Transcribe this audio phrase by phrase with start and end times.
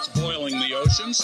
[0.00, 1.20] what's boiling the oceans,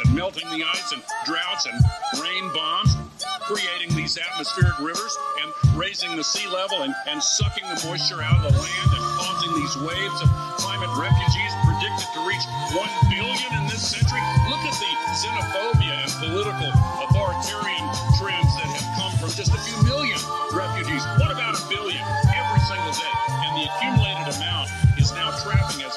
[0.00, 1.76] to melting the ice and droughts and
[2.16, 2.96] rain bombs,
[3.44, 5.12] creating these atmospheric rivers
[5.44, 9.04] and raising the sea level and, and sucking the moisture out of the land and
[9.20, 12.40] causing these waves of climate refugees predicted to reach
[12.72, 14.24] 1 billion in this century.
[14.48, 16.72] Look at the xenophobia and political
[17.04, 17.84] authoritarian
[18.16, 20.16] trends that have come from just a few million
[20.56, 21.04] refugees.
[21.20, 22.00] What about a billion
[22.32, 23.16] every single day?
[23.44, 25.95] And the accumulated amount is now trapping as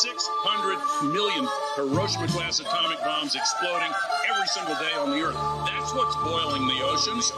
[0.00, 3.92] 600 million Hiroshima class atomic bombs exploding
[4.30, 5.36] every single day on the Earth.
[5.66, 7.30] That's what's boiling the oceans.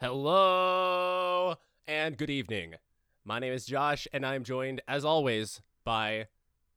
[0.00, 1.56] Hello
[1.88, 2.74] and good evening.
[3.24, 6.28] My name is Josh, and I'm joined, as always, by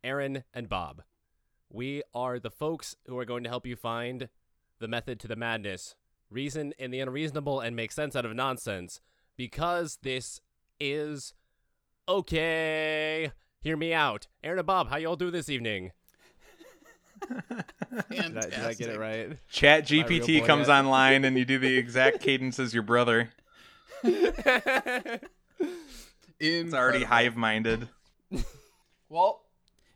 [0.03, 1.03] Aaron and Bob.
[1.69, 4.29] We are the folks who are going to help you find
[4.79, 5.95] the method to the madness,
[6.31, 9.01] reason in the unreasonable, and make sense out of nonsense,
[9.37, 10.41] because this
[10.79, 11.35] is
[12.09, 13.31] okay.
[13.65, 14.27] Hear me out.
[14.43, 15.91] Aaron and Bob, how y'all do this evening?
[18.11, 19.35] Did I, did I get it right?
[19.49, 20.75] Chat Am I real GPT comes yet?
[20.75, 23.31] online and you do the exact cadence as your brother.
[26.37, 27.87] It's already hive minded.
[29.09, 29.45] Well,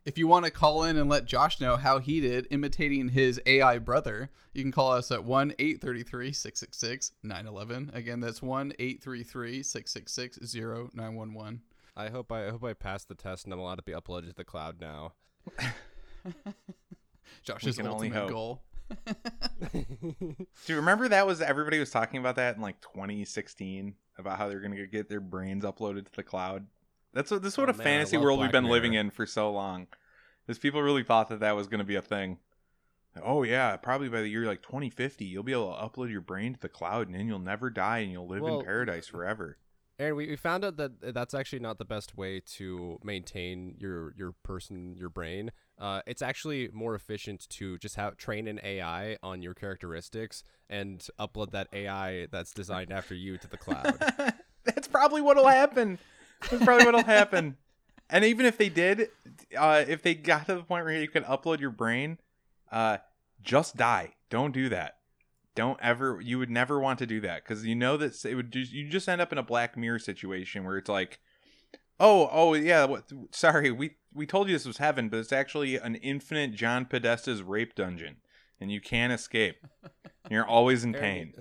[0.05, 3.39] if you want to call in and let Josh know how he did imitating his
[3.45, 7.91] AI brother, you can call us at 1 833 666 911.
[7.93, 11.61] Again, that's 1 833 666 0911.
[11.95, 14.29] I hope I, I hope I passed the test and I'm allowed to be uploaded
[14.29, 15.13] to the cloud now.
[17.43, 18.29] Josh's can only ultimate hope.
[18.29, 18.61] goal.
[19.71, 19.85] Do
[20.65, 24.59] you remember that was everybody was talking about that in like 2016 about how they're
[24.61, 26.65] gonna get their brains uploaded to the cloud?
[27.13, 28.93] That's what this is what Oh, a man, fantasy love world we've Black been living
[28.93, 29.87] in for so long.
[30.47, 32.39] Is people really thought that that was gonna be a thing?
[33.23, 36.53] Oh yeah, probably by the year like 2050, you'll be able to upload your brain
[36.53, 39.57] to the cloud, and then you'll never die, and you'll live Well, in paradise forever.
[39.99, 44.13] Aaron, we, we found out that that's actually not the best way to maintain your
[44.17, 45.51] your person your brain.
[45.77, 51.05] Uh, it's actually more efficient to just have train an AI on your characteristics and
[51.19, 53.97] upload that AI that's designed after you to the cloud.
[54.65, 55.97] That's probably what'll happen.
[56.51, 57.57] That's probably what'll happen.
[58.09, 59.09] And even if they did,
[59.57, 62.19] uh, if they got to the point where you can upload your brain,
[62.71, 62.97] uh,
[63.41, 64.13] just die.
[64.29, 64.98] Don't do that.
[65.55, 66.19] Don't ever.
[66.21, 68.51] You would never want to do that because you know that it would.
[68.51, 71.19] Just, you just end up in a Black Mirror situation where it's like,
[71.99, 72.85] oh, oh yeah.
[72.85, 76.85] What, sorry, we we told you this was heaven, but it's actually an infinite John
[76.85, 78.17] Podesta's rape dungeon,
[78.59, 79.65] and you can't escape.
[80.29, 81.33] You're always in pain.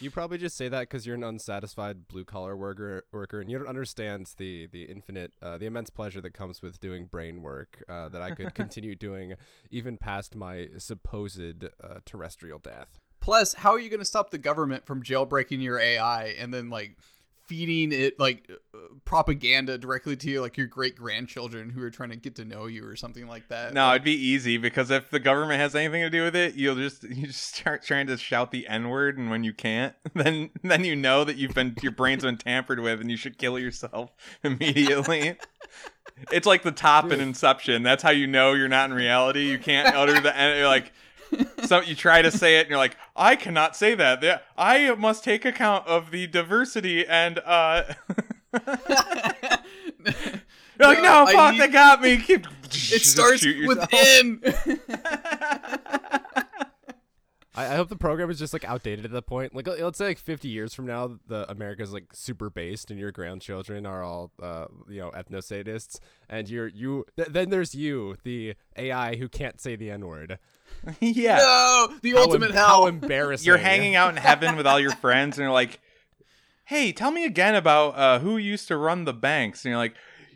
[0.00, 3.58] You probably just say that because you're an unsatisfied blue collar worker, worker, and you
[3.58, 7.82] don't understand the the infinite, uh, the immense pleasure that comes with doing brain work
[7.88, 9.34] uh, that I could continue doing
[9.70, 13.00] even past my supposed uh, terrestrial death.
[13.28, 16.70] Plus, how are you going to stop the government from jailbreaking your AI and then
[16.70, 16.96] like
[17.44, 22.08] feeding it like uh, propaganda directly to you, like your great grandchildren who are trying
[22.08, 23.74] to get to know you or something like that?
[23.74, 26.76] No, it'd be easy because if the government has anything to do with it, you'll
[26.76, 30.48] just you just start trying to shout the n word, and when you can't, then
[30.62, 33.58] then you know that you've been your brain's been tampered with, and you should kill
[33.58, 34.10] yourself
[34.42, 35.36] immediately.
[36.32, 37.82] it's like the top in Inception.
[37.82, 39.50] That's how you know you're not in reality.
[39.50, 40.56] You can't utter the n.
[40.56, 40.94] You're like.
[41.64, 44.42] So you try to say it, and you're like, "I cannot say that.
[44.56, 47.82] I must take account of the diversity and uh."
[50.80, 52.16] You're like, no, I fuck, need- they got me.
[52.18, 52.46] Keep.
[52.70, 53.88] It starts with yourself.
[57.58, 57.70] within.
[57.70, 59.54] I, I hope the program is just like outdated at that point.
[59.54, 62.98] Like, let- let's say like 50 years from now, the America's like super based, and
[62.98, 65.98] your grandchildren are all, uh, you know, ethno sadists,
[66.28, 67.04] and you're you.
[67.16, 70.38] Th- then there's you, the AI who can't say the N word.
[71.00, 71.38] yeah.
[71.38, 72.66] no, the How ultimate em- hell.
[72.66, 73.46] How embarrassing!
[73.46, 75.80] You're hanging out in heaven with all your friends, and you're like,
[76.66, 79.94] "Hey, tell me again about uh, who used to run the banks." And you're like,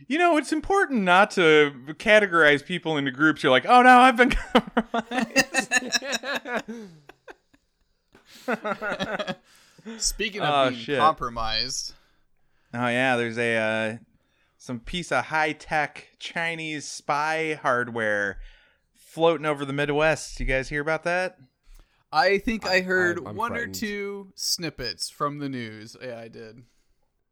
[0.09, 4.17] "You know, it's important not to categorize people into groups." You're like, "Oh no, I've
[4.17, 5.73] been." compromised."
[9.99, 10.99] Speaking of Oh, being shit.
[10.99, 11.95] compromised,
[12.73, 13.97] oh yeah, there's a uh,
[14.59, 18.39] some piece of high tech Chinese spy hardware
[18.95, 20.39] floating over the Midwest.
[20.39, 21.37] You guys hear about that?
[22.13, 23.77] I think I, I- heard I'm- I'm one frightened.
[23.77, 25.97] or two snippets from the news.
[26.01, 26.63] Yeah, I did.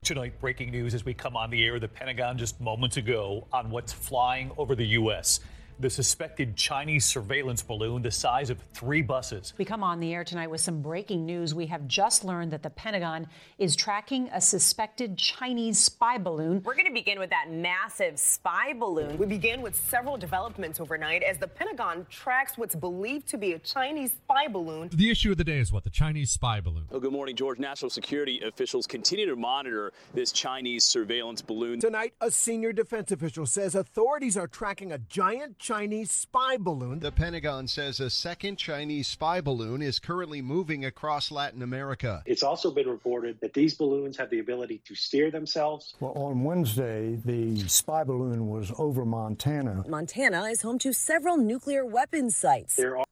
[0.02, 1.78] Tonight, breaking news as we come on the air.
[1.78, 5.40] The Pentagon just moments ago on what's flying over the U.S.
[5.80, 9.54] the suspected Chinese surveillance balloon the size of three buses.
[9.56, 11.54] We come on the air tonight with some breaking news.
[11.54, 13.26] We have just learned that the Pentagon
[13.58, 16.62] is tracking a suspected Chinese spy balloon.
[16.64, 19.16] We're going to begin with that massive spy balloon.
[19.16, 23.58] We begin with several developments overnight as the Pentagon tracks what's believed to be a
[23.58, 24.90] Chinese spy balloon.
[24.92, 25.84] The issue of the day is what?
[25.84, 26.84] The Chinese spy balloon.
[26.92, 27.58] Oh, good morning, George.
[27.58, 31.80] National security officials continue to monitor this Chinese surveillance balloon.
[31.80, 36.98] Tonight, a senior defense official says authorities are tracking a giant Chinese spy balloon.
[36.98, 42.24] The Pentagon says a second Chinese spy balloon is currently moving across Latin America.
[42.26, 45.94] It's also been reported that these balloons have the ability to steer themselves.
[46.00, 49.84] Well, on Wednesday, the spy balloon was over Montana.
[49.86, 52.74] Montana is home to several nuclear weapons sites.
[52.74, 53.04] There are.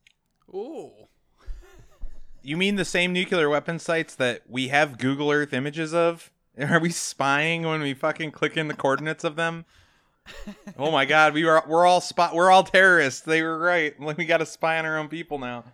[0.52, 0.90] Ooh.
[2.42, 6.32] You mean the same nuclear weapon sites that we have Google Earth images of?
[6.60, 9.64] Are we spying when we fucking click in the coordinates of them?
[10.78, 13.20] oh my god, we were we're all spot we're all terrorists.
[13.20, 13.98] They were right.
[14.00, 15.64] Like we got to spy on our own people now.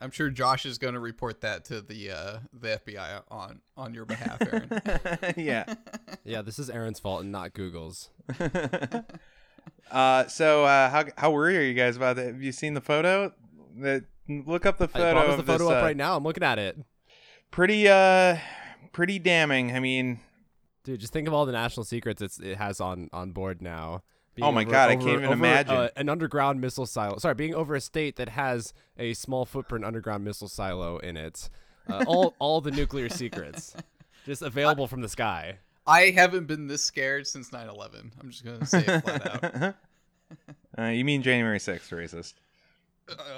[0.00, 3.94] I'm sure Josh is going to report that to the uh, the FBI on on
[3.94, 5.34] your behalf, Aaron.
[5.36, 5.74] yeah.
[6.24, 8.10] Yeah, this is Aaron's fault and not Google's.
[9.90, 12.26] uh, so uh, how how worried are you guys about that?
[12.26, 13.32] Have you seen the photo?
[13.78, 15.08] That look up the photo.
[15.08, 16.16] I brought of the photo this, up uh, right now.
[16.16, 16.78] I'm looking at it.
[17.50, 18.36] Pretty uh,
[18.92, 19.74] pretty damning.
[19.74, 20.20] I mean,
[20.84, 24.02] Dude, just think of all the national secrets it's, it has on on board now.
[24.34, 25.74] Being Oh my God, I can't even imagine.
[25.74, 27.18] uh, an underground missile silo.
[27.18, 31.50] Sorry, being over a state that has a small footprint underground missile silo in it.
[31.88, 33.74] Uh, all all the nuclear secrets,
[34.24, 35.58] just available from the sky.
[35.86, 38.12] I haven't been this scared since 9/11.
[38.20, 39.74] I'm just going to say it flat out.
[40.78, 42.34] uh, you mean January sixth, racist?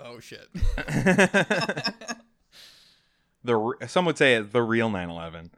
[0.05, 0.49] Oh shit.
[3.43, 5.51] The some would say it, the real 9/11.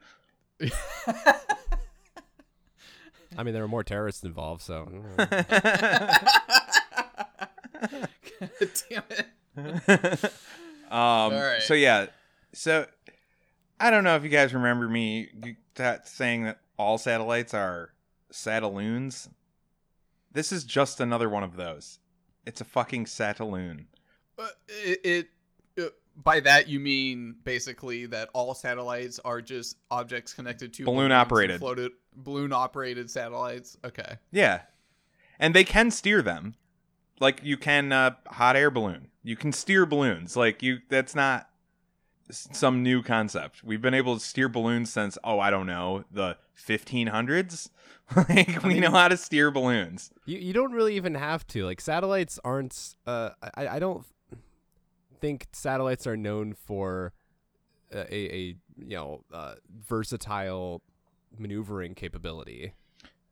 [3.37, 4.89] I mean, there were more terrorists involved, so.
[8.89, 9.27] Damn it.
[10.91, 11.63] um, right.
[11.63, 12.07] So yeah,
[12.53, 12.87] so
[13.79, 17.91] I don't know if you guys remember me that saying that all satellites are
[18.31, 19.29] sataloons.
[20.33, 21.99] This is just another one of those.
[22.47, 23.87] It's a fucking sataloon.
[24.39, 25.29] Uh, it, it
[26.17, 31.61] by that you mean basically that all satellites are just objects connected to Balloon operated.
[31.61, 33.77] floated balloon operated satellites.
[33.85, 34.19] Okay.
[34.31, 34.63] Yeah,
[35.39, 36.55] and they can steer them,
[37.21, 39.09] like you can uh, hot air balloon.
[39.23, 40.37] You can steer balloons.
[40.37, 41.49] Like you, that's not
[42.31, 43.63] some new concept.
[43.65, 46.37] We've been able to steer balloons since oh I don't know the
[46.67, 47.71] 1500s.
[48.29, 50.11] like we know how to steer balloons.
[50.27, 51.65] You you don't really even have to.
[51.65, 52.97] Like satellites aren't.
[53.07, 54.05] Uh, I I don't
[55.23, 57.15] think satellites are known for
[57.95, 59.55] uh, a a you know uh,
[59.89, 60.83] versatile
[61.39, 62.75] maneuvering capability.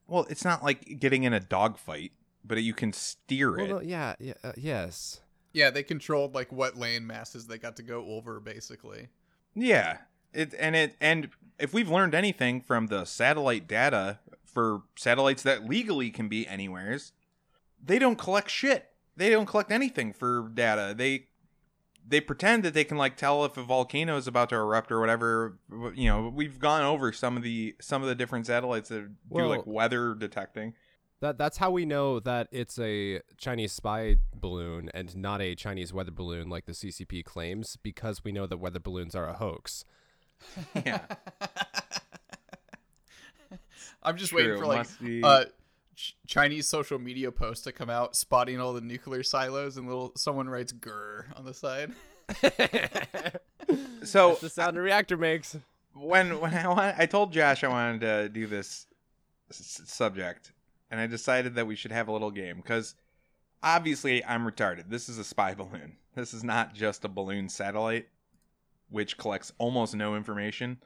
[0.06, 2.12] Well, it's not like getting in a dogfight,
[2.44, 3.69] but you can steer Well, it.
[3.69, 5.20] no, yeah, yeah, uh, yes.
[5.52, 9.08] Yeah, they controlled like what land masses they got to go over basically.
[9.54, 9.98] Yeah.
[10.32, 15.69] It and it and if we've learned anything from the satellite data for satellites that
[15.69, 17.12] legally can be anywheres,
[17.84, 18.87] they don't collect shit.
[19.16, 20.94] They don't collect anything for data.
[20.96, 21.26] They
[22.11, 25.01] they pretend that they can like tell if a volcano is about to erupt or
[25.01, 25.59] whatever.
[25.95, 29.15] You know, we've gone over some of the some of the different satellites that do
[29.31, 30.75] Well- like weather detecting.
[31.21, 35.93] That that's how we know that it's a Chinese spy balloon and not a Chinese
[35.93, 39.85] weather balloon like the CCP claims because we know that weather balloons are a hoax.
[40.75, 41.03] Yeah.
[44.03, 44.87] I'm just True, waiting for like
[45.23, 45.45] uh
[46.00, 50.12] ch- Chinese social media posts to come out spotting all the nuclear silos and little
[50.17, 51.93] someone writes grr on the side.
[54.02, 55.56] So That's the sound a reactor makes.
[55.94, 58.87] when when I want, I told Josh I wanted to do this
[59.50, 60.52] s- subject,
[60.91, 62.94] and I decided that we should have a little game because
[63.62, 64.85] obviously I'm retarded.
[64.88, 65.99] This is a spy balloon.
[66.16, 68.09] This is not just a balloon satellite,
[68.88, 70.78] which collects almost no information.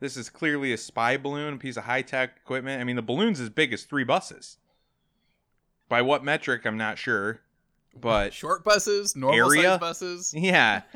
[0.00, 2.80] This is clearly a spy balloon, a piece of high tech equipment.
[2.80, 4.58] I mean, the balloon's as big as three buses.
[5.88, 7.40] By what metric, I'm not sure,
[7.98, 9.70] but Short buses, normal Area?
[9.70, 10.34] size buses.
[10.36, 10.82] yeah.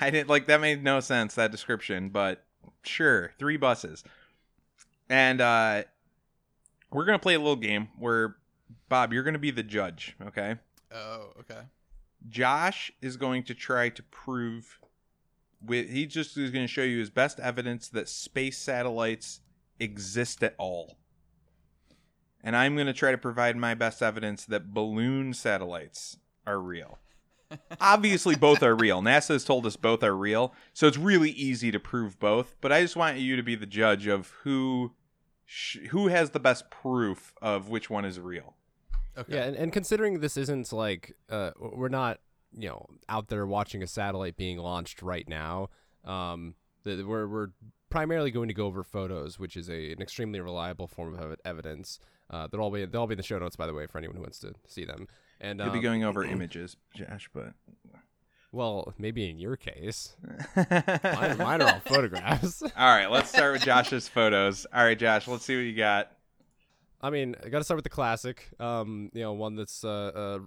[0.00, 2.44] I didn't like that made no sense that description, but
[2.82, 4.02] sure, three buses.
[5.08, 5.82] And uh
[6.92, 8.34] we're going to play a little game where
[8.88, 10.56] Bob, you're going to be the judge, okay?
[10.92, 11.60] Oh, okay.
[12.28, 14.79] Josh is going to try to prove
[15.64, 19.40] with he just is going to show you his best evidence that space satellites
[19.78, 20.96] exist at all.
[22.42, 26.98] And I'm going to try to provide my best evidence that balloon satellites are real.
[27.80, 29.02] Obviously both are real.
[29.02, 32.72] NASA has told us both are real, so it's really easy to prove both, but
[32.72, 34.92] I just want you to be the judge of who
[35.44, 38.54] sh- who has the best proof of which one is real.
[39.18, 39.34] Okay.
[39.34, 42.20] Yeah, and, and considering this isn't like uh, we're not
[42.56, 45.68] you know out there watching a satellite being launched right now.
[46.04, 46.54] Um,
[46.84, 47.48] the, we're we're
[47.90, 51.98] primarily going to go over photos, which is a an extremely reliable form of evidence.
[52.30, 53.98] Uh, they'll all be they'll all be in the show notes, by the way, for
[53.98, 55.06] anyone who wants to see them.
[55.40, 57.54] And You'll be um, going over images, Josh, but
[58.52, 60.14] Well, maybe in your case,
[60.56, 62.62] mine, mine are all photographs.
[62.62, 64.66] all right, let's start with Josh's photos.
[64.72, 66.12] All right, Josh, let's see what you got.
[67.02, 68.50] I mean, I got to start with the classic.
[68.60, 70.38] Um, you know, one that's uh, uh,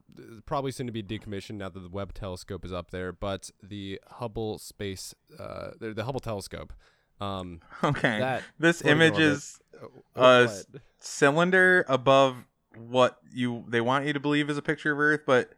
[0.46, 3.12] probably soon to be decommissioned now that the Webb telescope is up there.
[3.12, 6.74] But the Hubble space, uh, the, the Hubble telescope.
[7.20, 10.66] Um, Okay, that this image is uh, a what?
[11.00, 12.36] cylinder above
[12.76, 15.54] what you they want you to believe is a picture of Earth, but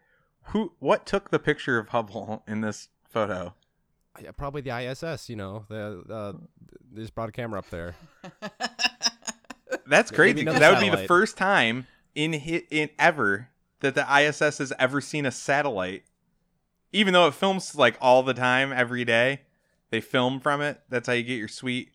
[0.49, 3.53] who what took the picture of Hubble in this photo?
[4.21, 5.29] Yeah, probably the ISS.
[5.29, 6.33] You know, the uh,
[6.91, 7.95] they just brought a camera up there.
[9.87, 13.49] That's Yeah, crazy because that would be the first time in hit in ever
[13.81, 16.03] that the ISS has ever seen a satellite.
[16.91, 19.41] Even though it films like all the time, every day,
[19.89, 20.81] they film from it.
[20.89, 21.91] That's how you get your sweet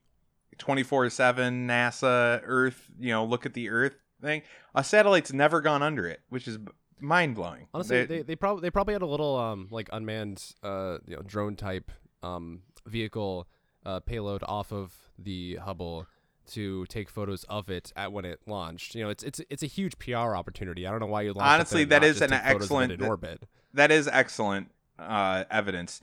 [0.59, 2.91] twenty four seven NASA Earth.
[2.99, 4.43] You know, look at the Earth thing.
[4.75, 6.59] A satellite's never gone under it, which is
[7.01, 7.67] mind blowing.
[7.73, 11.23] Honestly, they, they probably they probably had a little um like unmanned uh you know
[11.23, 11.91] drone type
[12.23, 13.49] um vehicle
[13.87, 16.07] uh payload off of the Hubble
[16.51, 18.95] to take photos of it at when it launched.
[18.95, 20.87] You know, it's it's it's a huge PR opportunity.
[20.87, 22.53] I don't know why you launched honestly there that and is not an just take
[22.53, 23.43] photos of it excellent in orbit.
[23.75, 26.01] that is excellent uh evidence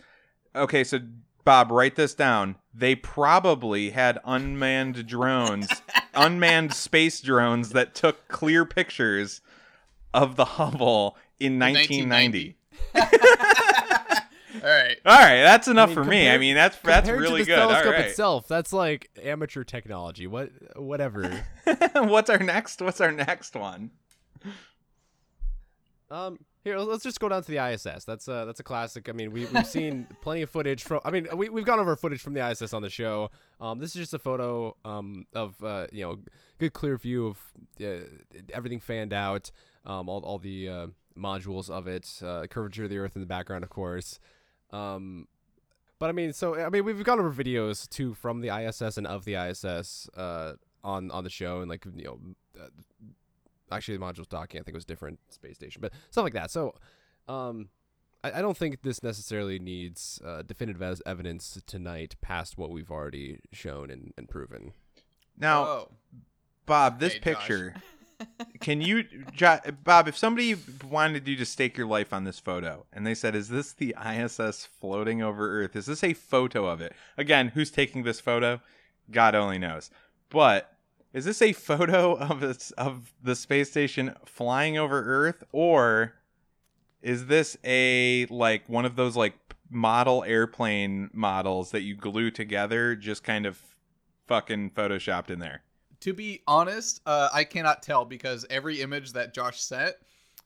[0.56, 1.00] okay so
[1.44, 5.68] bob write this down they probably had unmanned drones
[6.16, 9.42] unmanned space drones that took clear pictures
[10.16, 12.56] of the hubble in 1990
[14.64, 14.98] All right.
[15.06, 17.46] all right that's enough I mean, for me i mean that's that's compared really to
[17.46, 20.28] the good telescope right itself, that's like amateur technology.
[20.28, 21.44] What whatever.
[21.96, 23.92] what's our next what's our next one
[26.10, 28.06] Um, here let's just go down to the ISS.
[28.06, 29.10] That's a that's a classic.
[29.10, 31.02] I mean, we we've seen plenty of footage from.
[31.06, 33.30] I mean, we we've gone over footage from the ISS on the show.
[33.60, 36.20] Um, this is just a photo um of uh you know
[36.60, 37.38] good clear view of
[37.82, 38.06] uh,
[38.54, 39.52] everything fanned out.
[39.86, 40.88] Um, all all the uh,
[41.18, 44.20] modules of it, uh, curvature of the Earth in the background, of course.
[44.72, 45.28] Um,
[46.00, 49.08] but I mean, so I mean, we've got over videos too from the ISS and
[49.08, 52.20] of the ISS uh on on the show and like you know.
[52.60, 52.68] Uh,
[53.70, 56.50] actually the modules docking I think it was different space station, but stuff like that.
[56.52, 56.74] So,
[57.28, 57.68] um,
[58.24, 62.90] I, I don't think this necessarily needs uh, definitive as evidence tonight past what we've
[62.90, 64.72] already shown and, and proven.
[65.38, 65.88] now Oh.
[66.66, 67.36] bob this Hey, Josh.
[67.40, 67.76] picture
[68.60, 69.04] can you
[69.84, 70.56] bob if somebody
[70.90, 73.96] wanted you to stake your life on this photo and they said is this the
[74.06, 75.76] iss floating over earth?
[75.76, 76.94] Is this a photo of it?
[77.18, 78.62] Again who's taking this photo?
[79.12, 79.90] God only knows.
[80.30, 80.74] But
[81.14, 85.44] is this a photo of its, of the space station flying over earth?
[85.52, 86.14] Or
[87.02, 89.36] is this a like one of those like
[89.70, 93.62] model airplane models that you glue together just kind of
[94.28, 95.62] fucking photoshopped in there
[96.02, 99.96] To be honest, uh, I cannot tell because every image that Josh sent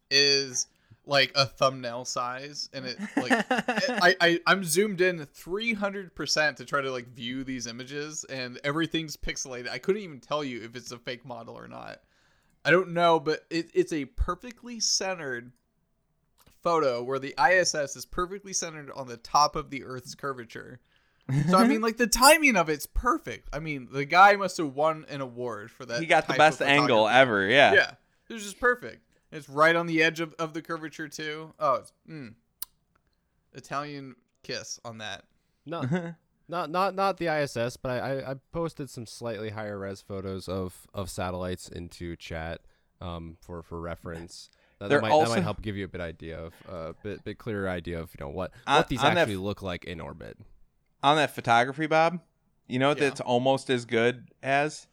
[0.10, 0.68] is
[1.06, 6.66] like a thumbnail size, and it like I, I I'm zoomed in 300 percent to
[6.66, 9.70] try to like view these images, and everything's pixelated.
[9.70, 12.02] I couldn't even tell you if it's a fake model or not.
[12.64, 15.52] I don't know, but it, it's a perfectly centered
[16.62, 20.80] photo where the ISS is perfectly centered on the top of the Earth's curvature.
[21.50, 23.50] So I mean, like the timing of it's perfect.
[23.54, 26.00] I mean, the guy must have won an award for that.
[26.00, 27.92] he got the best angle ever yeah Yeah,
[28.30, 29.06] it was just perfect.
[29.32, 31.54] It's right on the edge of, of the curvature too.
[31.60, 32.34] Oh, it's, mm.
[33.54, 35.24] Italian kiss on that.
[35.66, 35.82] No.
[36.48, 40.50] not not not the ISS, but I, I, I posted some slightly higher res photos
[40.50, 42.62] of, of satellites into chat
[43.00, 44.50] um, for for reference.
[44.80, 46.94] That, that They're might, that might help give you a bit idea of a uh,
[47.04, 49.42] bit bit clearer idea of you know what On- what these on that actually f-
[49.42, 50.38] look like in orbit.
[51.04, 52.20] On that photography, Bob,
[52.68, 53.10] you know what Yeah.
[53.10, 54.88] that's almost as good as?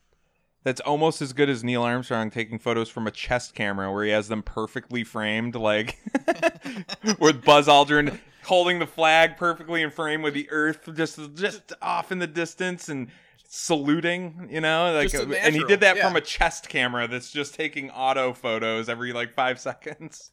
[0.64, 4.10] That's almost as good as Neil Armstrong taking photos from a chest camera where he
[4.10, 5.98] has them perfectly framed, like
[7.18, 12.10] with Buzz Aldrin holding the flag perfectly in frame with the Earth just just off
[12.10, 13.08] in the distance and
[13.50, 16.06] saluting, you know, like Just a and he did that yeah.
[16.06, 20.32] from a chest camera that's just taking auto photos every like five seconds.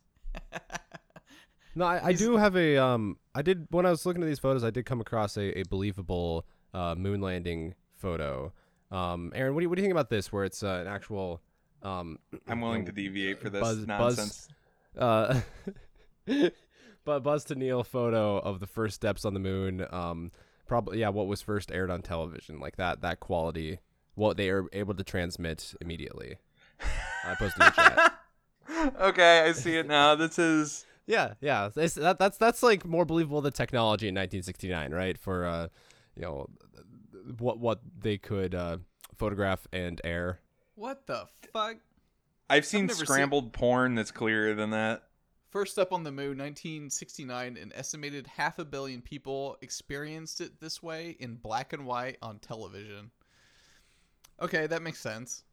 [1.76, 3.18] No, I, I do have a um.
[3.36, 5.64] I did when I was looking at these photos, I did come across a, a
[5.64, 8.54] believable uh, moon landing photo.
[8.92, 10.32] Um, Aaron, what do you what do you think about this?
[10.32, 11.42] Where it's uh, an actual
[11.84, 12.18] um.
[12.48, 14.48] I'm willing you to deviate for this Buzz, nonsense.
[14.96, 15.44] Buzz,
[16.28, 16.50] uh,
[17.06, 19.86] but Buzz to Neil photo of the first steps on the moon.
[19.92, 20.32] Um,
[20.66, 23.80] probably yeah, what was first aired on television, like that that quality,
[24.14, 26.38] what they are able to transmit immediately.
[27.26, 28.14] I posted in the chat.
[29.02, 30.16] okay, I see it now.
[30.16, 31.70] This is Yeah, yeah.
[31.76, 35.18] It's, that, that's that's like more believable than technology in 1969, right?
[35.18, 35.68] For uh,
[36.16, 36.48] you know,
[37.40, 38.78] what what they could uh,
[39.16, 40.40] photograph and air.
[40.76, 41.78] What the fuck?
[42.50, 45.04] I've seen never seen- scrambled porn that's clearer than that.
[45.50, 50.84] First up on the moon, 1969, an estimated half a billion people experienced it this
[50.84, 53.10] way in black and white on television.
[54.42, 55.46] Okay, that makes sense.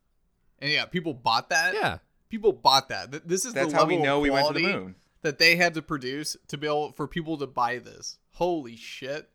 [0.58, 1.74] And yeah, people bought that.
[1.74, 1.98] Yeah.
[2.30, 3.28] People bought that.
[3.28, 4.96] This is That's the how level we know we went to the moon.
[5.22, 8.18] That they had to produce to be able for people to buy this.
[8.32, 9.30] Holy shit!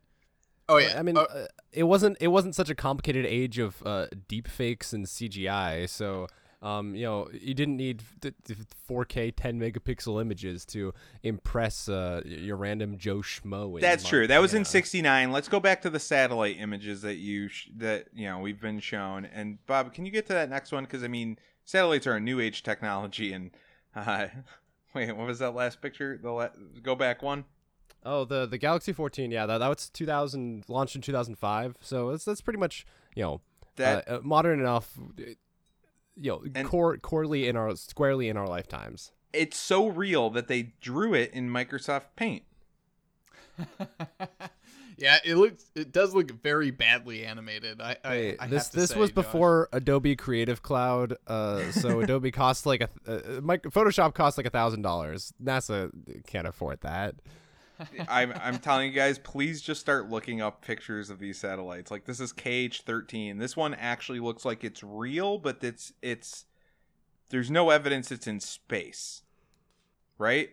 [0.70, 4.08] Oh yeah, I mean, uh, it wasn't it wasn't such a complicated age of uh,
[4.28, 6.28] deep fakes and CGI, so
[6.62, 12.22] um, you know you didn't need th- th- 4K 10 megapixel images to impress uh,
[12.26, 13.76] your random Joe schmo.
[13.76, 14.28] in That's Mar- true.
[14.28, 15.32] That was in '69.
[15.32, 18.80] Let's go back to the satellite images that you sh- that you know we've been
[18.80, 19.26] shown.
[19.26, 20.84] And Bob, can you get to that next one?
[20.84, 23.32] Because I mean, satellites are a new age technology.
[23.32, 23.52] And
[23.96, 24.28] uh,
[24.98, 26.20] wait, what was that last picture?
[26.22, 26.50] The la-
[26.82, 27.46] go back one.
[28.06, 31.76] Oh, the the Galaxy 14, yeah, that that was 2000 launched in 2005.
[31.82, 32.86] So that's that's pretty much
[33.16, 33.42] you know
[33.76, 34.98] That- uh, uh, modern enough.
[35.20, 35.24] uh,
[36.20, 39.12] You know, And- core corely in our squarely in our lifetimes.
[39.34, 42.44] It's so real that they drew it in Microsoft Paint.
[44.98, 47.80] yeah, it looks it does look very badly animated.
[47.82, 49.16] I, I, I this have to this say, was Josh.
[49.16, 54.48] before Adobe Creative Cloud, uh, so Adobe costs like a uh, mic- Photoshop costs like
[54.48, 55.34] a thousand dollars.
[55.42, 55.92] NASA
[56.26, 57.16] can't afford that.
[58.10, 61.92] I'm I'm telling you guys, please just start looking up pictures of these satellites.
[61.92, 63.40] Like this is KH13.
[63.40, 66.46] This one actually looks like it's real, but it's it's
[67.30, 69.22] there's no evidence it's in space.
[70.18, 70.50] Right?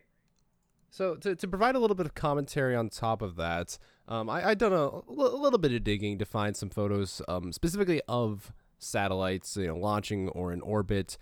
[0.90, 4.50] So to, to provide a little bit of commentary on top of that, um, I
[4.50, 8.52] I done a, a little bit of digging to find some photos, um, specifically of
[8.78, 11.16] satellites, you know, launching or in orbit,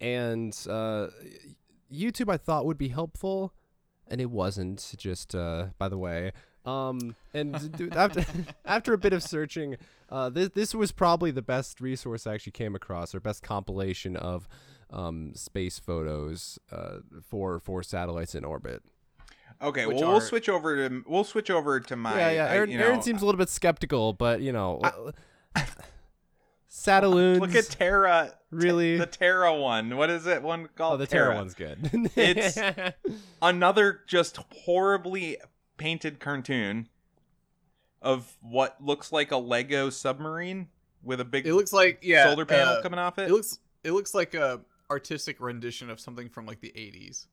[0.00, 1.08] and uh,
[1.92, 3.54] YouTube I thought would be helpful,
[4.06, 4.94] and it wasn't.
[4.96, 6.32] Just uh, by the way,
[6.66, 7.56] um, and
[7.92, 8.24] after
[8.64, 9.76] after a bit of searching,
[10.10, 14.16] uh, this this was probably the best resource I actually came across, or best compilation
[14.16, 14.46] of
[14.90, 18.82] um, space photos uh, for for satellites in orbit.
[19.62, 22.44] Okay, well are- we'll switch over to we'll switch over to my yeah, yeah.
[22.46, 24.80] I- Aaron, you know, Aaron seems a little bit skeptical, but you know,
[26.68, 27.40] Sataloons.
[27.40, 28.32] Look at Terra.
[28.50, 28.96] Really?
[28.96, 29.96] The Terra one.
[29.96, 30.42] What is it?
[30.42, 31.90] One called Oh, the Terra one's good.
[32.16, 32.58] it's
[33.42, 35.38] another just horribly
[35.78, 36.88] painted cartoon
[38.00, 40.68] of what looks like a Lego submarine
[41.02, 43.28] with a big It looks like yeah, solar panel uh, coming off it.
[43.28, 47.26] It looks it looks like a artistic rendition of something from like the 80s.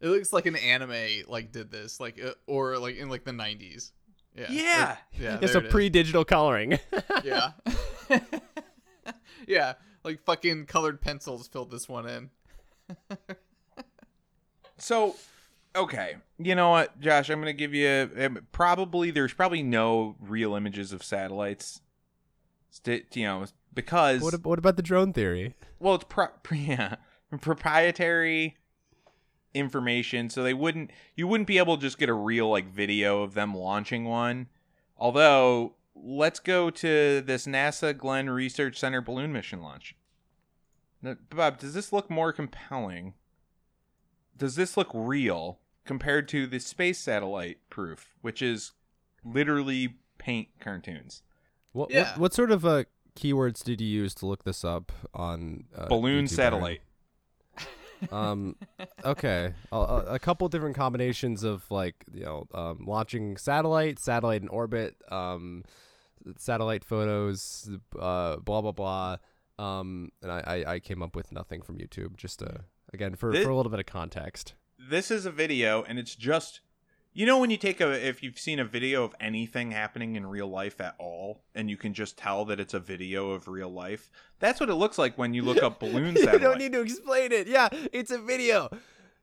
[0.00, 3.32] It looks like an anime like did this like uh, or like in like the
[3.32, 3.92] 90s.
[4.36, 4.46] Yeah.
[4.50, 4.88] Yeah.
[4.88, 5.38] Like, yeah.
[5.42, 5.70] it's a it is.
[5.70, 6.78] pre-digital coloring.
[7.24, 7.50] Yeah.
[9.48, 9.72] yeah,
[10.04, 12.30] like fucking colored pencils filled this one in.
[14.78, 15.16] So,
[15.74, 17.28] okay, you know what, Josh?
[17.28, 21.80] I'm gonna give you um, probably there's probably no real images of satellites.
[22.70, 25.54] St- you know, because what, what about the drone theory?
[25.80, 26.96] well, it's pro- yeah,
[27.40, 28.56] proprietary
[29.54, 33.22] information, so they wouldn't you wouldn't be able to just get a real like video
[33.22, 34.48] of them launching one.
[34.96, 39.94] Although, let's go to this NASA Glenn Research Center balloon mission launch.
[41.00, 43.14] Now, Bob, does this look more compelling?
[44.36, 48.72] Does this look real compared to the space satellite proof, which is
[49.24, 51.22] literally paint cartoons?
[51.72, 52.10] What, Yeah.
[52.12, 52.84] what what sort of uh,
[53.16, 56.80] keywords did you use to look this up on uh, balloon YouTube, satellite.
[58.12, 58.56] Um
[59.04, 59.52] okay.
[59.72, 64.96] A, a, couple different combinations of like you know um, launching satellite satellite in orbit
[65.10, 65.64] um
[66.36, 69.16] satellite photos uh blah blah blah.
[69.58, 72.58] Um and i i, I came up with nothing from youtube just uh
[72.92, 74.54] again for, Thi- for a little bit of context.
[74.78, 76.60] This is a video and it's just
[77.18, 80.24] you know when you take a if you've seen a video of anything happening in
[80.24, 83.68] real life at all and you can just tell that it's a video of real
[83.68, 84.08] life?
[84.38, 87.32] That's what it looks like when you look up balloon you don't need to explain
[87.32, 87.48] it.
[87.48, 88.70] Yeah it's a video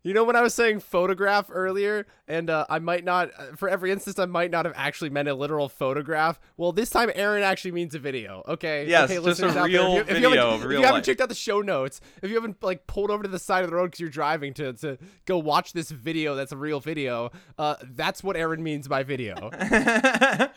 [0.05, 3.67] you know when I was saying photograph earlier, and uh, I might not, uh, for
[3.67, 6.39] every instance, I might not have actually meant a literal photograph.
[6.55, 8.43] Well, this time Aaron actually means a video.
[8.47, 8.87] Okay.
[8.87, 10.79] Yes, okay, just a listeners out real if you, if you video haven't- if real
[10.79, 13.39] you haven't checked out the show notes, if you haven't like pulled over to the
[13.39, 16.57] side of the road because you're driving to to go watch this video, that's a
[16.57, 17.31] real video.
[17.57, 19.49] Uh, that's what Aaron means by video.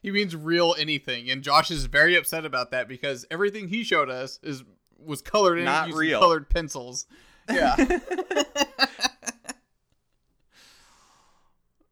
[0.00, 4.08] He means real anything, and Josh is very upset about that because everything he showed
[4.08, 4.62] us is
[5.04, 6.20] was colored in Not using real.
[6.20, 7.06] colored pencils.
[7.50, 7.76] Yeah.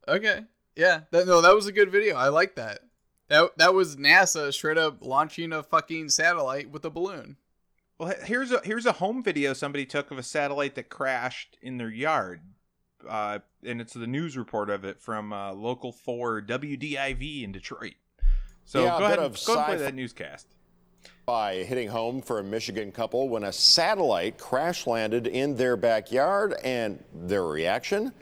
[0.08, 0.44] okay.
[0.74, 1.00] Yeah.
[1.10, 2.16] That, no, that was a good video.
[2.16, 2.80] I like that.
[3.28, 7.36] That that was NASA straight up launching a fucking satellite with a balloon.
[7.98, 11.78] Well, here's a here's a home video somebody took of a satellite that crashed in
[11.78, 12.42] their yard,
[13.08, 17.94] uh, and it's the news report of it from uh, local four WDIV in Detroit.
[18.64, 20.46] So Yeah, go ahead, and, of go ahead and play that newscast.
[21.26, 26.54] By hitting home for a Michigan couple when a satellite crash landed in their backyard
[26.64, 28.12] and their reaction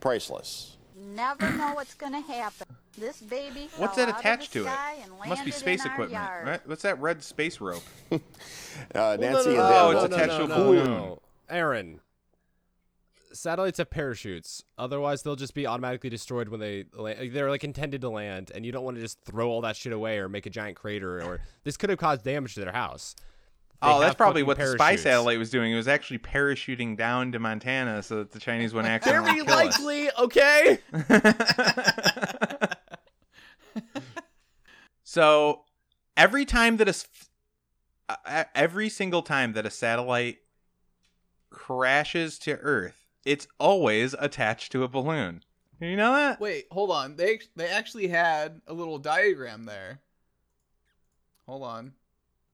[0.00, 0.76] priceless.
[0.96, 2.66] Never know what's going to happen.
[2.98, 5.28] This baby What's fell that out attached of the to it?
[5.28, 6.46] Must be space equipment, yard.
[6.46, 6.60] right?
[6.68, 7.82] What's that red space rope?
[8.92, 10.48] Uh, Well, Nancy no, no, and no, Oh, it's no, both- no, attached to a
[10.48, 11.18] no, no, balloon.
[11.48, 12.00] Aaron,
[13.34, 14.64] satellites have parachutes.
[14.78, 17.30] Otherwise, they'll just be automatically destroyed when they land.
[17.32, 19.92] They're like intended to land, and you don't want to just throw all that shit
[19.92, 21.20] away or make a giant crater.
[21.22, 23.14] Or this could have caused damage to their house.
[23.82, 25.72] They Oh, that's probably what the spy satellite was doing.
[25.72, 29.54] It was actually parachuting down to Montana so that the Chinese wouldn't accidentally Very kill
[29.54, 29.78] us.
[29.80, 30.10] likely.
[30.18, 30.78] Okay.
[35.04, 35.62] So
[36.16, 36.88] every time that
[38.08, 40.38] a every single time that a satellite
[41.50, 45.42] crashes to Earth, it's always attached to a balloon.
[45.80, 46.40] You know that?
[46.40, 47.16] Wait, hold on.
[47.16, 50.00] They they actually had a little diagram there.
[51.46, 51.92] Hold on.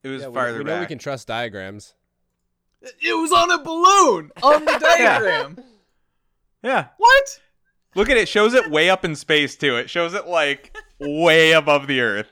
[0.03, 1.95] It was Yeah, we- farther we, know we can trust diagrams.
[2.83, 5.59] It was on a balloon on the diagram.
[6.63, 6.89] Yeah.
[6.99, 7.41] What?
[7.95, 8.29] Look at it.
[8.29, 9.77] Shows it way up in space too.
[9.77, 12.31] It shows it like way above the Earth.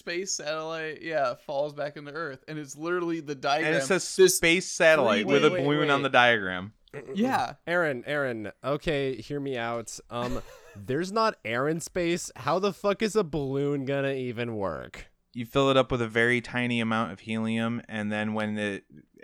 [0.00, 3.74] Space satellite, yeah, falls back into Earth, and it's literally the diagram.
[3.74, 4.02] And it says
[4.34, 6.72] space satellite Wait, with a wait, balloon on the diagram.
[7.14, 7.56] Yeah.
[7.66, 9.98] Aaron, Aaron, okay, hear me out.
[10.08, 10.40] Um,
[10.74, 12.30] there's not air in space.
[12.34, 15.10] How the fuck is a balloon gonna even work?
[15.32, 18.82] you fill it up with a very tiny amount of helium and then when the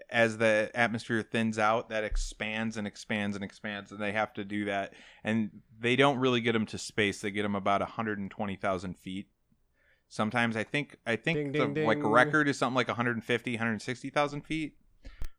[0.08, 4.44] as the atmosphere thins out that expands and expands and expands and they have to
[4.44, 4.92] do that
[5.24, 9.26] and they don't really get them to space they get them about 120,000 feet
[10.08, 12.06] sometimes i think i think Ding, the ding, like ding.
[12.06, 14.76] record is something like 150 160,000 feet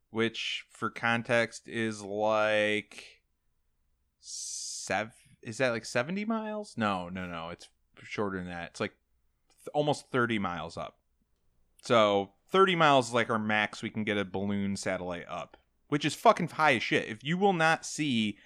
[0.10, 3.22] which for context is like
[4.20, 5.12] sev
[5.44, 6.74] is that like 70 miles?
[6.78, 7.70] No no no it's
[8.04, 8.72] shorter than that.
[8.72, 8.94] It's like
[9.50, 10.98] th- almost 30 miles up.
[11.84, 15.58] So 30 miles is like our max we can get a balloon satellite up
[15.90, 17.08] which is fucking high as shit.
[17.08, 18.38] If you will not see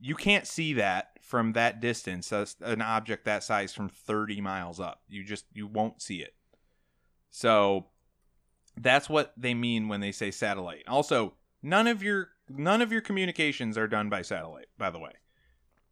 [0.00, 4.78] you can't see that from that distance as an object that size from 30 miles
[4.78, 5.02] up.
[5.08, 6.34] You just you won't see it.
[7.30, 7.86] So
[8.76, 10.84] that's what they mean when they say satellite.
[10.86, 11.34] Also
[11.64, 15.14] none of your none of your communications are done by satellite by the way.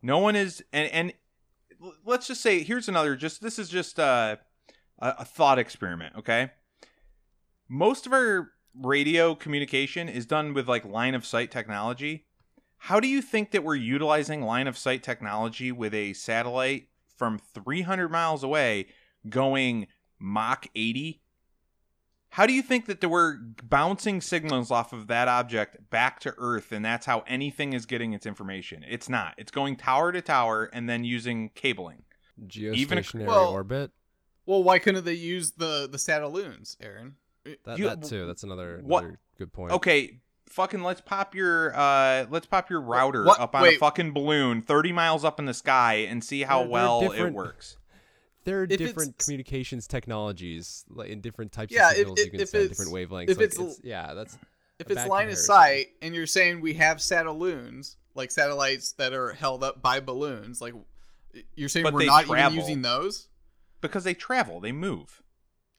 [0.03, 1.13] No one is and and
[2.05, 4.37] let's just say here's another just this is just uh,
[5.01, 6.53] a, a thought experiment okay?
[7.69, 12.27] Most of our radio communication is done with like line of sight technology
[12.85, 17.39] how do you think that we're utilizing line of sight technology with a satellite from
[17.39, 18.87] 300 miles away
[19.29, 19.87] going
[20.19, 21.23] mach 80
[22.31, 26.73] how do you think that we're bouncing signals off of that object back to Earth,
[26.73, 28.85] and that's how anything is getting its information?
[28.89, 29.35] It's not.
[29.39, 32.03] It's going tower to tower and then using cabling.
[32.57, 33.93] Even if- Geostationary Well, orbit.
[34.47, 37.15] Well, why couldn't they use the the satelloons, Aaron?
[37.65, 38.27] That, you- that too.
[38.27, 39.71] That's another, What- another good point.
[39.71, 40.19] Okay,
[40.55, 43.77] fucking let's pop your uh let's pop your router what- up on wait.
[43.77, 47.13] a fucking balloon 30 miles up in the sky and see how They're- they're well
[47.13, 47.77] it works.
[48.45, 52.25] There are If different communications technologies like in different types Yeah, of if- signals if-
[52.27, 53.31] you can if send it's- different wavelengths.
[53.31, 54.35] if like, it's- yeah, that's
[54.79, 59.13] If it's bad line of sight, and you're saying we have satelloons, like satellites that
[59.13, 60.75] are held up by balloons, like
[61.57, 62.53] you're saying But we're not travel.
[62.53, 63.29] even using those?
[63.81, 65.23] Because they travel, they move.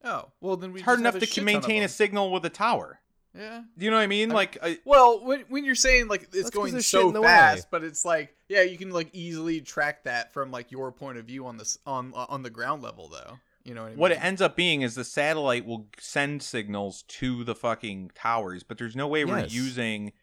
[0.03, 2.45] Oh, well then we It's hard enough to shit ton of maintain a signal with
[2.45, 2.99] a tower.
[3.37, 3.63] Yeah.
[3.77, 4.29] Do you know what I mean?
[4.29, 7.21] Like uh, Well, when, when you're saying like it's going there's shit so in the
[7.21, 7.27] way.
[7.27, 11.17] fast, but it's like yeah, you can like easily track that from like your point
[11.17, 13.37] of view on this on on the ground level though.
[13.63, 13.99] You know what I mean?
[13.99, 18.61] what it ends up being is the satellite will send signals to the fucking towers,
[18.61, 20.13] but there's no way we're using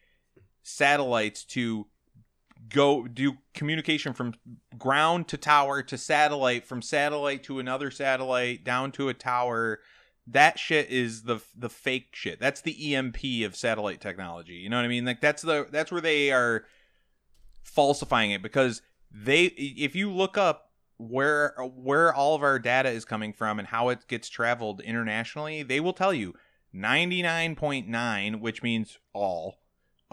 [0.63, 1.87] satellites to
[2.69, 4.35] go do communication from
[4.79, 9.81] ground to tower to satellite, from satellite to another satellite down to a tower.
[10.27, 12.39] That shit is the the fake shit.
[12.39, 14.55] That's the EMP of satellite technology.
[14.55, 15.05] You know what I mean?
[15.05, 16.65] Like that's the that's where they are
[17.65, 23.05] falsifying it because they if you look up where where all of our data is
[23.05, 26.35] coming from and how it gets traveled internationally, they will tell you
[26.75, 29.59] 99.9, which means all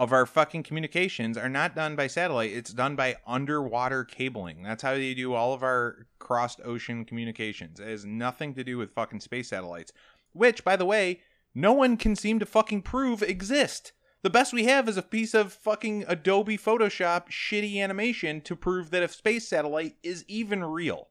[0.00, 2.52] of our fucking communications are not done by satellite.
[2.52, 4.62] It's done by underwater cabling.
[4.62, 7.78] That's how they do all of our crossed ocean communications.
[7.78, 9.92] It has nothing to do with fucking space satellites,
[10.32, 11.20] which by the way,
[11.54, 13.92] no one can seem to fucking prove exist.
[14.22, 18.90] The best we have is a piece of fucking Adobe Photoshop shitty animation to prove
[18.92, 21.08] that a space satellite is even real.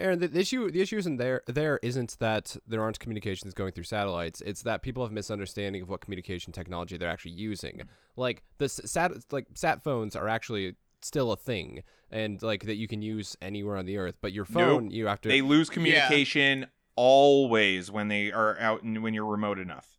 [0.00, 1.42] Aaron, the, the issue the issue isn't there.
[1.46, 4.40] There isn't that there aren't communications going through satellites.
[4.44, 7.82] It's that people have misunderstanding of what communication technology they're actually using.
[8.16, 12.86] Like the sat like sat phones are actually still a thing, and like that you
[12.88, 14.16] can use anywhere on the earth.
[14.20, 14.92] But your phone, Nope.
[14.92, 15.28] you have to.
[15.28, 19.98] They lose communication always when they are out and when you're remote enough.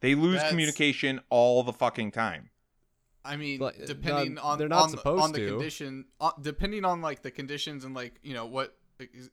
[0.00, 2.50] They lose That's- communication all the fucking time.
[3.24, 5.48] I mean, uh, depending no, on they're not on, the- supposed on the to.
[5.48, 8.76] condition, uh, depending on like the conditions and like you know what ex-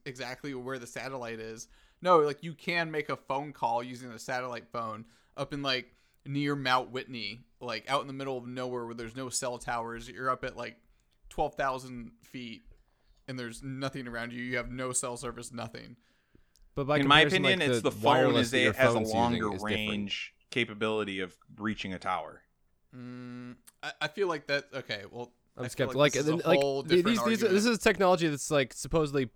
[0.06, 1.68] exactly where the satellite is.
[2.02, 5.06] No, like you can make a phone call using a satellite phone
[5.38, 5.94] up in like
[6.26, 10.10] near Mount Whitney, like out in the middle of nowhere where there's no cell towers.
[10.10, 10.78] You're up at like
[11.30, 12.64] twelve thousand feet,
[13.28, 14.44] and there's nothing around you.
[14.44, 15.96] You have no cell service, nothing.
[16.76, 19.54] But by In my opinion, like, it's the, phone is that a, has a longer
[19.54, 19.76] is different.
[19.76, 22.42] range capability of reaching a tower.
[22.96, 24.66] Mm, I, I feel like that.
[24.74, 26.00] Okay, well, I'm I skeptical.
[26.00, 27.54] Like, Like, this is a like whole these, these, argument.
[27.54, 29.30] this is technology that's like supposedly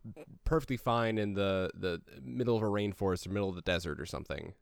[0.46, 4.06] perfectly fine in the the middle of a rainforest or middle of the desert or
[4.06, 4.54] something.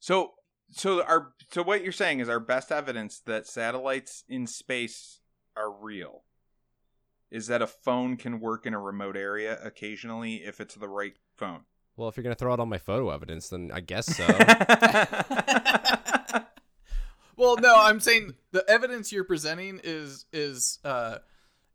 [0.00, 0.32] So,
[0.70, 5.20] so our so what you're saying is our best evidence that satellites in space
[5.56, 6.24] are real
[7.30, 11.14] is that a phone can work in a remote area occasionally if it's the right
[11.36, 11.60] phone.
[11.96, 14.26] Well, if you're gonna throw out all my photo evidence, then I guess so.
[17.36, 21.18] Well, no, I'm saying the evidence you're presenting is is uh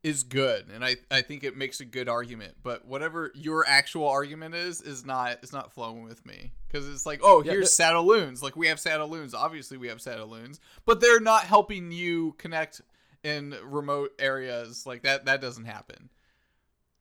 [0.04, 2.56] is good, and I I think it makes a good argument.
[2.63, 7.06] But whatever your actual argument is, is not is not flowing with me because it's
[7.06, 8.41] like, oh, Yeah, here's the- satelloons.
[8.41, 9.34] Like we have satelloons.
[9.34, 12.82] Obviously, we have satelloons, but they're not helping you connect
[13.24, 14.86] in remote areas.
[14.86, 16.10] Like that that doesn't happen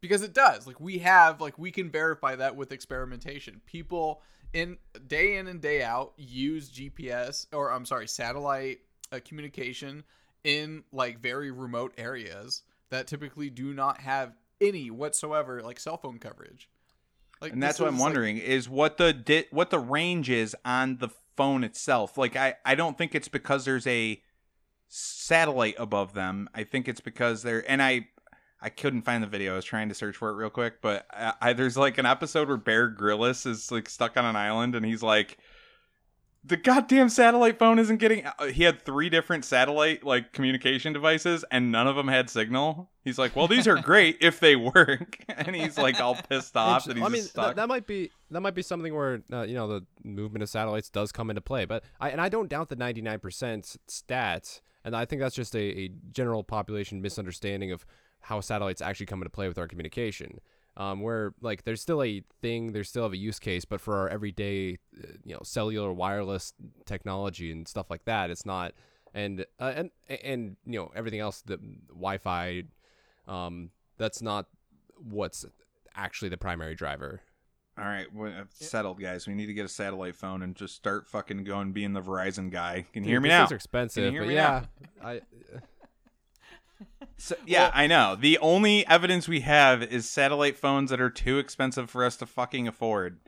[0.00, 4.76] because it does like we have like we can verify that with experimentation people in
[5.06, 8.78] day in and day out use gps or i'm sorry satellite
[9.12, 10.02] uh, communication
[10.44, 16.18] in like very remote areas that typically do not have any whatsoever like cell phone
[16.18, 16.68] coverage
[17.40, 20.56] like and that's what I'm like- wondering is what the di- what the range is
[20.64, 22.18] on the phone itself.
[22.18, 24.20] Like I I don't think it's because there's a
[24.88, 26.48] satellite above them.
[26.52, 28.08] I think it's because they're and I
[28.60, 29.52] I couldn't find the video.
[29.52, 32.06] I was trying to search for it real quick, but I, I, there's like an
[32.06, 35.38] episode where Bear Grylls is like stuck on an island and he's like
[36.44, 41.72] the goddamn satellite phone isn't getting he had three different satellite like communication devices and
[41.72, 45.54] none of them had signal he's like well these are great if they work and
[45.54, 47.48] he's like all pissed off that he's I mean, stuck.
[47.48, 50.48] that, that might be that might be something where uh, you know the movement of
[50.48, 51.64] satellites does come into play.
[51.64, 55.58] But I and I don't doubt the 99% stats, and I think that's just a,
[55.58, 57.86] a general population misunderstanding of
[58.20, 60.40] how satellites actually come into play with our communication.
[60.76, 63.96] Um, where like there's still a thing, there's still have a use case, but for
[63.96, 66.52] our everyday, uh, you know, cellular wireless
[66.86, 68.74] technology and stuff like that, it's not.
[69.12, 69.90] And uh, and
[70.22, 72.62] and you know everything else, the Wi-Fi,
[73.26, 74.46] um, that's not
[74.96, 75.44] what's
[75.96, 77.22] actually the primary driver.
[77.76, 79.26] All right, well, uh, settled, guys.
[79.26, 82.50] We need to get a satellite phone and just start fucking going, being the Verizon
[82.50, 82.86] guy.
[82.92, 83.42] Can you Dude, hear me now?
[83.42, 84.64] things are expensive, Can you hear but me yeah,
[85.00, 85.08] now?
[85.08, 85.20] I
[87.16, 88.16] So, yeah, I know.
[88.16, 92.26] The only evidence we have is satellite phones that are too expensive for us to
[92.26, 93.20] fucking afford.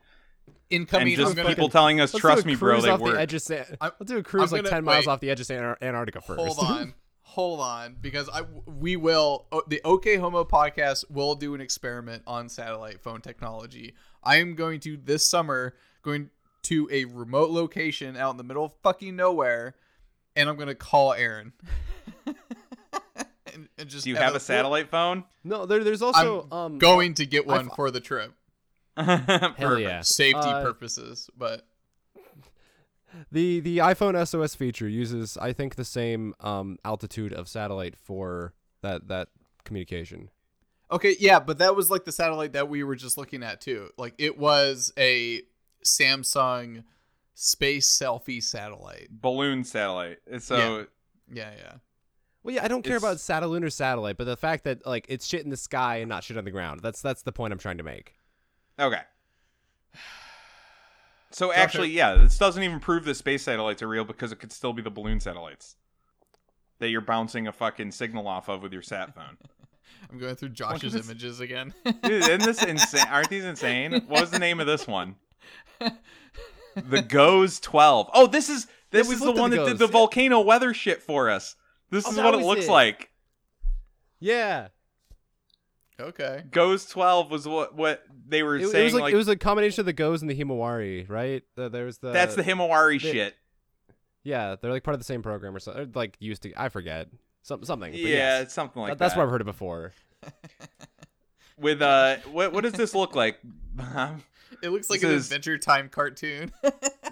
[0.70, 2.90] Incoming, and just I'm gonna- people telling us, trust do a me, bro, cruise they
[2.90, 3.14] off work.
[3.14, 5.18] The edge of Sa- I'm- Let's do a cruise I'm like gonna- ten miles off
[5.20, 6.40] the edge of Antar- Antarctica first.
[6.40, 6.94] Hold on.
[7.22, 12.24] Hold on, because I we will oh, the OK Homo podcast will do an experiment
[12.26, 13.94] on satellite phone technology.
[14.24, 16.30] I am going to this summer going
[16.64, 19.76] to a remote location out in the middle of fucking nowhere,
[20.34, 21.52] and I'm gonna call Aaron.
[23.60, 25.24] and, and just Do you have a satellite phone?
[25.44, 28.32] No, there, there's also I'm um going to get I one for the trip,
[28.96, 31.28] Hell yeah, safety Uh, purposes.
[31.36, 31.66] But
[33.32, 38.54] The the iPhone SOS feature uses I think the same um altitude of satellite for
[38.82, 39.28] that that
[39.64, 40.30] communication.
[40.92, 43.90] Okay, yeah, but that was like the satellite that we were just looking at too.
[43.96, 45.42] Like it was a
[45.84, 46.84] Samsung
[47.34, 49.08] space selfie satellite.
[49.10, 50.18] Balloon satellite.
[50.26, 50.86] It's So
[51.32, 51.72] Yeah, yeah.
[52.42, 55.06] Well, yeah, I don't care It's- about satellite or satellite, but the fact that like
[55.08, 56.80] it's shit in the sky and not shit on the ground.
[56.82, 58.14] That's that's the point I'm trying to make.
[58.78, 59.00] Okay.
[61.32, 64.50] So actually, yeah, this doesn't even prove the space satellites are real because it could
[64.50, 65.76] still be the balloon satellites
[66.80, 69.38] that you're bouncing a fucking signal off of with your sat phone.
[70.10, 71.72] I'm going through Josh's this- images again.
[72.02, 73.04] Dude, isn't this insane?
[73.08, 73.92] Aren't these insane?
[74.08, 75.16] What was the name of this one?
[76.76, 78.10] The GOES 12.
[78.14, 81.02] Oh, this is this we've is the one the that did the volcano weather shit
[81.02, 81.56] for us.
[81.90, 82.70] This Oh, is what it looks it.
[82.70, 83.10] like.
[84.20, 84.68] Yeah,
[85.98, 86.44] okay.
[86.50, 89.28] GOES 12 was what what they were it, it saying was like, like, it was
[89.28, 91.42] a combination of the GOES and the Himawari, right?
[91.56, 93.36] The, there's the that's the Himawari they- shit.
[94.22, 95.92] Yeah, they're like part of the same program or something.
[95.94, 97.08] Like used to, I forget
[97.42, 97.92] some something.
[97.92, 98.52] but Yeah, yes.
[98.52, 99.18] something like That- That's that.
[99.18, 99.92] where I've heard it before.
[101.58, 103.38] with uh, what what does this look like?
[104.62, 106.52] It looks like This an is- Adventure Time cartoon.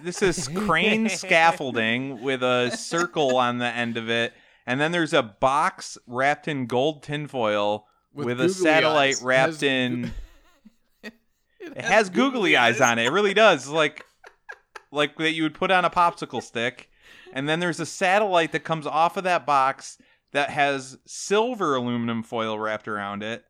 [0.03, 4.33] This is crane scaffolding with a circle on the end of it,
[4.69, 9.23] and then there's a box wrapped in gold tinfoil with, With a satellite eyes.
[9.23, 10.13] wrapped Has in.
[11.03, 13.07] it has googly eyes on it.
[13.07, 14.05] It really does, like
[14.91, 16.91] like that you would put on a popsicle stick.
[17.33, 19.97] And then there's a satellite that comes off of that box
[20.33, 23.45] that has silver aluminum foil wrapped around it.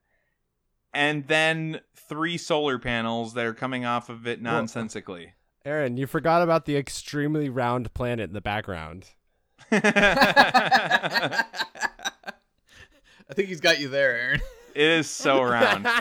[0.94, 5.34] And then three solar panels that are coming off of it nonsensically.
[5.66, 9.10] Aaron, you forgot about the extremely round planet in the background.
[9.72, 11.43] I
[13.34, 14.41] think he's got you there, Aaron.
[14.76, 15.86] It is so round.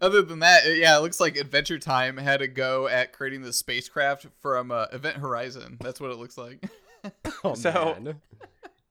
[0.00, 3.52] Other than that, yeah, it looks like Adventure Time had a go at creating the
[3.52, 5.76] spacecraft from uh, Event Horizon.
[5.80, 6.64] That's what it looks like.
[7.42, 8.20] Oh, so man.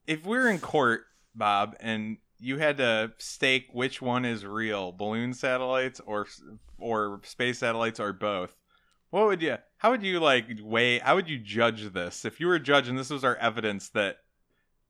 [0.07, 1.01] if we're in court,
[1.35, 6.25] Bob, and you had to stake which one is real, balloon satellites or
[6.79, 8.55] or space satellites or both,
[9.09, 9.57] what would you?
[9.77, 10.99] How would you like weigh?
[10.99, 12.25] How would you judge this?
[12.25, 14.17] If you were a judge and this was our evidence that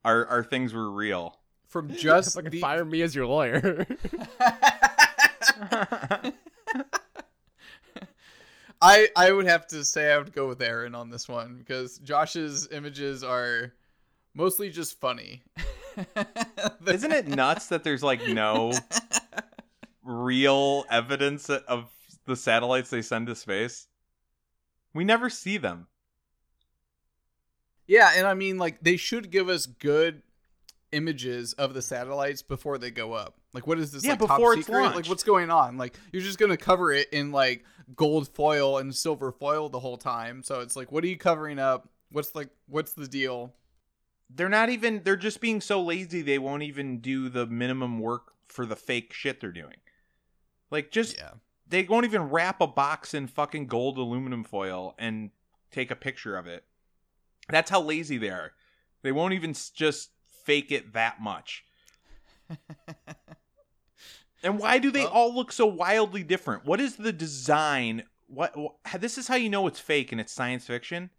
[0.03, 3.85] our our things were real, From just Fucking the fire me as your lawyer.
[8.81, 11.97] I I would have to say I would go with Aaron on this one because
[11.99, 13.73] Josh's images are
[14.33, 15.43] mostly just funny.
[16.87, 18.71] isn't it nuts that there's like no
[20.03, 21.91] real evidence of
[22.25, 23.87] the satellites they send to space?
[24.93, 25.87] We never see them.
[27.87, 30.21] Yeah, and I mean like they should give us good
[30.91, 33.35] images of the satellites before they go up.
[33.53, 34.95] Like what is this Yeah, like before top it's secret?
[34.95, 35.77] Like what's going on?
[35.77, 39.79] Like you're just going to cover it in like gold foil and silver foil the
[39.79, 40.43] whole time.
[40.43, 41.89] So it's like what are you covering up?
[42.11, 43.53] What's like what's the deal?
[44.29, 48.33] they're not even they're just being so lazy they won't even do the minimum work
[48.47, 49.77] for the fake shit they're doing
[50.69, 51.31] like just Yeah.
[51.69, 55.31] They won't even wrap a box in fucking gold aluminum foil and
[55.71, 56.65] take a picture of it.
[57.47, 58.51] That's how lazy they are.
[59.01, 60.09] They won't even just
[60.45, 61.63] fake it that much.
[64.43, 66.65] And why do they all look so wildly different?
[66.65, 68.03] What is the design?
[68.27, 71.09] What, what this is how you know it's fake and it's science fiction.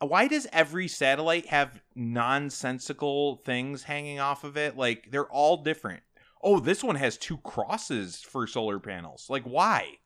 [0.00, 4.76] Uh, why does every satellite have nonsensical things hanging off of it?
[4.76, 6.02] Like they're all different.
[6.42, 9.26] Oh, this one has two crosses for solar panels.
[9.28, 9.98] Like why?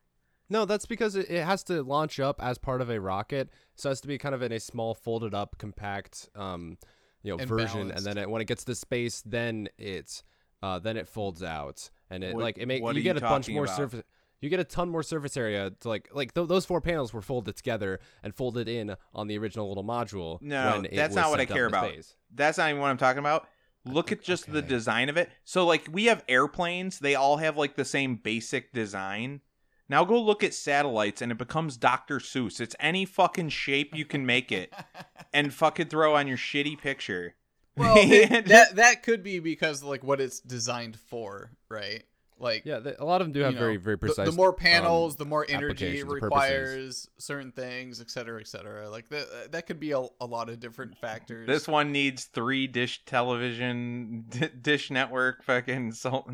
[0.49, 3.89] No, that's because it, it has to launch up as part of a rocket, so
[3.89, 6.77] it has to be kind of in a small, folded up, compact, um,
[7.23, 7.89] you know, And version.
[7.89, 7.97] balanced.
[7.97, 10.23] And then it, when it gets to space, then it's
[10.63, 13.29] uh, then it folds out, and it What- like it make you get you a
[13.31, 13.77] bunch more about?
[13.77, 14.03] surface.
[14.41, 17.23] You get a ton more surface area to like like th- those four panels were
[17.23, 20.43] folded together and folded in on the original little module.
[20.43, 21.89] No, when it that's was not what I care about.
[21.91, 22.17] space.
[22.35, 23.47] That's not even what I'm talking about.
[23.85, 25.31] Look at just the design of it.
[25.45, 29.41] So like we have airplanes, they all have like the same basic design.
[29.89, 32.19] Now go look at satellites and it becomes Dr.
[32.19, 32.61] Seuss.
[32.61, 34.73] It's any fucking shape you can make it
[35.35, 37.35] and fucking throw on your shitty picture.
[37.77, 42.05] Well, it- that that could be because like what it's designed for, right?
[42.43, 44.29] Like Yeah, the, a lot of them do have you very very precise.
[44.29, 48.91] The, more um, panels, the more energy it requires certain things, et cetera, et cetera.
[48.91, 51.47] Like that, that could be a, a lot of different factors.
[51.47, 56.29] This one needs three dish television, d- dish network, fucking sol-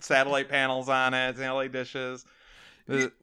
[0.00, 2.24] satellite panels on it, satellite dishes.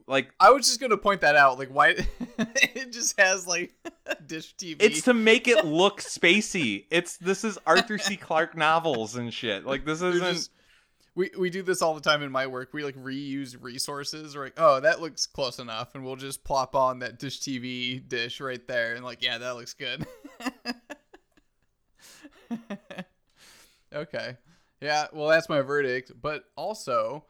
[0.07, 1.57] Like I was just gonna point that out.
[1.57, 1.95] Like, why
[2.37, 3.73] it just has like
[4.27, 4.77] dish TV?
[4.79, 6.85] it's to make it look spacey.
[6.91, 8.15] It's this is Arthur C.
[8.15, 9.65] Clarke novels and shit.
[9.65, 10.35] Like this isn't.
[10.35, 10.51] just-
[11.15, 12.69] we we do this all the time in my work.
[12.73, 14.35] We like reuse resources.
[14.35, 18.07] We're like, oh, that looks close enough, and we'll just plop on that dish TV
[18.07, 20.05] dish right there, and like, yeah, that looks good.
[23.93, 24.37] okay,
[24.81, 25.07] yeah.
[25.11, 26.11] Well, that's my verdict.
[26.21, 27.25] But also,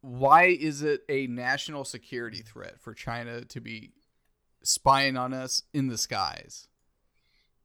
[0.00, 3.92] why is it a national security threat for China to be
[4.62, 6.68] spying on us in the skies?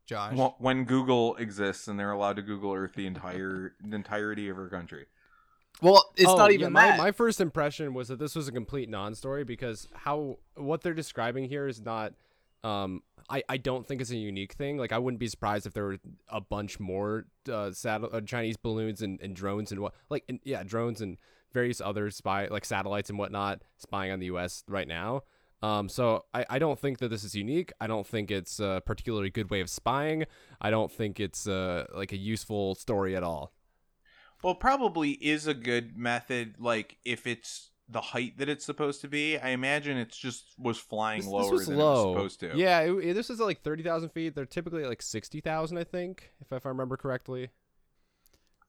[0.08, 4.50] Josh, Well, when Google exists and they're allowed to Google Earth the entire the entirety
[4.50, 5.06] of our country.
[5.82, 6.98] well, it's Oh, not yeah, even my, that.
[6.98, 11.46] My first impression was that this was a complete non-story because how what they're describing
[11.50, 12.14] here is not.
[12.64, 14.78] Um, I I don't think it's a unique thing.
[14.78, 15.98] Like I wouldn't be surprised if there were
[16.30, 20.40] a bunch more uh, satel- uh Chinese balloons and, and drones and what like and,
[20.44, 21.18] yeah drones and
[21.54, 24.64] various other spy like satellites and whatnot spying on the U.S.
[24.68, 25.22] right now.
[25.64, 27.72] Um, so I, I don't think that this is unique.
[27.82, 30.26] I don't think it's a particularly good way of spying.
[30.62, 33.54] I don't think it's uh, like a useful story at all.
[34.44, 36.56] Well, probably is a good method.
[36.60, 39.38] Like if it's the height that it's supposed to be.
[39.38, 41.86] I imagine it's just was flying This, lower this was than low.
[41.86, 42.58] it was supposed to.
[42.58, 44.36] Yeah, it, it- this is like thirty thousand feet.
[44.36, 47.50] They're typically like sixty thousand, I think, if if I remember correctly.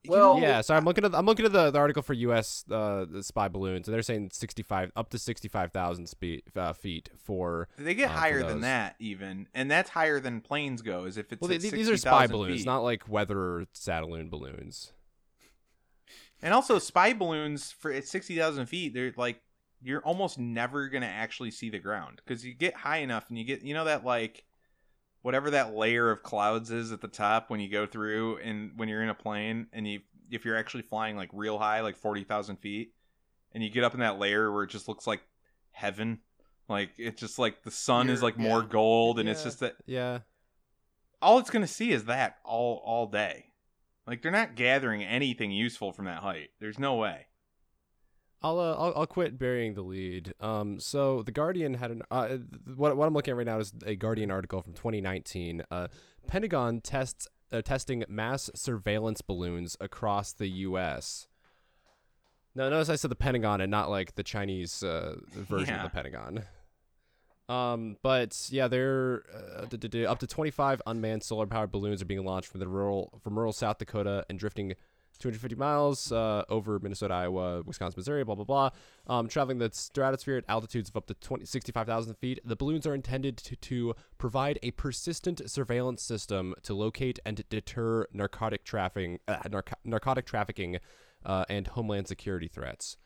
[0.06, 0.60] Well, yeah.
[0.60, 2.64] So I'm looking at I'm looking at the, the article for U.S.
[2.70, 7.68] Uh, the spy balloons, and they're saying 65 up to 65,000 speed uh, feet for.
[7.76, 11.04] They get uh, higher than that even, and that's higher than planes go.
[11.04, 12.66] Is if it's Well, at they- these are spy balloons, feet.
[12.66, 14.92] not like weather satellite balloons.
[16.40, 19.40] And also, spy balloons for at sixty thousand feet, they're like
[19.82, 23.44] you're almost never gonna actually see the ground because you get high enough and you
[23.44, 24.44] get you know that like
[25.22, 28.88] whatever that layer of clouds is at the top when you go through and when
[28.88, 30.00] you're in a plane and you
[30.30, 32.92] if you're actually flying like real high like forty thousand feet
[33.52, 35.22] and you get up in that layer where it just looks like
[35.70, 36.18] heaven,
[36.68, 39.76] like it's just like the sun is You're- like more gold and it's just that
[39.86, 40.18] Yeah.
[41.22, 43.46] all it's gonna see is that all all day.
[44.06, 46.50] Like they're not gathering anything useful from that height.
[46.60, 47.26] There's no way.
[48.42, 50.32] I'll, uh, I'll I'll quit burying the lead.
[50.40, 52.36] Um, so the Guardian had an uh,
[52.76, 55.64] what what I'm looking at right now is a Guardian article from 2019.
[55.70, 55.88] Uh,
[56.28, 61.26] Pentagon tests uh, testing mass surveillance balloons across the U.S.
[62.54, 65.84] Now, notice I said the Pentagon and not like the Chinese uh, version Yeah.
[65.84, 66.44] of the Pentagon.
[67.48, 72.04] Um, but yeah, they're uh, d- d- d- up to 25 unmanned solar-powered balloons are
[72.04, 74.74] being launched from the rural from rural South Dakota and drifting
[75.18, 78.70] 250 miles uh, over Minnesota, Iowa, Wisconsin, Missouri, blah blah blah.
[79.06, 82.40] Um, traveling the stratosphere at altitudes of up to 20, 65,000 feet.
[82.44, 88.06] The balloons are intended to, to provide a persistent surveillance system to locate and deter
[88.12, 90.78] narcotic trafficking, uh, narco- narcotic trafficking,
[91.24, 92.96] uh, and homeland security threats.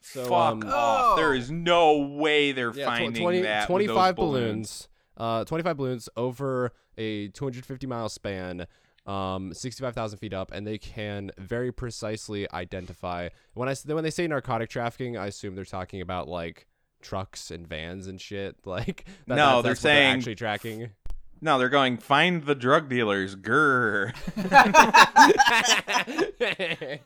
[0.00, 1.16] So, Fuck um, off.
[1.16, 3.60] There is no way they're yeah, finding 20 that.
[3.60, 4.42] with those 25 balloons.
[4.42, 4.88] balloons.
[5.16, 8.66] Uh, 25 balloons over a 250 mile span,
[9.06, 13.28] um, 65,000 feet up, and they can very precisely identify.
[13.54, 16.66] When I s- when they say narcotic trafficking, I assume they're talking about like
[17.00, 18.56] trucks and vans and shit.
[18.64, 20.90] Like that, No, that- they're that's what they're saying- actually tracking.
[21.40, 23.34] No, they're going find the drug dealers.
[23.34, 24.12] Grr.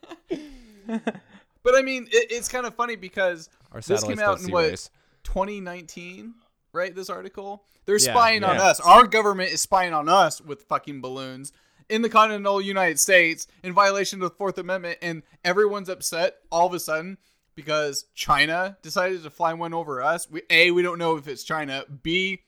[1.62, 4.68] But I mean, it, it's kind of funny because Our this came out in what
[4.70, 4.88] race.
[5.24, 6.34] 2019,
[6.72, 6.94] right?
[6.94, 7.64] This article.
[7.86, 8.78] They're Yeah, spying on us.
[8.78, 11.53] Our government is spying on us with fucking balloons
[11.89, 16.66] in the continental United States in violation of the Fourth Amendment, and everyone's upset all
[16.66, 17.18] of a sudden
[17.55, 20.30] because China decided to fly one over us.
[20.30, 21.84] We, a, we don't know if it's China.
[22.03, 22.43] B,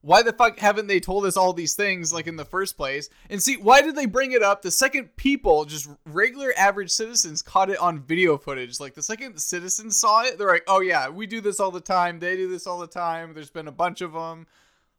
[0.00, 3.08] why the fuck haven't they told us all these things like in the first place?
[3.30, 7.40] And see, why did they bring it up the second people, just regular average citizens,
[7.40, 8.80] caught it on video footage?
[8.80, 11.80] Like the second citizens saw it, they're like, oh yeah, we do this all the
[11.80, 12.18] time.
[12.18, 13.32] They do this all the time.
[13.32, 14.46] There's been a bunch of them.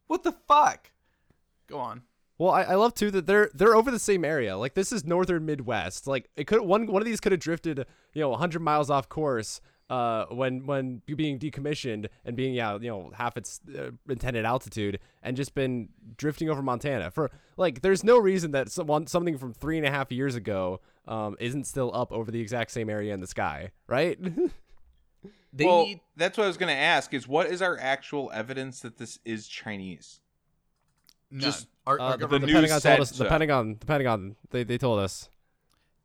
[0.08, 0.92] What the fuck?
[1.68, 2.04] Go on.
[2.38, 4.58] Well, I, I love too that they're they're over the same area.
[4.58, 6.08] Like this is northern Midwest.
[6.08, 9.10] Like it could one one of these could have drifted, you know, 100 miles off
[9.10, 14.44] course uh when when being decommissioned and being yeah, you know, half its uh, intended
[14.44, 17.10] altitude and just been drifting over Montana.
[17.12, 20.82] For like there's no reason that someone something from three and a half years ago
[21.08, 24.20] um isn't still up over the exact same area in the sky, right?
[25.56, 28.30] They well, need that's what I was going to ask is what is our actual
[28.34, 30.20] evidence that this is Chinese?
[31.32, 31.42] None.
[31.42, 33.12] Just- Our- Uh, the, the government- news Pentagon said told us.
[33.18, 33.26] The.
[33.26, 33.78] Pentagon.
[33.80, 34.36] The Pentagon.
[34.50, 35.30] They they told us.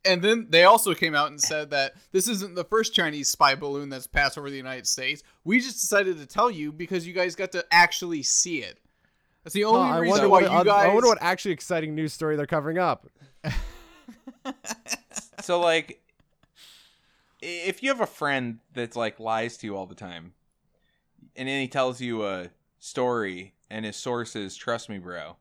[0.04, 3.54] And then they also came out and said that this isn't the first Chinese spy
[3.54, 5.22] balloon that's passed over the United States.
[5.44, 8.78] We just decided to tell you because you guys got to actually see it.
[9.44, 10.86] That's the only Huh, I reason wonder why what, you I- guys.
[10.86, 13.08] I wonder what actually exciting news story they're covering up.
[15.42, 16.00] so like
[17.42, 20.32] if you have a friend that's like lies to you all the time
[21.36, 25.36] and then he tells you a story and his source is trust me bro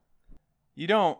[0.74, 1.18] you don't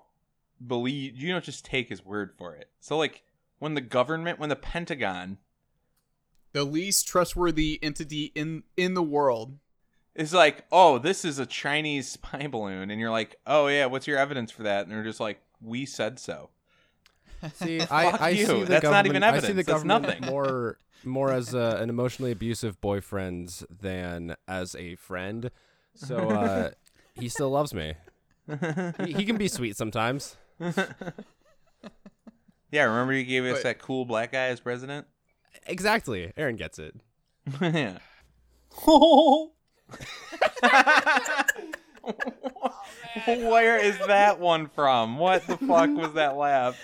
[0.66, 3.22] believe you don't just take his word for it so like
[3.58, 5.38] when the government when the pentagon
[6.52, 9.58] the least trustworthy entity in in the world.
[10.14, 14.06] is like oh this is a chinese spy balloon and you're like oh yeah what's
[14.06, 16.50] your evidence for that and they're just like we said so
[17.54, 18.46] See, Fuck I, I you.
[18.46, 19.66] see the That's not even government- I see the evidence.
[19.66, 20.26] That's nothing.
[20.26, 25.50] more more as a, an emotionally abusive boyfriend than as a friend.
[25.94, 26.70] So uh,
[27.14, 27.94] he still loves me.
[29.04, 30.36] He, he can be sweet sometimes.
[32.72, 35.06] yeah remember you gave us But- that cool black guy as president
[35.66, 36.32] Exactly.
[36.36, 36.94] Aaron gets it.
[37.60, 37.98] yeah
[43.26, 45.18] Where is that one from?
[45.18, 46.78] What the fuck was that laugh?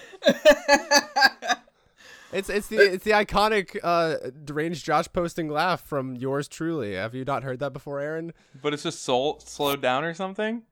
[2.37, 6.95] It's it's the it's the iconic uh, deranged Josh posting laugh from yours truly.
[6.95, 8.34] Have you not heard that before, Aaron?
[8.61, 10.62] But it's just soul slowed down or something?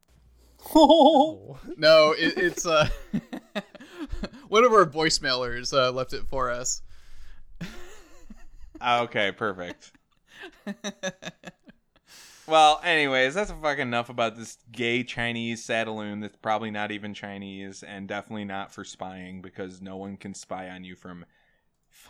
[0.74, 1.58] Oh.
[1.76, 2.88] No, it, it's uh,
[4.48, 6.82] one of our voicemailers uh, left it for us.
[8.80, 9.92] Ah, Okay, perfect.
[12.46, 17.82] Well, anyways, that's fucking enough about this gay Chinese Sadaloon that's probably not even Chinese
[17.82, 21.24] and definitely not for spying because no one can spy on you from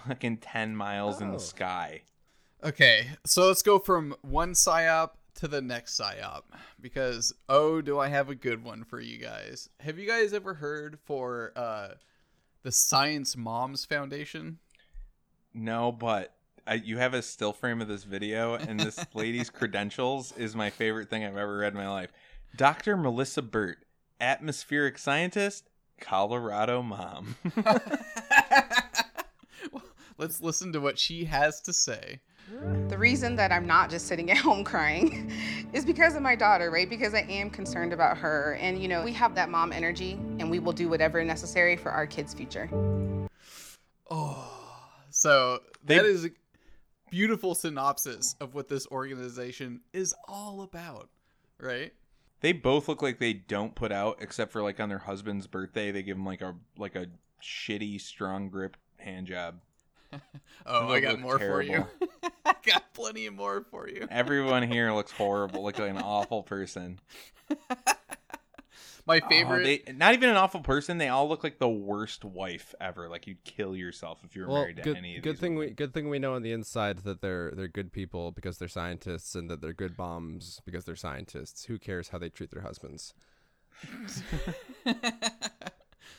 [0.06, 1.32] fucking 10 miles in Oh.
[1.34, 2.02] the sky.
[2.62, 6.42] Okay, so let's go from one psyop to the next psyop
[6.80, 9.68] because oh, do I have a good one for you guys?
[9.80, 11.88] Have you guys ever heard for uh,
[12.62, 14.58] the Science Moms Foundation?
[15.52, 16.34] No, but
[16.66, 20.70] I, you have a still frame of this video, and this lady's credentials is my
[20.70, 22.10] favorite thing I've ever read in my life.
[22.56, 22.96] Dr.
[22.96, 23.78] Melissa Burt,
[24.20, 25.68] atmospheric scientist,
[26.00, 27.36] Colorado mom.
[30.18, 32.20] Let's listen to what she has to say.
[32.88, 35.32] The reason that I'm not just sitting at home crying
[35.72, 36.88] is because of my daughter, right?
[36.88, 38.56] Because I am concerned about her.
[38.60, 41.90] And, you know, we have that mom energy and we will do whatever necessary for
[41.90, 42.68] our kids' future.
[44.10, 44.50] Oh,
[45.10, 46.30] so that is a
[47.10, 51.08] beautiful synopsis of what this organization is all about,
[51.58, 51.92] right?
[52.44, 55.90] they both look like they don't put out, except for like on their husband's birthday,
[55.90, 57.06] they give them like a like a
[57.42, 59.60] shitty strong grip hand job.
[60.66, 61.84] Oh, I got look more for you.
[62.46, 64.06] I got plenty more for you.
[64.10, 67.00] Everyone here looks horrible, looks like an awful person.
[69.06, 69.84] My Oh, favorite.
[69.86, 70.96] they, not even an awful person.
[70.96, 73.10] They all look like the worst wife ever.
[73.10, 75.40] Like you'd kill yourself if you were Well, married to good, any of good these.
[75.40, 78.56] thing we good thing we know on the inside that they're they're good people because
[78.56, 81.66] they're scientists and that they're good bombs because they're scientists.
[81.66, 83.12] Who cares how they treat their husbands?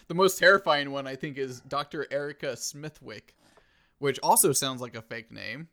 [0.07, 2.05] the most terrifying one, I think, is Dr.
[2.11, 3.35] Erika Smithwick,
[3.99, 5.67] which also sounds like a fake name.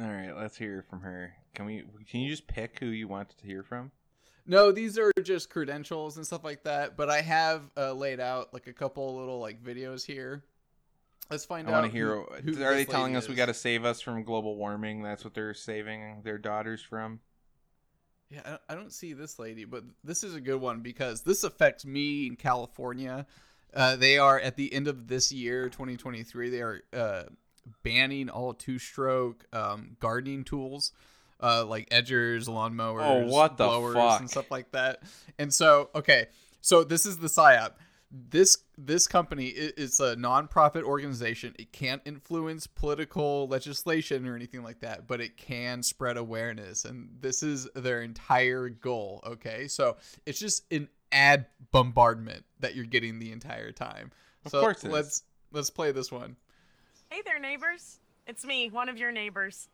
[0.00, 1.34] All right, let's hear from her.
[1.54, 1.82] Can we?
[2.08, 3.90] Can you just pick who you want to hear from?
[4.46, 6.96] No, these are just credentials and stuff like that.
[6.96, 10.44] But I have uh, laid out like a couple little like videos here.
[11.30, 11.80] Let's find I out.
[11.82, 12.14] want to hear.
[12.42, 15.02] who- who are they telling us we got to save us from global warming?
[15.02, 17.20] That's what they're saving their daughters from.
[18.30, 21.84] Yeah, I don't see this lady, but this is a good one because this affects
[21.84, 23.26] me in California.
[23.74, 26.50] Uh, they are at the end of this year, 2023.
[26.50, 27.22] They are uh,
[27.82, 30.92] banning all two-stroke um, gardening tools,
[31.40, 34.20] uh, like edgers, lawnmowers, Oh, what the blowers, fuck?
[34.20, 35.02] and stuff like that.
[35.38, 36.26] And so, okay,
[36.60, 37.72] so this is the psyop.
[38.10, 41.54] This this company i- is a nonprofit organization.
[41.58, 47.10] It can't influence political legislation or anything like that, but it can spread awareness, and
[47.20, 49.20] this is their entire goal.
[49.26, 54.10] Okay, so it's just an ad bombardment that you're getting the entire time.
[54.44, 54.92] Of so course it is.
[54.92, 56.36] let's let's play this one.
[57.10, 57.98] Hey there, neighbors.
[58.26, 59.68] It's me, one of your neighbors.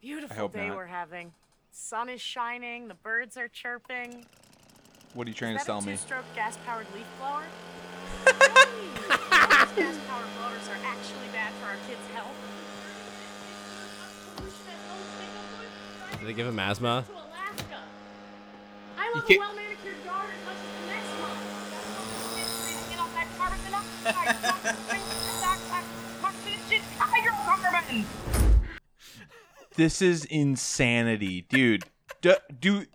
[0.00, 0.76] Beautiful day not.
[0.76, 1.32] we're having.
[1.72, 4.24] Sun is shining, the birds are chirping.
[5.14, 5.92] What are you trying is to that sell a me?
[5.92, 7.42] two-stroke gas-powered leaf blower?
[9.74, 12.34] Gas-powered blowers are actually bad for our kids' health.
[16.20, 17.04] Do they give him asthma?
[17.10, 17.80] Alaska.
[18.98, 21.38] I You love a can't- well-manicured yard as much as the next one.
[22.90, 23.73] Get off that carbon monoxide, toxic toxicity, hydrocarbon.
[29.76, 31.84] This is insanity, dude.
[32.20, 32.86] D- do.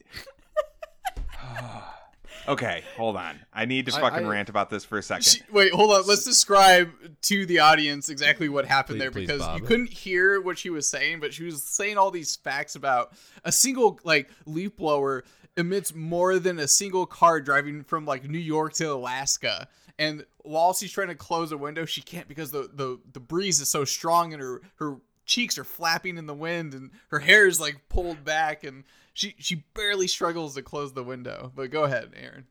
[2.47, 3.37] okay, hold on.
[3.53, 5.23] I need to fucking I- rant about this for a second.
[5.23, 6.07] She- wait, hold on.
[6.07, 6.91] Let's describe
[7.23, 10.69] to the audience exactly what happened Please- there please, because you couldn't hear what she
[10.69, 13.11] was saying, but she was saying all these facts about
[13.43, 15.25] a single like leaf blower
[15.57, 19.67] emits more than a single car driving from like New York to Alaska.
[19.99, 23.59] And while she's trying to close a window, she can't because the, the, the breeze
[23.59, 24.95] is so strong and her, her
[25.25, 29.35] cheeks are flapping in the wind and her hair is like pulled back and she,
[29.37, 31.51] she barely struggles to close the window.
[31.53, 32.47] But go ahead, Aaron.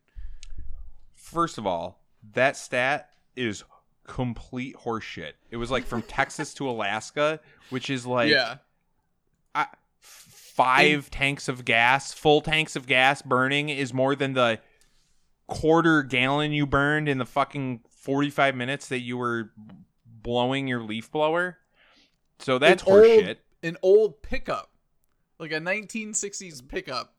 [1.14, 2.00] First of all,
[2.34, 3.64] that stat is
[4.06, 5.32] complete horseshit.
[5.50, 7.40] It was like from Texas to Alaska,
[7.70, 8.56] which is like yeah.
[9.54, 9.68] I,
[10.00, 14.60] five tanks of gas, full tanks of gas burning is more than the
[15.48, 19.50] quarter gallon you burned in the fucking 45 minutes that you were
[20.06, 21.58] blowing your leaf blower.
[22.38, 23.36] So that's An old- horseshit.
[23.64, 24.70] An old pickup,
[25.40, 27.12] like a 1960s pickup.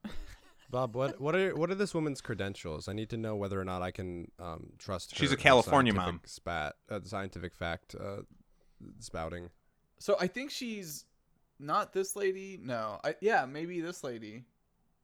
[0.71, 2.87] Bob, what what are what are this woman's credentials?
[2.87, 5.11] I need to know whether or not I can um, trust.
[5.11, 6.21] Her she's a California mom.
[6.25, 8.21] Spat, uh, scientific fact uh,
[8.99, 9.49] spouting.
[9.97, 11.03] So I think she's
[11.59, 12.57] not this lady.
[12.61, 14.45] No, I yeah, maybe this lady.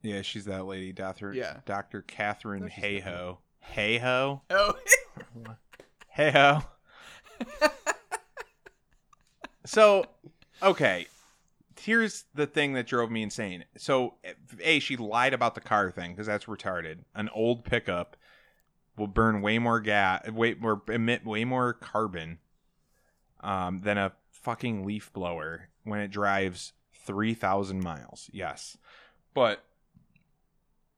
[0.02, 1.32] Yeah, she's that lady, Dr.
[1.32, 1.58] Yeah.
[1.66, 2.02] Dr.
[2.02, 3.38] Katharine Hayhoe.
[3.74, 4.40] Hayhoe?
[4.50, 4.74] Oh,
[6.16, 6.64] Hayhoe.
[9.64, 10.04] so,
[10.62, 11.06] okay.
[11.80, 13.64] Here's the thing that drove me insane.
[13.76, 14.14] So,
[14.60, 16.98] A, she lied about the car thing because that's retarded.
[17.14, 18.16] An old pickup
[18.96, 22.38] will burn way more gas, way more emit way more carbon
[23.40, 26.72] um, than a fucking leaf blower when it drives
[27.04, 28.30] 3,000 miles.
[28.32, 28.78] Yes.
[29.34, 29.62] but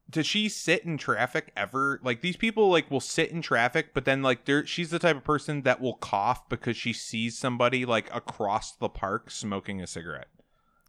[0.09, 1.99] does she sit in traffic ever?
[2.03, 5.17] Like these people like will sit in traffic, but then like they're she's the type
[5.17, 9.87] of person that will cough because she sees somebody like across the park smoking a
[9.87, 10.27] cigarette.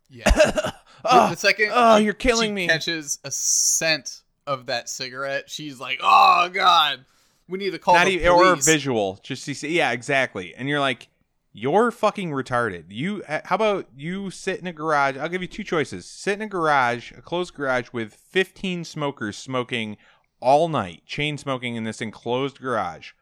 [0.08, 0.22] Yeah.
[0.34, 0.72] Oh, the
[1.04, 2.66] ah, second oh, she- you're killing she me.
[2.68, 7.04] catches a scent of that cigarette, she's like, "Oh God,
[7.48, 9.20] we need to call Not the even or police." visual.
[9.22, 10.54] Just you see, yeah, exactly.
[10.54, 11.08] And you're like,
[11.52, 12.84] you're fucking retarded.
[12.88, 15.16] You, uh, how about you sit in a garage?
[15.16, 19.36] I'll give you two choices: sit in a garage, a closed garage with 15 smokers
[19.36, 19.96] smoking
[20.40, 23.12] all night, chain smoking in this enclosed garage,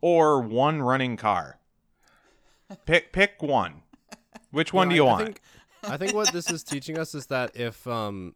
[0.00, 1.58] or one running car.
[2.86, 3.82] Pick pick one.
[4.50, 5.24] Which one No, do you I- I want?
[5.24, 5.40] think-
[5.84, 8.34] I think what this is teaching us is that if um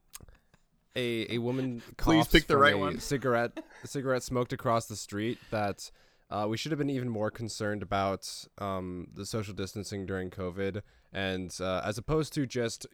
[0.97, 3.01] a a woman Please pick the from right a one.
[3.01, 5.91] cigarette a cigarette smoked across the street that
[6.33, 10.81] uh, we should have been even more concerned about um, the social distancing during COVID,
[11.13, 12.87] and uh, as opposed to just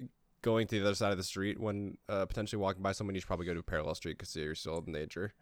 [0.43, 3.21] going to the other side of the street when uh, potentially walking by someone, you
[3.21, 5.33] should probably go to a parallel street because you're still in danger.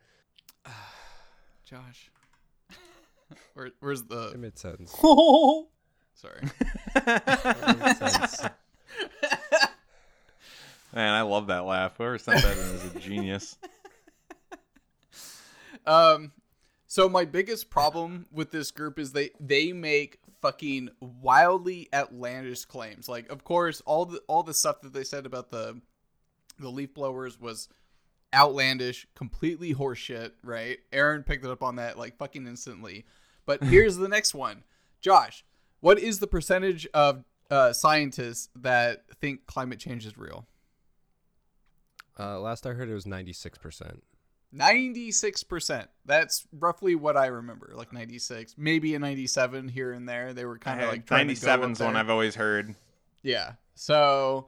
[1.64, 2.11] Josh,
[3.55, 4.28] Where, where's the?
[4.28, 4.92] It made sense.
[6.14, 6.42] Sorry.
[6.94, 8.42] It made sense.
[10.94, 11.97] Man, I love that laugh.
[11.97, 13.57] Whoever sent that in is a genius.
[15.86, 16.32] Um,
[16.97, 20.88] so my biggest problem with this group is they they make fucking
[21.20, 23.07] wildly outlandish claims.
[23.07, 25.78] Like, of course, all the all the stuff that they said about the
[26.59, 27.68] the leaf blowers was
[28.32, 30.30] outlandish, completely horseshit.
[30.42, 30.78] Right?
[30.90, 33.05] Aaron picked it up on that like fucking instantly.
[33.44, 34.64] But here's the next one,
[35.03, 35.44] Josh.
[35.80, 40.47] What is the percentage of uh, scientists that think climate change is real?
[42.18, 44.03] Uh, last I heard, it was ninety six percent.
[44.55, 45.86] 96%.
[46.05, 47.72] That's roughly what I remember.
[47.74, 50.32] Like 96, maybe a 97 here and there.
[50.32, 51.97] They were kind of like trying to 97's one.
[51.97, 52.74] I've always heard.
[53.22, 53.53] Yeah.
[53.74, 54.47] So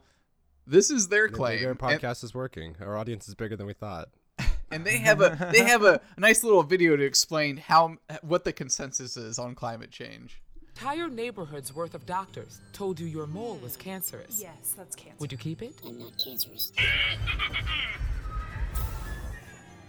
[0.67, 1.65] this is their claim.
[1.65, 2.77] Our and- podcast is working.
[2.81, 4.09] Our audience is bigger than we thought.
[4.71, 8.53] and they have a they have a nice little video to explain how what the
[8.53, 10.41] consensus is on climate change.
[10.69, 14.41] Entire neighborhood's worth of doctors told you your mole was cancerous.
[14.41, 15.17] Yes, that's cancer.
[15.19, 15.75] Would you keep it?
[15.85, 16.73] I'm not cancerous.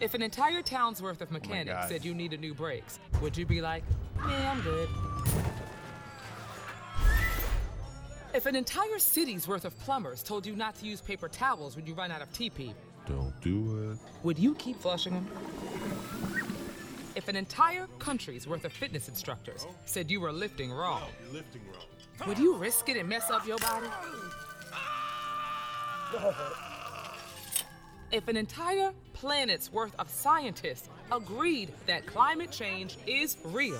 [0.01, 1.89] If an entire town's worth of oh mechanics God.
[1.89, 3.83] said you needed new brakes, would you be like,
[4.27, 4.87] yeah, I'm good?
[8.33, 11.85] If an entire city's worth of plumbers told you not to use paper towels when
[11.85, 12.73] you run out of TP,
[13.07, 13.97] Don't do it.
[14.23, 15.27] would you keep flushing them?
[17.15, 21.33] If an entire country's worth of fitness instructors said you were lifting wrong, oh, You're
[21.33, 22.29] lifting wrong.
[22.29, 23.87] would you risk it and mess up your body?
[26.13, 26.65] Oh.
[28.11, 33.79] If an entire planet's worth of scientists agreed that climate change is real,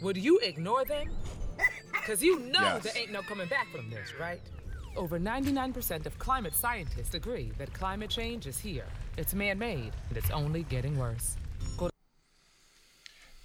[0.00, 1.08] would you ignore them?
[1.92, 2.84] Because you know Yes.
[2.84, 4.40] there ain't no coming back from this, right?
[4.96, 8.86] Over 99% of climate scientists agree that climate change is here.
[9.18, 11.36] It's man made, and it's only getting worse.
[11.76, 11.90] Go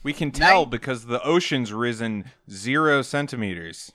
[0.01, 3.91] We can tell because the ocean's risen zero centimeters.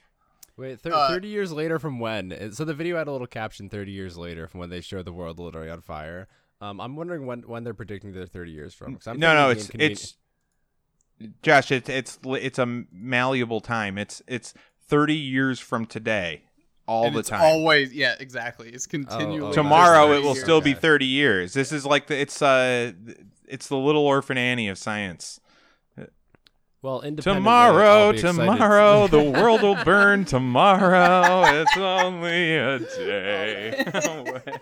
[0.59, 2.33] Wait, thir- Uh, 30 years later from when?
[2.33, 5.05] Uh, So the video had a little caption 30 years later from when they showed
[5.05, 6.27] the world literally on fire.
[6.61, 8.99] Um, I'm wondering when, when they're predicting they're 30 years from.
[9.07, 10.17] I'm no, no, it's the it's
[11.43, 11.71] Josh.
[11.71, 13.97] It's it's it's a malleable time.
[13.99, 14.55] It's it's
[14.87, 16.43] thirty years from today,
[16.87, 17.43] all and the it's time.
[17.43, 18.71] always yeah, exactly.
[18.71, 21.55] It's continually oh, Tomorrow it will 30 still be thirty years.
[21.55, 22.93] This is like the it's uh
[23.47, 25.41] it's the little orphan Annie of science.
[26.81, 30.25] Well, Tomorrow, I'll be excited to- tomorrow, the world will burn.
[30.25, 34.59] Tomorrow, it's only a day away.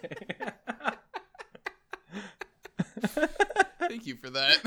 [3.80, 4.58] Thank you for that.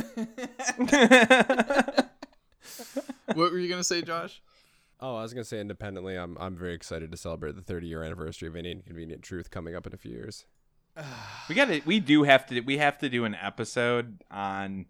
[3.33, 4.41] what were you gonna say, Josh?
[4.99, 6.15] Oh, I was gonna say independently.
[6.15, 9.75] I'm I'm very excited to celebrate the 30 year anniversary of An Inconvenient Truth coming
[9.75, 10.45] up in a few years.
[11.47, 14.85] we got to we do have to we have to do an episode on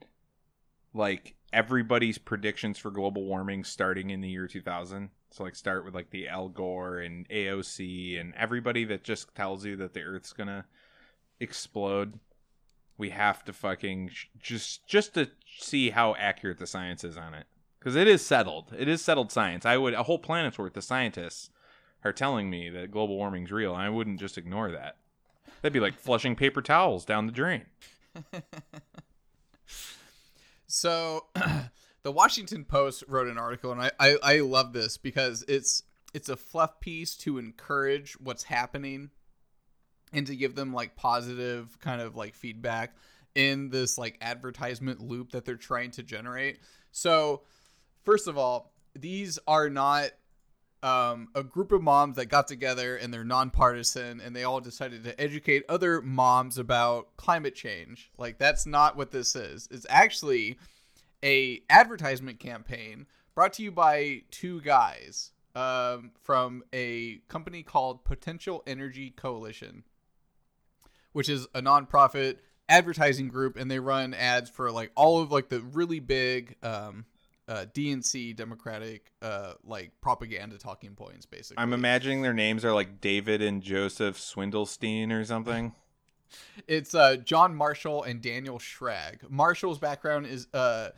[0.93, 5.93] like everybody's predictions for global warming starting in the year 2000 so like start with
[5.93, 10.33] like the al gore and aoc and everybody that just tells you that the earth's
[10.33, 10.65] gonna
[11.39, 12.19] explode.
[12.97, 17.33] We have to fucking sh- just just to see how accurate the science is on
[17.33, 17.45] it.
[17.79, 18.73] Because it is settled.
[18.77, 19.65] It is settled science.
[19.65, 21.49] I would a whole planet's worth of scientists
[22.03, 23.73] are telling me that global warming's real.
[23.73, 24.97] I wouldn't just ignore that.
[25.61, 27.65] That'd be like flushing paper towels down the drain.
[30.71, 31.25] So,
[32.03, 35.81] the Washington Post wrote an article, and I, I I love this because it's
[36.13, 39.09] it's a fluff piece to encourage what's happening,
[40.13, 42.95] and to give them like positive kind of like feedback
[43.33, 46.59] in this like advertisement loop that they're trying to generate.
[46.91, 47.41] So,
[48.03, 50.11] first of all, these are not
[50.81, 55.03] um, a group of moms that got together and they're nonpartisan and they all decided
[55.03, 58.11] to educate other moms about climate change.
[58.17, 59.67] Like that's not what this is.
[59.71, 60.57] It's actually
[61.23, 68.63] a advertisement campaign brought to you by two guys um, from a company called Potential
[68.65, 69.83] Energy Coalition,
[71.11, 72.37] which is a nonprofit
[72.69, 77.05] advertising group, and they run ads for like all of like the really big um,
[77.49, 81.61] uh, DNC Democratic uh, like propaganda talking points, basically.
[81.61, 85.73] I'm imagining their names are like David and Joseph Swindlestein or something.
[86.67, 89.27] It's uh, John Marshall and Daniel Schrag.
[89.31, 90.89] Marshall's background is uh,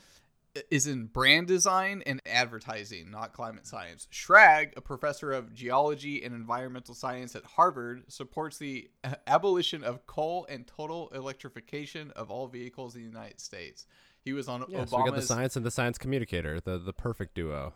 [0.69, 4.07] is in brand design and advertising, not climate science.
[4.11, 8.89] Schrag, a professor of geology and environmental science at Harvard, supports the
[9.27, 13.85] abolition of coal and total electrification of all vehicles in the United States.
[14.23, 14.89] He was on Yeah, Obama's.
[14.91, 17.73] so we got the science and the science communicator, the the perfect duo.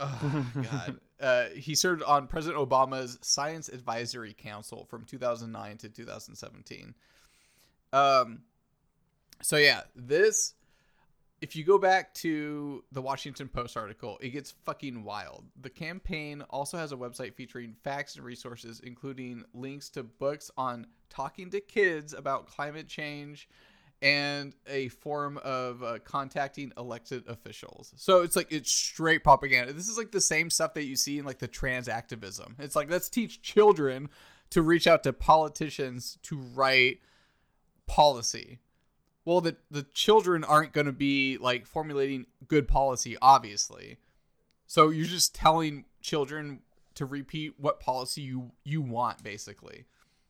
[0.00, 1.00] Oh, God.
[1.20, 6.94] Uh, he served on President Obama's Science Advisory Council from 2009 to 2017.
[7.92, 8.40] Um,
[9.42, 10.54] so yeah, this.
[11.40, 15.44] If you go back to the Washington Post article, it gets fucking wild.
[15.60, 20.86] The campaign also has a website featuring facts and resources, including links to books on
[21.10, 23.46] talking to kids about climate change
[24.02, 27.92] and a form of uh, contacting elected officials.
[27.96, 29.72] So it's like it's straight propaganda.
[29.72, 32.56] This is like the same stuff that you see in like the trans activism.
[32.58, 34.10] It's like let's teach children
[34.50, 37.00] to reach out to politicians to write
[37.86, 38.60] policy.
[39.24, 43.98] Well, the the children aren't going to be like formulating good policy obviously.
[44.66, 46.60] So you're just telling children
[46.94, 49.86] to repeat what policy you you want basically.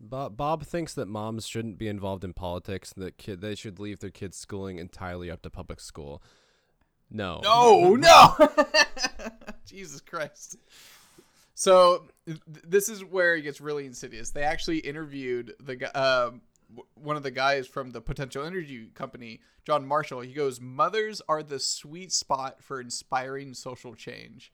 [0.09, 2.93] Bob, Bob thinks that moms shouldn't be involved in politics.
[2.93, 6.23] and That kid they should leave their kids' schooling entirely up to public school.
[7.11, 8.35] No, No, no.
[9.67, 10.57] Jesus Christ.
[11.55, 14.31] So th- this is where it gets really insidious.
[14.31, 16.41] They actually interviewed the um,
[16.71, 20.21] w- one of the guys from the potential energy company, John Marshall.
[20.23, 24.53] He goes, "Mothers are the sweet spot for inspiring social change.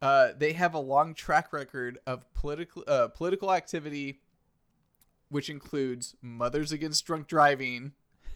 [0.00, 4.20] Uh, they have a long track record of political uh, political activity,
[5.30, 7.92] which includes Mothers Against Drunk Driving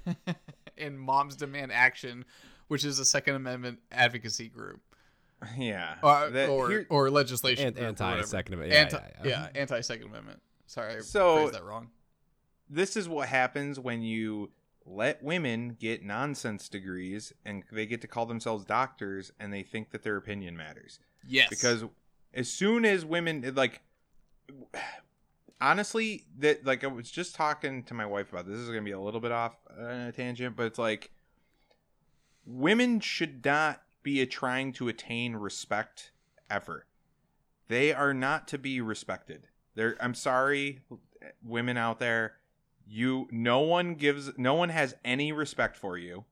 [0.79, 2.25] and Moms Demand Action,
[2.69, 4.81] which is a Second Amendment advocacy group."
[5.59, 5.97] Yeah.
[6.03, 8.55] Uh, or That- or, here- or legislation An- group or anti-Second.
[8.55, 8.73] Amendment.
[8.73, 9.61] Yeah, Anti, yeah, yeah.
[9.61, 10.41] anti Second Amendment.
[10.67, 11.91] Sorry, I So- phrased that wrong.
[12.71, 14.51] this is what happens when you
[14.87, 19.91] let women get nonsense degrees and they get to call themselves doctors and they think
[19.91, 20.99] that their opinion matters.
[21.27, 21.49] Yes.
[21.51, 21.85] Because
[22.35, 23.81] as soon as women like
[25.61, 28.81] honestly that like I was just talking to my wife about this, this is going
[28.81, 31.11] to be a little bit off uh, a tangent, but it's like
[32.47, 36.13] women should not be a trying to attain respect
[36.51, 36.87] ever.
[37.69, 39.49] They are not to be respected.
[39.75, 40.81] They're I'm sorry
[41.43, 42.35] women out there,
[42.87, 46.25] you no one gives no one has any respect for you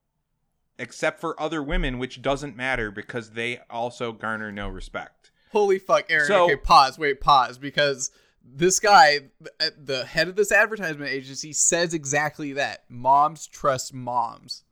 [0.78, 5.30] except for other women which doesn't matter because they also garner no respect.
[5.52, 6.26] Holy fuck, Aaron.
[6.26, 6.98] So- okay, pause.
[6.98, 7.58] Wait, pause.
[7.58, 8.10] Because
[8.44, 9.20] this guy,
[9.60, 12.84] uh, the head of this advertisement agency, says exactly that.
[12.88, 14.64] Moms trust moms.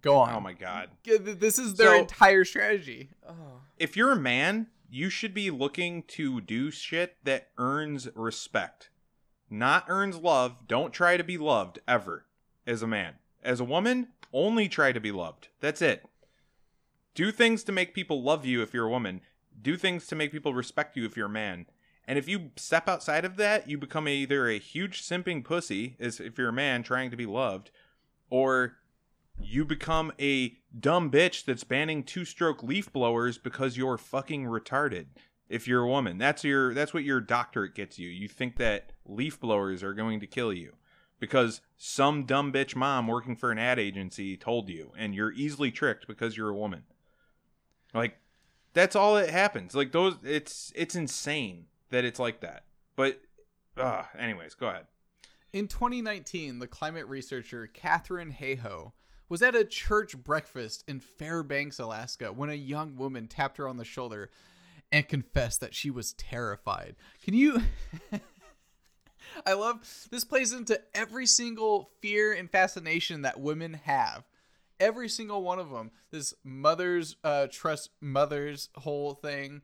[0.00, 0.34] Go oh on.
[0.34, 0.90] Oh my god.
[1.04, 3.10] This is their So- entire strategy.
[3.26, 3.60] Oh.
[3.78, 8.90] If you're a man, you should be looking to do shit that earns respect.
[9.48, 10.66] Not earns love.
[10.66, 12.26] Don't try to be loved ever
[12.66, 13.14] as a man.
[13.42, 15.48] As a woman, only try to be loved.
[15.60, 16.04] That's it.
[17.14, 19.20] Do things to make people love you if you're a woman.
[19.60, 21.66] Do things to make people respect you if you're a man.
[22.06, 26.20] And if you step outside of that, you become either a huge simping pussy, as
[26.20, 27.70] if you're a man trying to be loved,
[28.28, 28.76] or
[29.40, 35.06] you become a dumb bitch that's banning two-stroke leaf blowers because you're fucking retarded.
[35.48, 38.08] If you're a woman, that's your that's what your doctorate gets you.
[38.08, 40.76] You think that leaf blowers are going to kill you
[41.20, 45.70] because some dumb bitch mom working for an ad agency told you, and you're easily
[45.70, 46.84] tricked because you're a woman.
[47.92, 48.16] Like
[48.72, 49.74] that's all that happens.
[49.74, 52.64] Like those, it's it's insane that it's like that.
[52.96, 53.20] But,
[53.76, 54.86] uh, anyways, go ahead.
[55.52, 58.92] In 2019, the climate researcher Katharine Hayhoe
[59.28, 63.76] was at a church breakfast in Fairbanks, Alaska, when a young woman tapped her on
[63.76, 64.30] the shoulder
[64.90, 66.96] and confessed that she was terrified.
[67.22, 67.62] Can you?
[69.46, 74.24] I love this plays into every single fear and fascination that women have.
[74.80, 75.92] Every single one of them.
[76.10, 79.62] This mother's uh, trust mothers whole thing.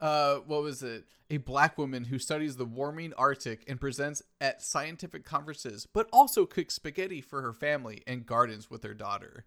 [0.00, 1.04] Uh, what was it?
[1.30, 6.46] A black woman who studies the warming Arctic and presents at scientific conferences, but also
[6.46, 9.44] cooks spaghetti for her family and gardens with her daughter.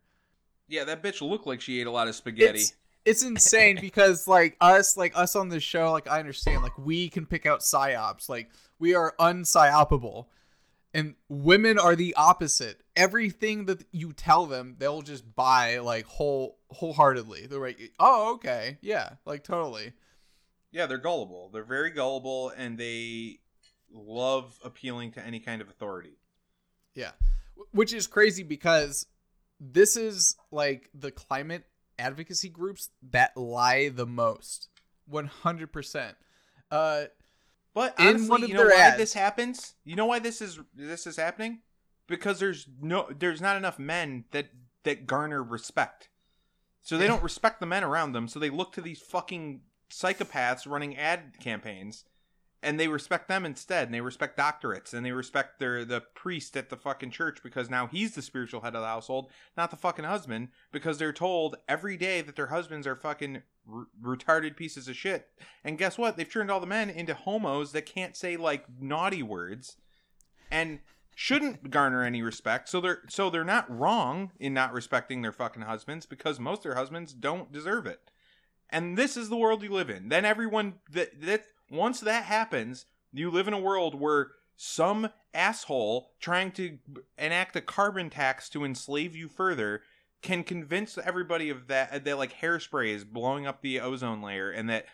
[0.67, 2.59] Yeah, that bitch looked like she ate a lot of spaghetti.
[2.59, 2.73] It's,
[3.05, 7.09] it's insane because like us like us on this show like i understand like we
[7.09, 10.25] can pick out psyops like we are unpsyopable
[10.93, 16.57] and women are the opposite everything that you tell them they'll just buy like whole
[16.71, 19.93] wholeheartedly they're like oh okay yeah like totally
[20.71, 21.49] Yeah, they're gullible.
[21.51, 23.39] They're very gullible, and they
[23.91, 26.17] love appealing to any kind of authority.
[26.93, 27.11] Yeah.
[27.71, 29.07] Which is crazy because
[29.59, 31.65] this is like the climate
[31.97, 34.69] advocacy groups that lie the most.
[35.11, 36.13] 100%.
[36.71, 37.05] Uh
[37.73, 39.73] But honestly, one of you know why ads- this happens?
[39.83, 41.61] You know why this is this is happening?
[42.07, 44.49] Because there's no there's not enough men that
[44.83, 46.09] that garner respect.
[46.81, 50.69] So they don't respect the men around them, so they look to these fucking psychopaths
[50.69, 52.05] running ad campaigns
[52.61, 56.57] and they respect them instead and they respect doctorates and they respect their the priest
[56.57, 59.77] at the fucking church because now he's the spiritual head of the household not the
[59.77, 64.87] fucking husband because they're told every day that their husbands are fucking r- retarded pieces
[64.87, 65.27] of shit.
[65.63, 66.17] And guess what?
[66.17, 69.77] They've turned all the men into homos that can't say like naughty words
[70.51, 70.79] and
[71.15, 72.69] shouldn't garner any respect.
[72.69, 76.63] So they're so they're not wrong in not respecting their fucking husbands because most of
[76.63, 78.11] their husbands don't deserve it
[78.69, 80.09] and this is the world you live in.
[80.09, 86.11] Then everyone that that once that happens, you live in a world where some asshole
[86.19, 86.77] trying to
[87.17, 89.81] enact a carbon tax to enslave you further
[90.21, 94.51] can convince everybody of that uh, that like hairspray is blowing up the ozone layer
[94.51, 94.85] and that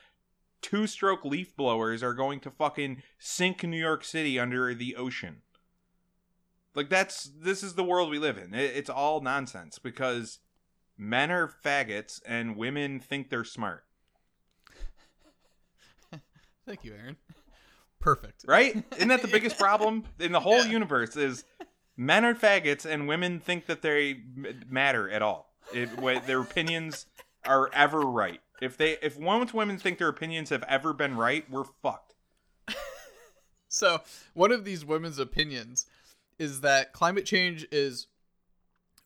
[0.62, 5.42] two-stroke leaf blowers are going to fucking sink New York City under the ocean.
[6.76, 8.54] Like that's this is the world we live in.
[8.54, 10.40] It, it's all nonsense because
[10.98, 13.84] men are faggots and women think they're smart.
[16.66, 17.18] Thank you, Aaron.
[18.00, 18.46] Perfect.
[18.48, 18.84] Right?
[18.96, 21.44] Isn't that the biggest problem in the whole universe is
[21.98, 24.22] men are faggots and women think that they
[24.70, 25.54] matter at all.
[25.74, 25.90] It,
[26.28, 27.08] their opinions
[27.46, 28.42] are ever right.
[28.62, 32.16] If they if once women think their opinions have ever been right, we're fucked.
[33.76, 34.00] So,
[34.34, 35.86] one of these women's opinions
[36.40, 38.08] is that climate change is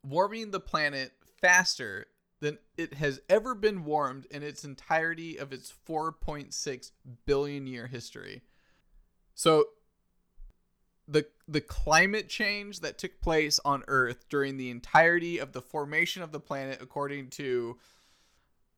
[0.04, 2.08] warming the planet faster
[2.42, 6.92] than it has ever been warmed in its entirety of its 4.6
[7.26, 8.44] billion year history.
[9.36, 9.66] So,
[11.08, 16.22] the the climate change that took place on Earth during the entirety of the formation
[16.22, 17.78] of the planet, according to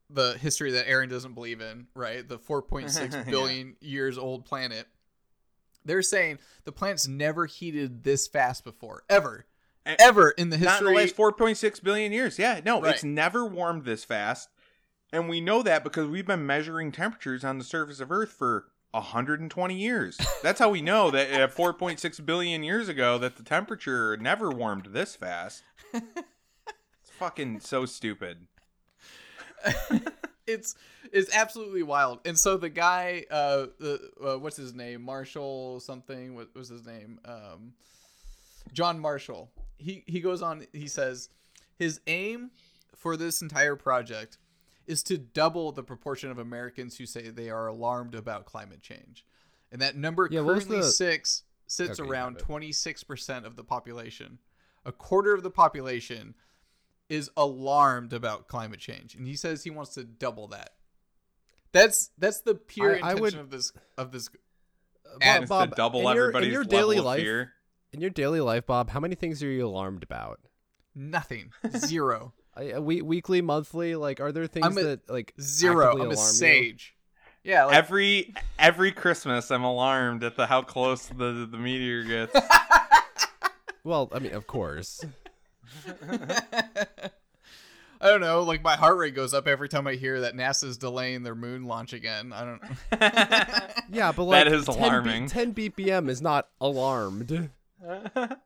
[0.09, 2.27] the history that Aaron doesn't believe in, right?
[2.27, 3.87] The 4.6 billion Yeah.
[3.89, 4.87] years old planet.
[5.85, 9.45] They're saying the planet's never heated this fast before, ever,
[9.85, 10.93] ever in the Not in history.
[10.93, 12.37] the last 4.6 billion years.
[12.39, 12.93] Yeah, no, Right.
[12.93, 14.49] it's never warmed this fast.
[15.13, 18.67] And we know that because we've been measuring temperatures on the surface of Earth for
[18.91, 20.17] 120 years.
[20.43, 24.87] That's how we know that at 4.6 billion years ago that the temperature never warmed
[24.91, 25.63] this fast.
[27.03, 28.47] It's fucking so stupid.
[30.47, 30.75] it's
[31.11, 32.19] it's absolutely wild.
[32.25, 36.35] And so the guy, uh, the uh, what's his name, Marshall something.
[36.35, 37.19] What was his name?
[37.25, 37.73] Um,
[38.73, 39.51] John Marshall.
[39.77, 40.65] He he goes on.
[40.73, 41.29] He says
[41.77, 42.51] his aim
[42.95, 44.37] for this entire project
[44.87, 49.25] is to double the proportion of Americans who say they are alarmed about climate change,
[49.71, 53.63] and that number Yeah, currently the- six sits Okay, around twenty six percent of the
[53.63, 54.39] population.
[54.85, 56.35] A quarter of the population
[57.09, 60.73] is alarmed about climate change, and he says he wants to double that.
[61.71, 64.29] That's that's the pure I- I intention would- of this of this.
[65.05, 65.47] Uh, Bob, ad.
[65.49, 67.53] Bob, double in your, in everybody's your level daily of life, fear.
[67.93, 70.39] In your daily life, Bob, how many things are you alarmed about?
[70.95, 71.51] Nothing.
[71.77, 72.33] Zero.
[72.55, 75.91] I, uh, we, weekly, monthly, like, are there things I'm a that like zero.
[75.93, 76.15] I'm a alarm you?
[76.17, 76.95] sage.
[77.43, 82.35] Yeah, like, every every Christmas I'm alarmed at the how close the the meteor gets.
[83.83, 85.03] Well, I mean, of course.
[86.07, 87.09] I
[87.99, 88.43] don't know.
[88.43, 91.65] Like my heart rate goes up every time I hear that NASA's delaying their moon
[91.65, 92.31] launch again.
[92.31, 92.61] I don't.
[93.91, 95.27] Yeah, but like That is 10 B- alarming.
[95.29, 97.49] 10 BPM is not alarmed.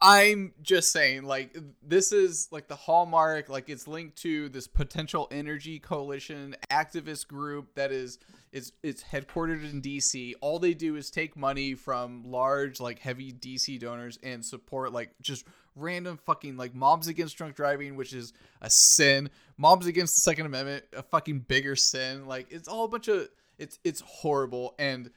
[0.00, 5.26] I'm just saying, like, this is like the hallmark, like, it's linked to this potential
[5.32, 8.18] energy coalition activist group that is,
[8.52, 10.34] it's, it's headquartered in DC.
[10.40, 15.10] All they do is take money from large, like, heavy DC donors and support, like,
[15.20, 19.28] just random fucking, like, mobs against drunk driving, which is a sin.
[19.56, 22.26] Mobs against the Second Amendment, a fucking bigger sin.
[22.26, 24.76] Like, it's all a bunch of, it's, it's horrible.
[24.78, 25.10] And,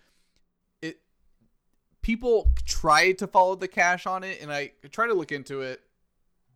[2.02, 5.82] people try to follow the cash on it and i try to look into it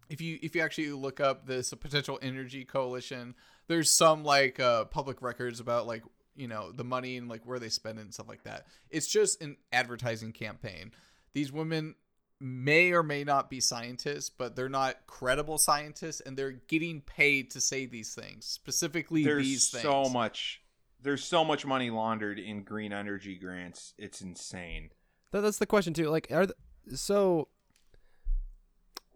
[0.09, 3.35] if you if you actually look up this potential energy coalition
[3.67, 6.03] there's some like uh public records about like
[6.35, 9.07] you know the money and like where they spend it and stuff like that it's
[9.07, 10.91] just an advertising campaign
[11.33, 11.95] these women
[12.39, 17.51] may or may not be scientists, but they're not credible scientists, and they're getting paid
[17.51, 19.83] to say these things, specifically There's these things.
[19.83, 20.61] so much.
[21.01, 23.93] There's so much money laundered in green energy grants.
[23.97, 24.89] It's insane.
[25.35, 26.07] That, that's the question too.
[26.07, 26.55] Like, are th-
[26.97, 27.49] so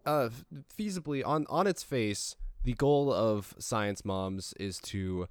[0.04, 0.28] uh
[0.78, 5.28] feasibly on on its face, the goal of science moms is to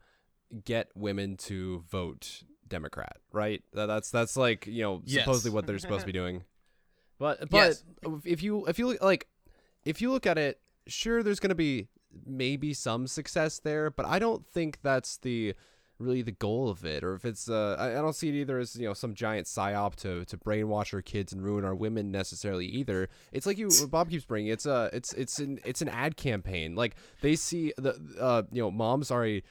[0.65, 3.61] get women to vote Democrat, right?
[3.73, 5.21] That, that's that's like you know Yes.
[5.25, 6.43] supposedly what they're supposed to be doing.
[7.19, 7.83] But but Yes.
[8.25, 9.27] if you if you look like
[9.85, 11.87] if you look at it, sure, there's going to be
[12.25, 15.53] maybe some success there, but I don't think that's the
[16.00, 18.58] really the goal of it, or if it's uh, I, I don't see it either
[18.58, 22.12] as you know some giant psyop to to brainwash our kids and ruin our women
[22.12, 23.10] necessarily either.
[23.32, 24.52] It's like you Bob keeps bringing.
[24.52, 26.76] It's a it's it's an it's an ad campaign.
[26.76, 29.43] Like they see the uh you know moms are a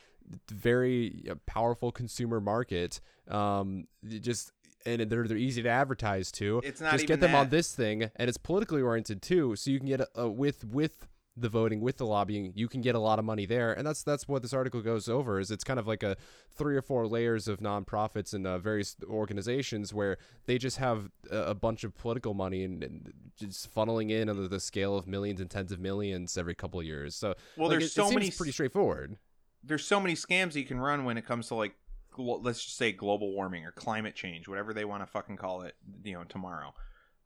[0.50, 3.00] very uh, powerful consumer market.
[3.28, 4.52] Um, just
[4.86, 6.60] and they're they're easy to advertise to.
[6.64, 9.56] It's not just get them on this thing, and it's politically oriented too.
[9.56, 11.06] So you can get a, a with with
[11.40, 14.02] the voting with the lobbying, you can get a lot of money there, and that's
[14.02, 15.38] that's what this article goes over.
[15.38, 16.16] Is it's kind of like a
[16.50, 21.54] three or four layers of nonprofits and uh, various organizations where they just have a,
[21.54, 25.50] bunch of political money and, and just funneling in on the, scale of millions and
[25.50, 27.14] tens of millions every couple of years.
[27.14, 29.16] So Well, like, there's it- so it many pretty straightforward.
[29.62, 31.74] There's so many scams you can run when it comes to like,
[32.16, 35.74] let's just say global warming or climate change, whatever they want to fucking call it,
[36.02, 36.74] you know, tomorrow.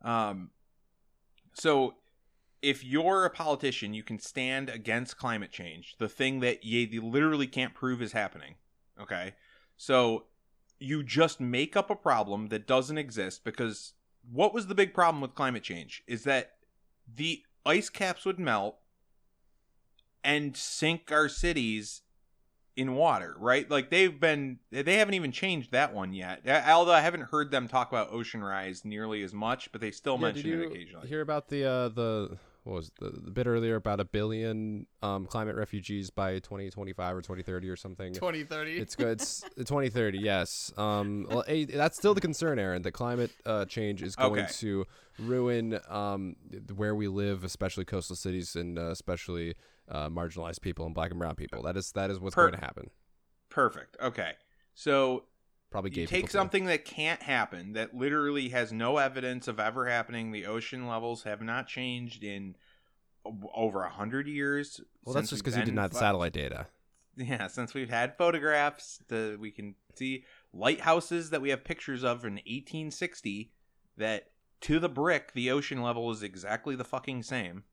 [0.02, 0.50] Um,
[1.54, 1.94] so
[2.62, 7.48] if you're a politician, you can stand against climate change, the thing that you, literally
[7.48, 8.54] can't prove is happening.
[9.00, 9.34] Okay,
[9.76, 10.24] so
[10.78, 13.94] you just make up a problem that doesn't exist because
[14.30, 16.52] what was the big problem with climate change is that
[17.12, 18.76] the ice caps would melt
[20.22, 22.02] and sink our cities
[22.76, 23.68] in water, right?
[23.68, 26.42] Like they've been they haven't even changed that one yet.
[26.68, 30.16] Although I haven't heard them talk about ocean rise nearly as much, but they still
[30.16, 31.08] Yeah, mention it occasionally.
[31.08, 35.26] Hear about the uh, the what was the, the bit earlier about a billion um,
[35.26, 38.12] climate refugees by 2025 or 2030 or something.
[38.14, 38.78] 2030.
[38.78, 39.20] It's good.
[39.20, 40.18] It's 2030.
[40.18, 40.72] Yes.
[40.76, 41.26] Um.
[41.28, 41.44] Well,
[41.74, 42.82] that's still the concern, Aaron.
[42.82, 44.52] That climate uh, change is going Okay.
[44.60, 44.86] to
[45.18, 46.36] ruin um
[46.76, 49.54] where we live, especially coastal cities and uh, especially
[49.88, 51.62] uh, marginalized people and black and brown people.
[51.62, 52.90] That is that is what's Per- going to happen.
[53.50, 53.96] Perfect.
[54.00, 54.32] Okay.
[54.74, 55.24] So
[55.72, 59.88] Probably gay you take something that can't happen, that literally has no evidence of ever
[59.88, 60.30] happening.
[60.30, 62.56] The ocean levels have not changed in
[63.54, 64.82] over a hundred years.
[65.02, 66.66] Well, that's just because you not fu- satellite data.
[67.16, 72.24] Yeah, since we've had photographs, the we can see lighthouses that we have pictures of
[72.24, 73.50] in 1860
[73.96, 74.30] that
[74.62, 77.64] to the brick the ocean level is exactly the fucking same.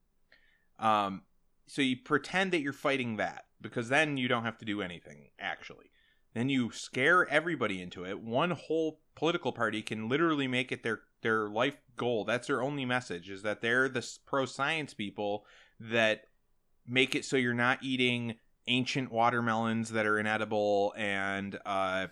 [0.78, 1.24] Um
[1.68, 5.28] so you pretend that you're fighting that because then you don't have to do anything
[5.39, 5.91] actually.
[6.34, 8.21] Then you scare everybody into it.
[8.21, 12.23] One whole political party can literally make it their their life goal.
[12.23, 15.45] That's their only message is that they're the pro science people
[15.80, 16.23] that
[16.88, 18.36] make it so you're not eating
[18.67, 22.07] ancient watermelons that are inedible and uh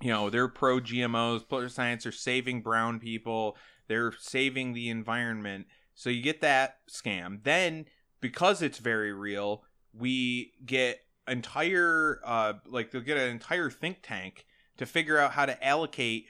[0.00, 3.56] you know they're pro gmos pro science are saving brown people
[3.86, 7.84] they're saving the environment so you get that scam then
[8.20, 9.62] because it's very real
[9.92, 15.46] we get entire uh like they'll get an entire think tank to figure out how
[15.46, 16.26] to allocate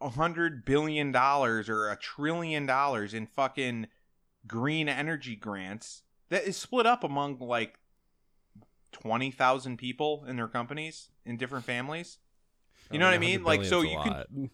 [0.00, 3.86] a hundred billion dollars or a trillion dollars in fucking
[4.46, 7.78] green energy grants that is split up among like
[8.92, 12.18] 20,000 people in their companies in different families.
[12.90, 13.44] You know what I mean?
[13.44, 14.50] Like so you can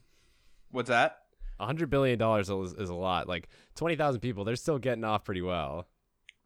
[0.70, 1.20] What's that?
[1.58, 3.28] A hundred billion dollars is, is a lot.
[3.28, 5.86] Like twenty thousand people, they're still getting off pretty well.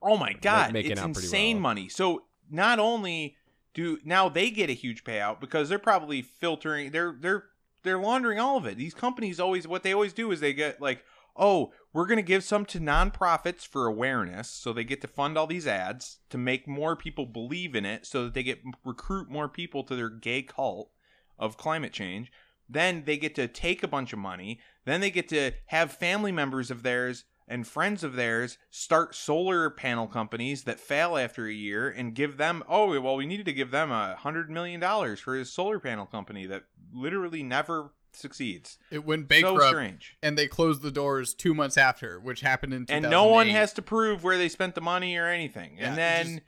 [0.00, 1.62] Oh my god, making it's insane well.
[1.62, 1.88] money.
[1.88, 3.36] So not only
[3.74, 7.44] do now they get a huge payout because they're probably filtering they're they're
[7.82, 8.76] they're laundering all of it.
[8.76, 11.04] These companies always what they always do is they get like,
[11.36, 15.38] "Oh, we're going to give some to nonprofits for awareness." So they get to fund
[15.38, 19.30] all these ads to make more people believe in it so that they get recruit
[19.30, 20.90] more people to their gay cult
[21.38, 22.30] of climate change.
[22.68, 24.60] Then they get to take a bunch of money.
[24.84, 29.68] Then they get to have family members of theirs and friends of theirs start solar
[29.68, 33.52] panel companies that fail after a year and give them oh well we needed to
[33.52, 36.62] give them a hundred million dollars for his solar panel company that
[36.94, 39.60] literally never succeeds It went bankrupt.
[39.60, 40.16] So strange.
[40.22, 43.72] and they closed the doors two months after, which happened in and no one has
[43.74, 46.40] to prove where they spent the money or anything Yeah, and then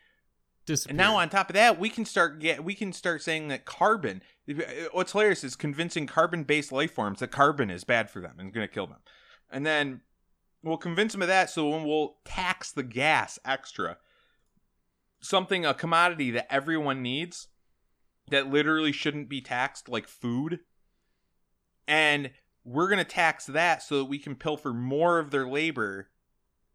[0.88, 3.64] and now on top of that we can start get we can start saying that
[3.64, 4.22] carbon
[4.92, 8.52] what's hilarious is convincing carbon based life forms that carbon is bad for them and
[8.52, 9.00] going to kill them
[9.50, 10.00] and then
[10.62, 13.96] we'll convince them of that so we'll tax the gas extra
[15.20, 17.48] something a commodity that everyone needs
[18.30, 20.60] that literally shouldn't be taxed like food
[21.86, 22.30] and
[22.64, 26.08] we're going to tax that so that we can pilfer more of their labor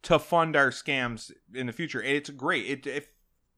[0.04, 2.00] to fund our scams in the future.
[2.00, 2.66] And it's great.
[2.66, 3.08] It, it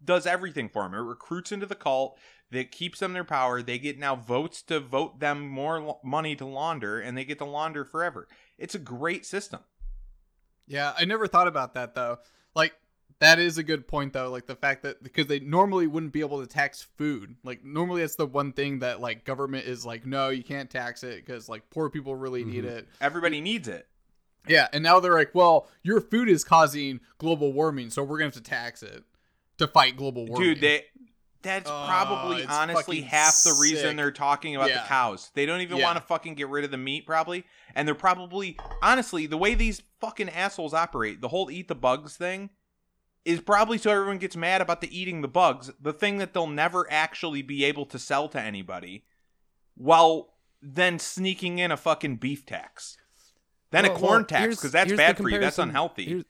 [0.04, 0.94] does everything for them.
[0.94, 2.18] It recruits into the cult.
[2.52, 3.62] That keeps them their power.
[3.62, 7.46] They get now votes to vote them more money to launder, and they get to
[7.46, 8.28] launder forever.
[8.58, 9.60] It's a great system.
[10.70, 12.20] Yeah, I never thought about that though.
[12.55, 12.74] Like
[13.20, 14.30] that is a good point though.
[14.30, 17.36] Like the fact that because they normally wouldn't be able to tax food.
[17.43, 21.03] Like normally that's the one thing that like government is like, no, you can't tax
[21.03, 22.70] it because like poor people really need Mhm.
[22.70, 22.88] it.
[23.01, 23.88] Everybody needs it.
[24.47, 28.28] Yeah, and now they're like, well, your food is causing global warming, so we're gonna
[28.28, 29.03] have to tax it
[29.57, 30.49] to fight global warming.
[30.53, 30.86] Dude, they
[31.42, 33.98] that's Oh, probably it's honestly fucking half the reason sick.
[33.98, 34.82] they're talking about Yeah.
[34.82, 35.32] the cows.
[35.34, 35.86] They don't even Yeah.
[35.86, 37.46] want to fucking get rid of the meat, probably.
[37.76, 42.18] And they're probably honestly the way these fucking assholes operate, the whole eat the bugs
[42.18, 42.50] thing,
[43.26, 46.48] is probably so everyone gets mad about the eating the bugs, the thing that they'll
[46.48, 49.06] never actually be able to sell to anybody,
[49.76, 52.98] while then sneaking in a fucking beef tax,
[53.72, 55.40] then a corn well, tax because that's bad for you.
[55.40, 56.06] That's unhealthy.
[56.06, 56.24] Here's,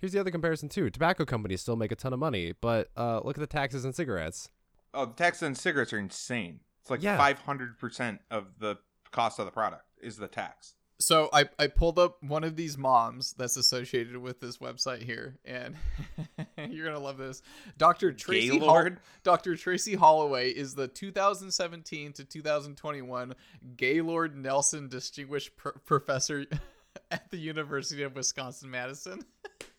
[0.00, 0.88] here's the other comparison too.
[0.90, 3.92] Tobacco companies still make a ton of money, but uh, look at the taxes on
[3.92, 4.48] cigarettes.
[4.96, 6.60] Oh, the taxes on cigarettes are insane.
[6.80, 7.16] It's like Yeah.
[7.16, 8.76] five hundred percent of the
[9.12, 10.74] cost of the product is the tax.
[10.98, 15.36] So I, I pulled up one of these moms that's associated with this website here,
[15.44, 15.76] and
[16.70, 17.42] you're gonna love this.
[17.76, 18.12] Dr.
[18.14, 19.00] Tracey Hol- Gaylord?
[19.22, 19.56] Dr.
[19.56, 23.34] Tracey Holloway is the 2017 to 2021
[23.76, 26.46] Gaylord Nelson Distinguished Pro- Professor
[27.10, 29.20] at the University of Wisconsin Madison.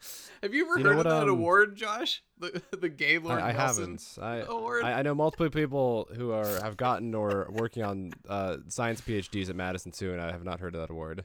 [0.42, 2.22] Have you ever You heard what, of that um, award, Josh?
[2.38, 4.18] The the Gaylord I, I Nelson haven't.
[4.20, 4.84] I, award.
[4.84, 9.50] I I know multiple people who are have gotten or working on uh, science PhDs
[9.50, 11.24] at Madison too, and I have not heard of that award.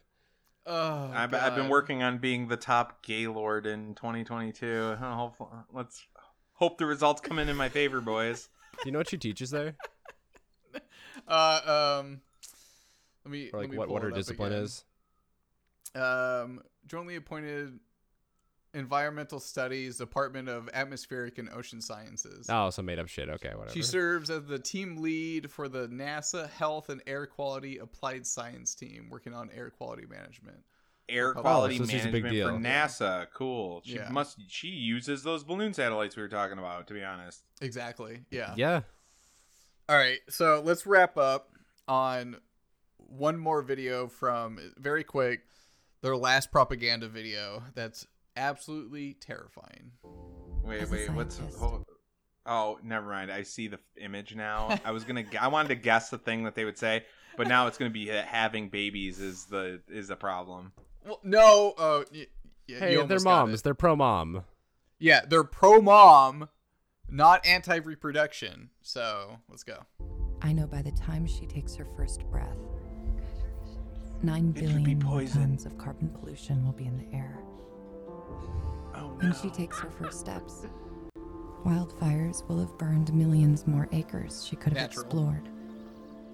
[0.67, 4.95] Oh, I've, I've been working on being the top Gaylord in 2022.
[4.99, 6.03] Hopefully, let's
[6.53, 8.49] hope the results come in in my favor, boys.
[8.83, 9.75] Do you know what she teaches there?
[11.27, 12.21] Uh, um,
[13.23, 13.49] let me.
[13.51, 14.63] Or let like me what, pull what her it up discipline again.
[14.63, 14.83] is?
[15.95, 17.79] Um, jointly appointed
[18.75, 22.47] Environmental Studies Department of Atmospheric and Ocean Sciences.
[22.49, 23.29] Oh, some made up shit.
[23.29, 23.71] Okay, whatever.
[23.73, 28.75] She serves as the team lead for the NASA Health and Air Quality Applied Science
[28.75, 30.57] team, working on air quality management.
[31.07, 32.67] Air Oh, quality so she's a big management for.
[32.67, 33.27] NASA.
[33.33, 33.81] Cool.
[33.85, 34.09] She Yeah.
[34.09, 34.37] must.
[34.49, 36.87] She uses those balloon satellites we were talking about.
[36.87, 37.43] To be honest.
[37.61, 38.25] Exactly.
[38.31, 38.53] Yeah.
[38.57, 38.81] Yeah.
[39.87, 41.51] All right, so let's wrap up
[41.87, 42.37] on
[42.97, 45.41] one more video from very quick
[46.01, 49.91] their last propaganda video that's absolutely terrifying.
[50.63, 51.09] Wait, wait.
[51.11, 51.39] What's?
[51.59, 51.85] Hold,
[52.45, 53.31] oh, never mind.
[53.31, 54.79] I see the image now.
[54.85, 55.23] I was gonna.
[55.39, 57.03] I wanted to guess the thing that they would say,
[57.37, 60.71] but now it's gonna be that having babies is the is the problem.
[61.05, 62.27] Well, no, uh, y-
[62.67, 63.59] y- Hey, you they're moms.
[63.59, 63.63] it.
[63.63, 64.43] They're pro mom.
[64.97, 66.49] Yeah, they're pro mom,
[67.09, 68.69] not anti reproduction.
[68.81, 69.79] So let's go.
[70.41, 72.57] I know by the time she takes her first breath,
[74.23, 75.41] 9 It be billion more poison.
[75.41, 77.37] tons of carbon pollution will be in the air.
[78.93, 80.65] Oh When she takes her first steps,
[81.65, 85.05] wildfires will have burned millions more acres she could have Natural.
[85.05, 85.49] explored.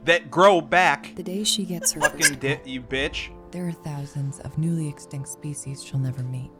[0.06, 1.14] That grow back.
[1.16, 3.30] The day she gets her Fucking first di- you bitch.
[3.52, 6.52] there are thousands of newly extinct species she'll never meet.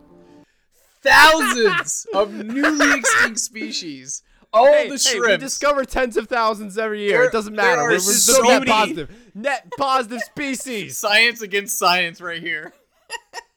[1.02, 4.22] Thousands of newly extinct species.
[4.54, 7.20] All hey, the hey, we discover tens of thousands every year.
[7.20, 7.82] There- it doesn't matter.
[7.82, 9.16] are We're, we're so net many- positive.
[9.34, 10.98] Net positive species.
[10.98, 12.74] Science against science, right here.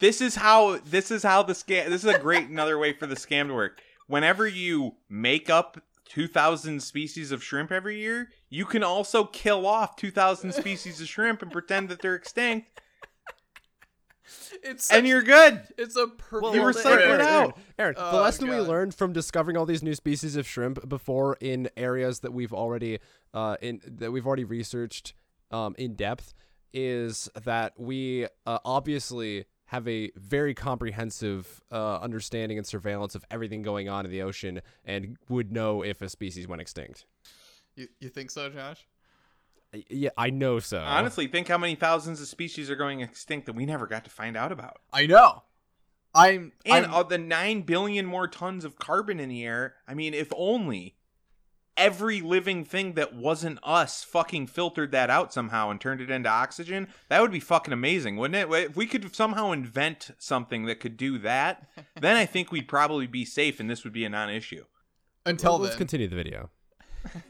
[0.00, 3.06] This is how this is how the scam this is a great another way for
[3.06, 3.80] the scam to work.
[4.06, 9.96] Whenever you make up 2000 species of shrimp every year, you can also kill off
[9.96, 12.80] 2000 species of shrimp and pretend that they're extinct
[14.62, 15.62] It's and you're good.
[15.76, 16.54] It's a perfect.
[16.54, 17.58] You were Aaron, it Aaron, out.
[17.78, 21.36] Aaron, the Oh, lesson we learned from discovering all these new species of shrimp before
[21.40, 22.98] in areas that we've already
[23.34, 25.14] uh, in that we've already researched
[25.50, 26.34] um, in depth
[26.74, 33.62] is that we uh, obviously have a very comprehensive uh, understanding and surveillance of everything
[33.62, 37.04] going on in the ocean and would know if a species went extinct.
[37.76, 38.86] You, you think so, Josh?
[39.90, 40.78] Yeah, I know so.
[40.80, 44.10] Honestly, think how many thousands of species are going extinct that we never got to
[44.10, 44.78] find out about.
[44.90, 45.42] I know.
[46.14, 46.52] I'm.
[46.64, 50.14] And I'm of the 9 billion more tons of carbon in the air, I mean,
[50.14, 50.96] if only
[51.78, 56.28] every living thing that wasn't us fucking filtered that out somehow and turned it into
[56.28, 58.54] oxygen, that would be fucking amazing, wouldn't it?
[58.54, 61.68] If we could somehow invent something that could do that,
[62.00, 64.64] then I think we'd probably be safe and this would be a non issue.
[65.24, 66.50] until Well, let's continue the video.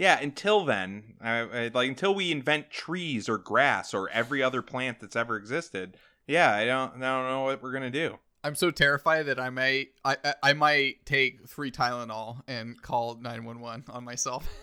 [0.00, 4.62] Yeah, until then, I, I, like until we invent trees or grass or every other
[4.62, 8.18] plant that's ever existed, yeah, I don't, I don't know what we're gonna do.
[8.42, 9.88] I'm so terrified that I might.
[10.04, 14.48] I, I I might take three Tylenol and call 911 on myself.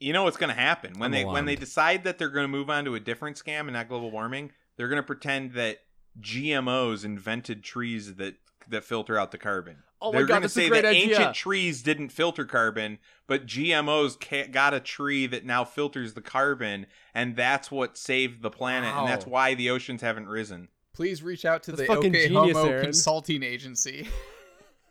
[0.00, 2.42] You know what's going to happen when I'm they when they decide that they're going
[2.42, 4.50] to move on to a different scam and not global warming.
[4.76, 5.78] They're going to pretend that
[6.20, 8.34] GMOs invented trees that
[8.68, 9.76] that filter out the carbon.
[10.00, 11.16] Oh my they're God, gonna say that idea.
[11.16, 12.98] ancient trees didn't filter carbon,
[13.28, 18.42] but GMOs ca- got a tree that now filters the carbon, and that's what saved
[18.42, 20.68] the planet, and that's why the oceans haven't risen.
[20.94, 22.84] Please reach out to That's the fucking OK genius, Homo Aaron.
[22.84, 24.08] Consulting Agency.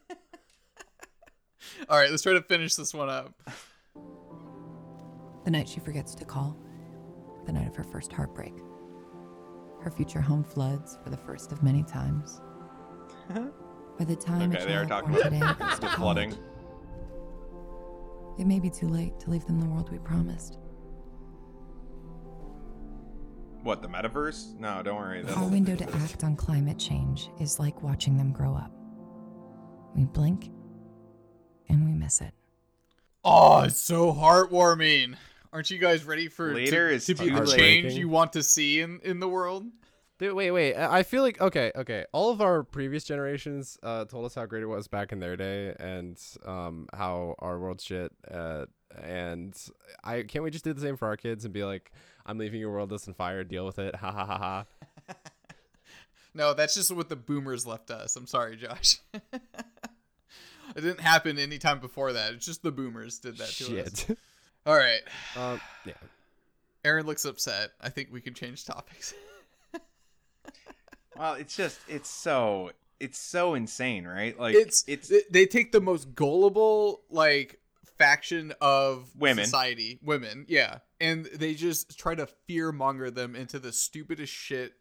[1.90, 3.34] All right, let's try to finish this one up.
[5.45, 6.57] The night she forgets to call,
[7.45, 8.53] the night of her first heartbreak.
[9.82, 12.41] Her future home floods for the first of many times.
[13.30, 16.36] By the time Okay, a they are talking born today about gets the to flooding.
[18.40, 20.57] it may be too late to leave them the world we promised.
[23.64, 24.58] What the metaverse?
[24.60, 25.24] No, don't worry.
[25.36, 28.72] Our window to act on climate change is like watching them grow up.
[29.96, 30.50] We blink
[31.70, 32.34] and we miss it.
[33.24, 35.16] Oh, it's so heartwarming.
[35.54, 38.42] Aren't you guys ready for Later to, is to be the change you want to
[38.42, 39.66] see in, in the world?
[40.18, 40.76] Dude, wait, wait.
[40.76, 42.06] I I feel like okay, okay.
[42.14, 45.36] All of our previous generations uh, told us how great it was back in their
[45.36, 48.12] day, and um, how our world shit.
[48.30, 48.66] Uh,
[49.03, 49.55] and
[50.03, 51.91] I can't we just do the same for our kids and be like,
[52.26, 53.43] "I'm leaving your world less than fire.
[53.43, 55.13] Deal with it." Ha ha ha ha.
[56.34, 58.15] No, that's just what the boomers left us.
[58.15, 58.99] I'm sorry, Josh.
[59.13, 59.22] it
[60.76, 62.34] didn't happen any time before that.
[62.34, 64.05] It's just the boomers did that to us.
[64.65, 65.01] All right.
[65.35, 65.93] Um, yeah.
[66.85, 67.72] Aaron looks upset.
[67.81, 69.13] I think we can change topics.
[71.18, 74.39] well, it's just it's so it's so insane, right?
[74.39, 77.59] Like it's it's they- they take the most gullible like
[78.02, 79.45] faction of Women.
[79.45, 84.73] society, women, yeah, and they just try to fear monger them into the stupidest shit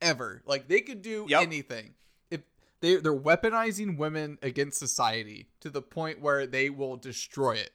[0.00, 0.42] ever.
[0.46, 1.42] Like they could do Yep.
[1.42, 1.94] anything.
[2.30, 2.42] If
[2.80, 7.70] they they're weaponizing women against society to the point where they will destroy it.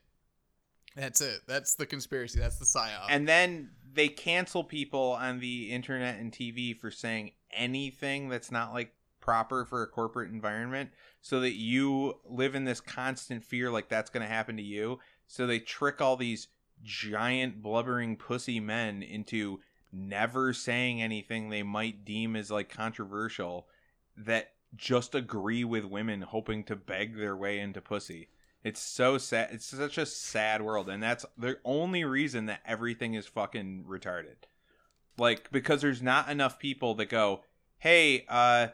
[0.95, 1.41] That's it.
[1.47, 2.39] That's the conspiracy.
[2.39, 3.05] That's the psyop.
[3.09, 8.73] and then they cancel people on the internet and TV for saying anything that's not
[8.73, 10.89] like proper for a corporate environment
[11.21, 14.99] so that you live in this constant fear like that's going to happen to you
[15.27, 16.47] so they trick all these
[16.83, 19.59] giant blubbering pussy men into
[19.93, 23.67] never saying anything they might deem as like controversial
[24.17, 28.29] that just agree with women hoping to beg their way into pussy
[28.63, 29.49] it's so sad.
[29.51, 34.35] It's such a sad world, and that's the only reason that everything is fucking retarded.
[35.17, 37.43] Like because there's not enough people that go,
[37.79, 38.69] "Hey, uh,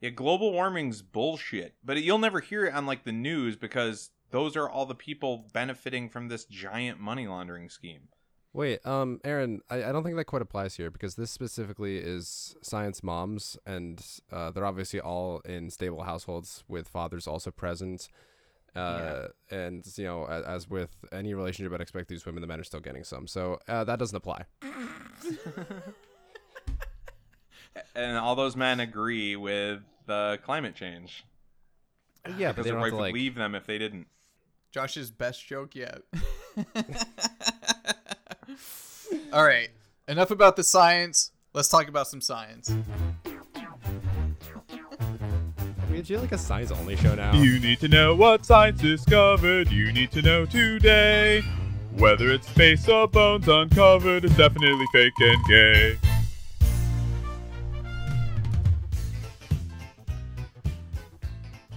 [0.00, 4.56] yeah, global warming's bullshit," but you'll never hear it on like the news because those
[4.56, 8.08] are all the people benefiting from this giant money laundering scheme.
[8.52, 12.56] Wait, um, Aaron, I, I don't think that quite applies here because this specifically is
[12.62, 14.02] science moms, and
[14.32, 18.08] uh, they're obviously all in stable households with fathers also present.
[18.74, 22.58] Uh, and you know, as, as with any relationship, I'd expect these women, the men
[22.58, 24.44] are still getting some, so uh, that doesn't apply.
[27.94, 31.24] And all those men agree with the climate change.
[32.36, 33.14] Yeah, because they their don't have wife would like.
[33.14, 34.06] leave them if they didn't.
[34.72, 36.00] Josh's best joke yet.
[39.32, 39.68] All right.
[40.08, 41.32] Enough about the science.
[41.52, 42.72] Let's talk about some science.
[43.24, 43.30] I
[45.90, 47.34] mean, you like a science only show now.
[47.34, 49.70] You need to know what science discovered.
[49.70, 51.42] You need to know today.
[51.96, 55.98] Whether it's space or bones uncovered, it's definitely fake and gay.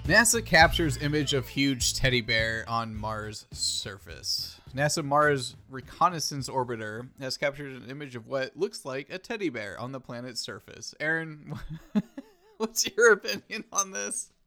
[0.09, 4.59] NASA captures image of huge teddy bear on Mars surface.
[4.75, 9.79] NASA Mars Reconnaissance Orbiter has captured an image of what looks like a teddy bear
[9.79, 10.95] on the planet's surface.
[10.99, 11.53] Aaron,
[12.57, 14.31] what's your opinion on this?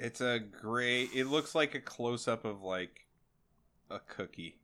[0.00, 1.10] It's a great.
[1.12, 3.06] It looks like a close up of like
[3.90, 4.54] a cookie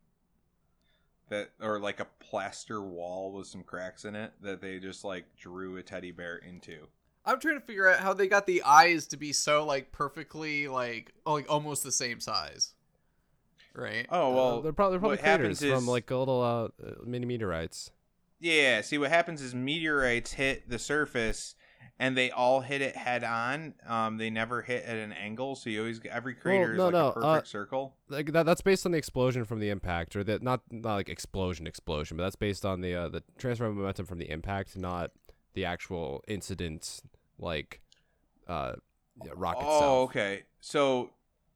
[1.28, 5.24] that, or like a plaster wall with some cracks in it that they just like
[5.36, 6.86] drew a teddy bear into.
[7.26, 10.68] I'm trying to figure out how they got the eyes to be so like perfectly
[10.68, 12.74] like like almost the same size.
[13.74, 14.06] Right?
[14.10, 16.86] Oh Uh, well, they're probably, they're probably what happens craters from is- like little uh,
[16.86, 17.90] uh, mini meteorites.
[18.40, 21.54] Yeah, see what happens is meteorites hit the surface
[21.98, 23.74] and they all hit it head on.
[23.86, 26.92] Um, they never hit at an angle, so you always get every crater Well, is
[26.92, 27.94] like no, a perfect uh, circle.
[28.08, 31.08] Like that, that's based on the explosion from the impact, or that not not like
[31.08, 34.76] explosion, explosion, but that's based on the uh, the transfer of momentum from the impact,
[34.76, 35.12] not
[35.54, 37.00] the actual incident,
[37.38, 37.80] like
[38.48, 38.74] uh,
[39.24, 40.10] yeah, rock Oh, itself.
[40.10, 40.42] okay.
[40.60, 41.10] So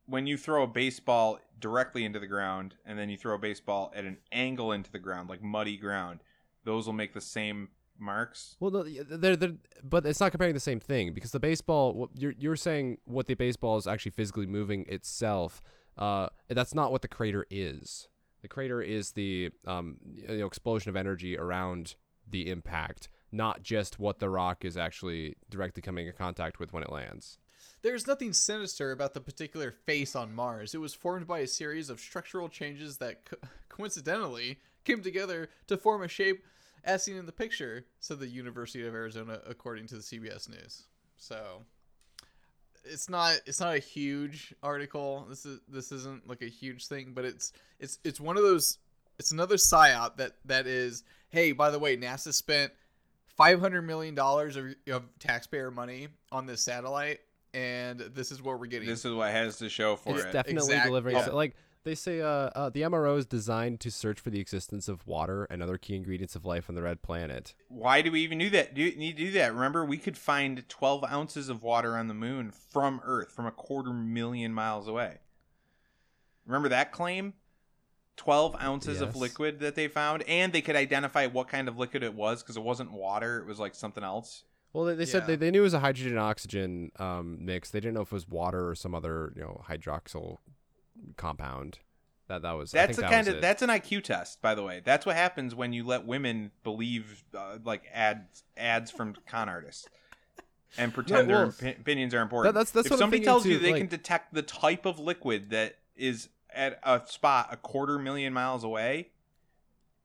[0.07, 3.93] when you throw a baseball directly into the ground and then you throw a baseball
[3.95, 6.20] at an angle into the ground, like muddy ground,
[6.65, 7.69] those will make the same
[7.99, 8.57] marks.
[8.61, 12.35] Well, no, they're, they're, but it's not comparing the same thing because the baseball, you're
[12.39, 15.61] you're saying what the baseball is actually physically moving itself.
[15.99, 18.09] uh, that's not what the crater is.
[18.43, 21.97] The crater is the um, you know, explosion of energy around
[22.31, 26.83] the impact, not just what the rock is actually directly coming in contact with when
[26.83, 27.39] it lands.
[27.83, 30.75] There's nothing sinister about the particular face on Mars.
[30.75, 33.37] It was formed by a series of structural changes that co-
[33.69, 36.45] coincidentally came together to form a shape
[36.85, 40.85] as seen in the picture, said the University of Arizona, according to the CBS News.
[41.17, 41.63] So
[42.85, 45.27] it's not it's not a huge article.
[45.29, 48.79] This is this isn't like a huge thing, but it's it's it's one of those
[49.19, 52.73] it's another psyop that that is hey, by the way, NASA spent
[53.39, 57.20] five hundred million dollars of, of taxpayer money on this satellite,
[57.55, 58.86] and this is what we're getting.
[58.89, 60.32] This is what has to show for it's it.
[60.32, 61.16] definitely Exact- delivering.
[61.16, 61.24] yeah.
[61.24, 64.89] so, like they say, uh, uh, the MRO is designed to search for the existence
[64.89, 67.55] of water and other key ingredients of life on the red planet.
[67.69, 68.74] Why do we even do that?
[68.74, 69.55] Do you need to do that?
[69.55, 73.52] Remember, we could find 12 ounces of water on the moon from Earth, from a
[73.52, 75.19] quarter million miles away.
[76.44, 77.35] Remember that claim?
[78.19, 82.03] 12 ounces of liquid that they found, and they could identify what kind of liquid
[82.03, 84.45] it was because it wasn't water; it was like something else.
[84.74, 87.70] Well, they, they said they, they knew it was a hydrogen oxygen um, mix.
[87.70, 90.39] They didn't know if it was water or some other you know hydroxyl
[91.16, 91.78] compound.
[92.27, 92.74] That that was.
[92.74, 93.40] I That's the that kind of it.
[93.40, 94.82] that's an IQ test, by the way.
[94.85, 99.89] That's what happens when you let women believe uh, like ads ads from con artists
[100.77, 102.55] and pretend well, their opi- opinions are important.
[102.55, 105.77] that's- that's if somebody tells you they like- can detect the type of liquid that
[105.97, 106.28] is
[106.59, 109.11] at a spot a quarter million miles away,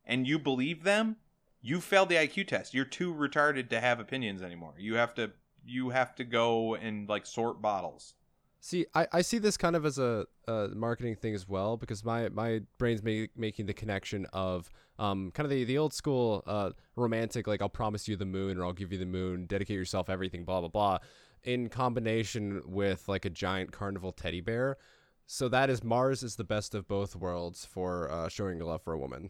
[0.06, 1.18] and you believe them,
[1.62, 2.74] you failed the IQ test.
[2.74, 4.76] You're too retarded to have opinions anymore.
[4.78, 5.32] You have to
[5.66, 8.14] you have to go and like sort bottles.
[8.60, 12.06] See, I, I see this kind of as a, a marketing thing as well because
[12.06, 16.44] my, my brain's ma- making the connection of um, kind of the, the old school
[16.48, 19.76] uh, romantic, like, I'll promise you the moon or I'll give you the moon, dedicate
[19.76, 21.00] yourself, everything, blah, blah, blah,
[21.44, 24.78] in combination with like a giant carnival teddy bear.
[25.26, 28.84] So that is Mars is the best of both worlds for uh, showing your love
[28.84, 29.30] for a woman.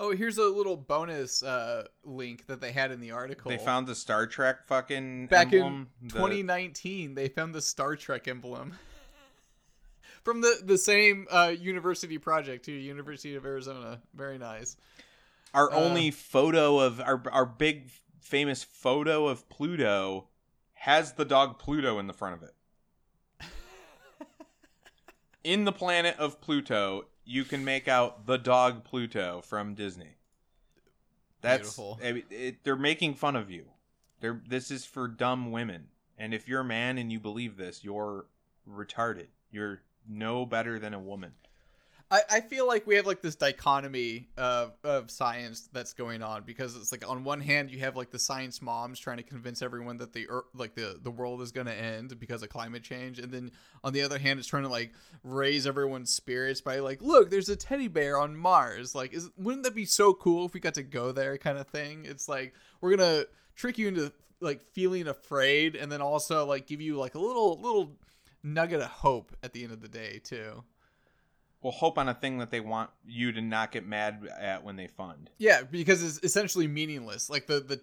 [0.00, 3.48] Oh, here's a little bonus uh, link that they had in the article.
[3.50, 7.96] They found the Star Trek fucking back emblem, in the- 2019 they found the star
[7.96, 8.74] trek emblem
[10.22, 14.76] from the the same uh, university project too university of arizona very nice
[15.54, 17.88] our Uh, only photo of our our big
[18.20, 20.28] famous photo of Pluto
[20.74, 22.54] has the dog Pluto in the front of it.
[25.48, 30.16] In the planet of Pluto, you can make out the dog Pluto from Disney.
[31.40, 31.98] That's Beautiful.
[32.02, 33.64] It, they're making fun of you.
[34.20, 35.86] They're this is for dumb women.
[36.18, 38.26] And if you're a man and you believe this, you're
[38.68, 39.28] retarded.
[39.50, 41.32] You're no better than a woman.
[42.10, 46.42] I, I feel like we have like this dichotomy of, of science that's going on
[46.44, 49.60] because it's like on one hand you have like the science moms trying to convince
[49.60, 52.82] everyone that the earth, like the, the world is going to end because of climate
[52.82, 53.18] change.
[53.18, 53.50] And then
[53.84, 57.50] on the other hand it's trying to like raise everyone's spirits by like look there's
[57.50, 58.94] a teddy bear on Mars.
[58.94, 61.66] Like is wouldn't that be so cool if we got to go there kind of
[61.66, 62.06] thing?
[62.06, 66.66] It's like we're going to trick you into like feeling afraid and then also like
[66.66, 67.98] give you like a little little
[68.42, 70.62] nugget of hope at the end of the day too
[71.62, 74.76] Well, hope on a thing that they want you to not get mad at when
[74.76, 75.30] they fund.
[75.38, 77.28] Yeah, because it's essentially meaningless.
[77.28, 77.80] Like the the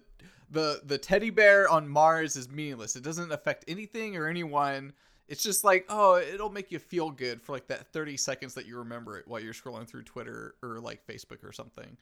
[0.50, 2.96] the the teddy bear on Mars is meaningless.
[2.96, 4.92] It doesn't affect anything or anyone.
[5.28, 8.64] It's just like, oh, it'll make you feel good for like that 30 seconds that
[8.64, 11.96] you remember it while you're scrolling through Twitter or like Facebook or something.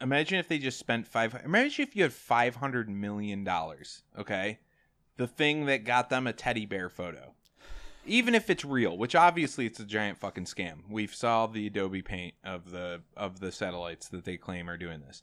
[0.00, 1.40] Imagine if they just spent five.
[1.44, 4.02] Imagine if you had five hundred million dollars.
[4.18, 4.58] Okay,
[5.16, 7.34] the thing that got them a teddy bear photo,
[8.04, 10.78] even if it's real, which obviously it's a giant fucking scam.
[10.88, 15.00] We've saw the Adobe Paint of the of the satellites that they claim are doing
[15.00, 15.22] this.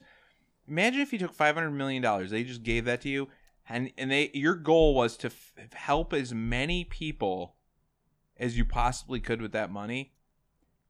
[0.67, 3.27] Imagine if you took five hundred million dollars, they just gave that to you,
[3.67, 7.55] and and they your goal was to f- help as many people
[8.37, 10.13] as you possibly could with that money.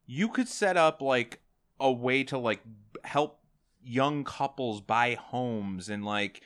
[0.06, 1.42] You could set up like
[1.80, 2.62] a way to like
[3.04, 3.40] help
[3.82, 6.42] young couples buy homes and like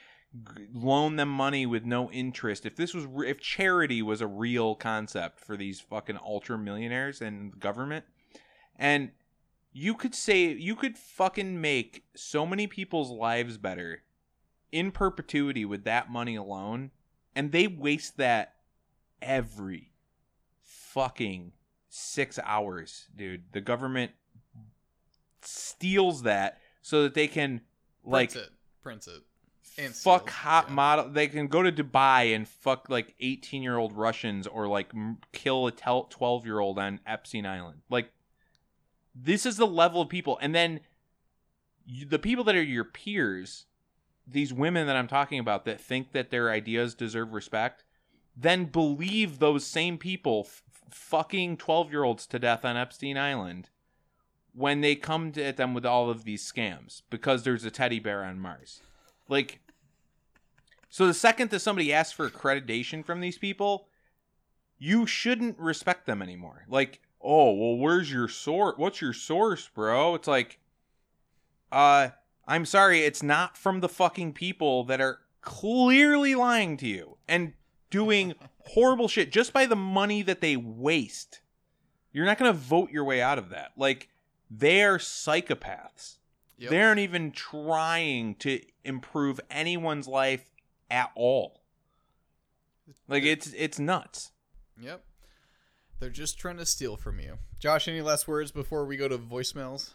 [0.74, 4.74] loan them money with no interest if this was re- if charity was a real
[4.74, 8.04] concept for these fucking ultra millionaires and government
[8.76, 9.12] and
[9.72, 14.02] you could say you could fucking make so many people's lives better
[14.72, 16.90] in perpetuity with that money alone
[17.36, 18.56] and they waste that
[19.22, 19.92] every
[20.64, 21.52] fucking
[21.90, 24.12] 6 hours dude the government
[25.42, 27.62] steals that so that they can
[28.04, 28.54] like Prints it.
[28.82, 29.24] Prints it.
[29.78, 31.10] And fuck steals, hot model.
[31.10, 35.18] They can go to Dubai and fuck like eighteen year old Russians or like m-
[35.32, 37.82] kill a twelve year old on Epstein Island.
[37.90, 38.12] Like
[39.16, 40.82] this is the level of people, and then
[41.86, 43.66] you, the people that are your peers,
[44.28, 47.84] these women that I'm talking about that think that their ideas deserve respect,
[48.36, 53.70] then believe those same people f- fucking 12 year olds to death on Epstein Island
[54.54, 58.00] when they come to at them with all of these scams because there's a teddy
[58.00, 58.82] bear on Mars.
[59.28, 59.62] Like,
[60.94, 63.88] so the second that somebody asks for accreditation from these people,
[64.78, 66.66] you shouldn't respect them anymore.
[66.70, 68.76] Like, oh, well, where's your source?
[68.78, 70.14] What's your source, bro?
[70.14, 70.60] It's like,
[71.72, 72.10] uh,
[72.48, 77.54] I'm sorry, it's not from the fucking people that are clearly lying to you and
[77.90, 81.40] doing horrible shit just by the money that they waste.
[82.12, 83.72] You're not going to vote your way out of that.
[83.76, 84.10] Like,
[84.48, 86.18] they're psychopaths.
[86.60, 86.70] Yep.
[86.70, 90.52] They aren't even trying to improve anyone's life
[90.94, 91.60] at all.
[93.08, 94.32] Like it's it's nuts.
[94.80, 95.04] Yep.
[96.00, 97.40] They're just trying to steal from you.
[97.60, 99.92] Josh, any last words before we go to voicemails?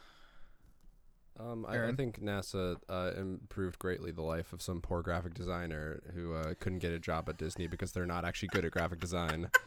[1.38, 6.02] Um, I, I think NASA uh, improved greatly the life of some poor graphic designer
[6.14, 8.98] who uh, couldn't get a job at Disney because they're not actually good at graphic
[8.98, 9.50] design.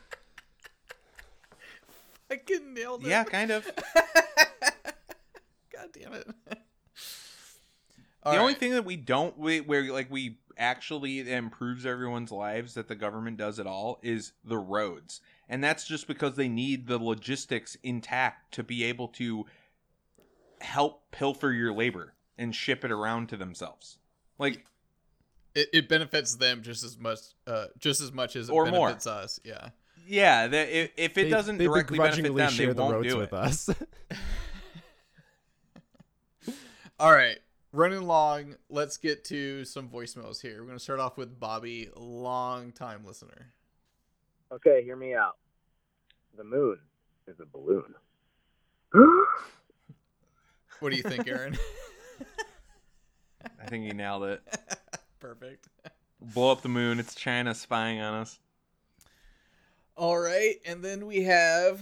[2.30, 3.10] I can nailed it.
[3.10, 3.66] Yeah, kind of.
[5.74, 6.28] God damn it.
[8.24, 12.88] the only thing that we don't we, where like we actually improves everyone's lives that
[12.88, 16.98] the government does at all is the roads and that's just because they need the
[16.98, 19.46] logistics intact to be able to
[20.62, 23.98] help pilfer your labor and ship it around to themselves
[24.38, 24.66] like
[25.54, 28.88] It, it benefits them just as much, uh, just as much as it Or more.
[28.88, 29.40] benefits us.
[29.44, 29.70] Yeah.
[30.08, 32.94] yeah the, if, if it They- doesn't they directly benefit them they share the won't
[32.94, 33.70] roads do with it us.
[37.00, 37.38] All right.
[37.74, 40.60] Running along, let's get to some voicemails here.
[40.60, 43.54] We're going to start off with Bobby, long time listener.
[44.52, 45.38] Okay, hear me out.
[46.36, 46.78] The moon
[47.28, 47.96] is a balloon.
[50.82, 51.58] What do you think, Aaron?
[53.60, 54.42] i think he nailed it
[55.20, 55.68] Perfect.
[56.20, 58.40] blow up the moon it's china spying on us
[59.96, 61.82] All right, and then we have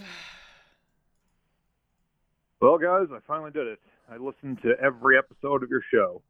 [2.62, 3.80] Well, guys, I finally did it.
[4.12, 6.22] I listened to every episode of your show.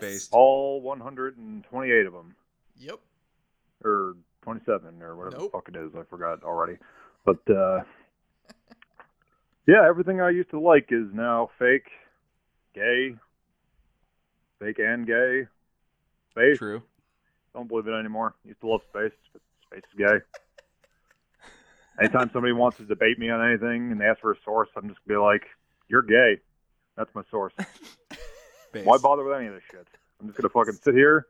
[0.00, 0.30] Based.
[0.32, 2.34] All 128 of them.
[2.78, 2.98] Yep.
[3.84, 5.52] Or 27, or whatever Nope.
[5.52, 5.92] the fuck it is.
[5.94, 6.78] I forgot already.
[7.24, 7.82] But, uh,
[9.68, 11.86] yeah, everything I used to like is now fake,
[12.74, 13.14] gay,
[14.58, 15.46] fake and gay.
[16.30, 16.58] Space.
[16.58, 16.82] True.
[17.52, 18.34] Don't believe it anymore.
[18.44, 20.18] Used to love space, but space is gay.
[22.00, 24.88] Anytime somebody wants to debate me on anything and they ask for a source, I'm
[24.88, 25.42] just gonna be like,
[25.88, 26.40] "You're gay."
[26.96, 27.52] That's my source.
[28.72, 29.86] Why bother with any of this shit?
[30.20, 31.26] I'm just gonna fucking sit here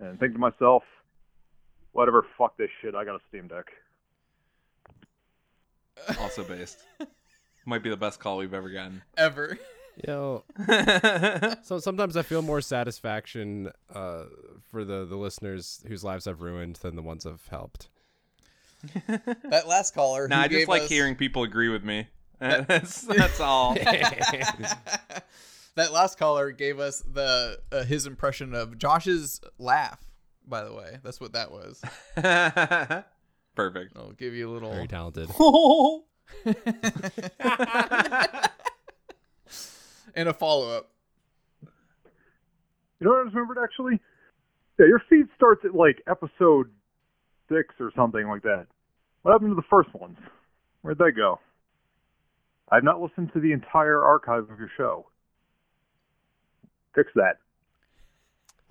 [0.00, 0.82] and think to myself,
[1.92, 2.94] whatever, fuck this shit.
[2.94, 3.66] I got a Steam Deck.
[6.18, 6.78] also based
[7.66, 9.58] might be the best call we've ever gotten ever.
[10.08, 10.42] Yo,
[11.62, 14.24] so sometimes I feel more satisfaction uh,
[14.70, 17.88] for the the listeners whose lives I've ruined than the ones I've helped.
[19.06, 20.26] that last caller.
[20.26, 22.08] Nah, I just like us- hearing people agree with me.
[22.66, 23.74] That's that's all.
[25.74, 30.00] that last caller gave us the uh, his impression of Josh's laugh.
[30.44, 31.80] By the way, that's what that was.
[33.54, 33.96] Perfect.
[33.96, 35.28] I'll give you a little Very talented.
[40.16, 40.90] and a follow up.
[41.62, 41.68] You
[43.06, 44.00] know what I just remembered actually?
[44.80, 46.70] Yeah, your feed starts at like episode
[47.48, 48.66] six or something like that.
[49.22, 50.16] What happened to the first ones?
[50.80, 51.38] Where'd they go?
[52.72, 55.06] I've not listened to the entire archive of your show.
[56.94, 57.38] Fix that.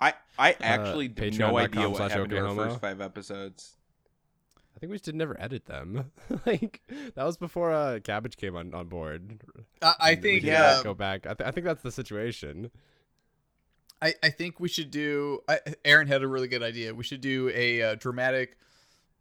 [0.00, 3.00] I I Uh, actually have no patreon.com idea what slash happened to our first five
[3.00, 3.76] episodes.
[4.76, 6.10] I think we just did never edit them.
[6.46, 6.82] like
[7.14, 9.40] that was before uh, Cabbage came on, on board.
[9.80, 10.62] I- I And think, yeah.
[10.64, 11.26] uh, go back.
[11.26, 12.70] I, th- I think that's the situation.
[14.00, 15.40] I, I think we should do.
[15.48, 16.92] I, Aaron had a really good idea.
[16.92, 18.56] We should do a uh, dramatic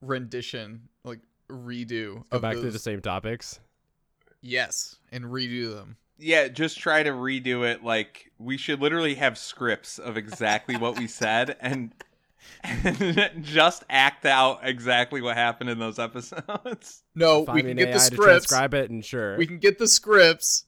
[0.02, 3.60] rendition, like redo Go of back to the same topics.
[4.42, 5.98] Yes, and redo them.
[6.18, 7.84] Yeah, just try to redo it.
[7.84, 11.92] Like we should literally have scripts of exactly what we said and,
[12.64, 17.04] and just act out exactly what happened in those episodes.
[17.16, 18.48] No, Find we can an get the AI to scripts.
[18.48, 19.38] transcribe it, and sure.
[19.38, 20.66] We can get the scripts.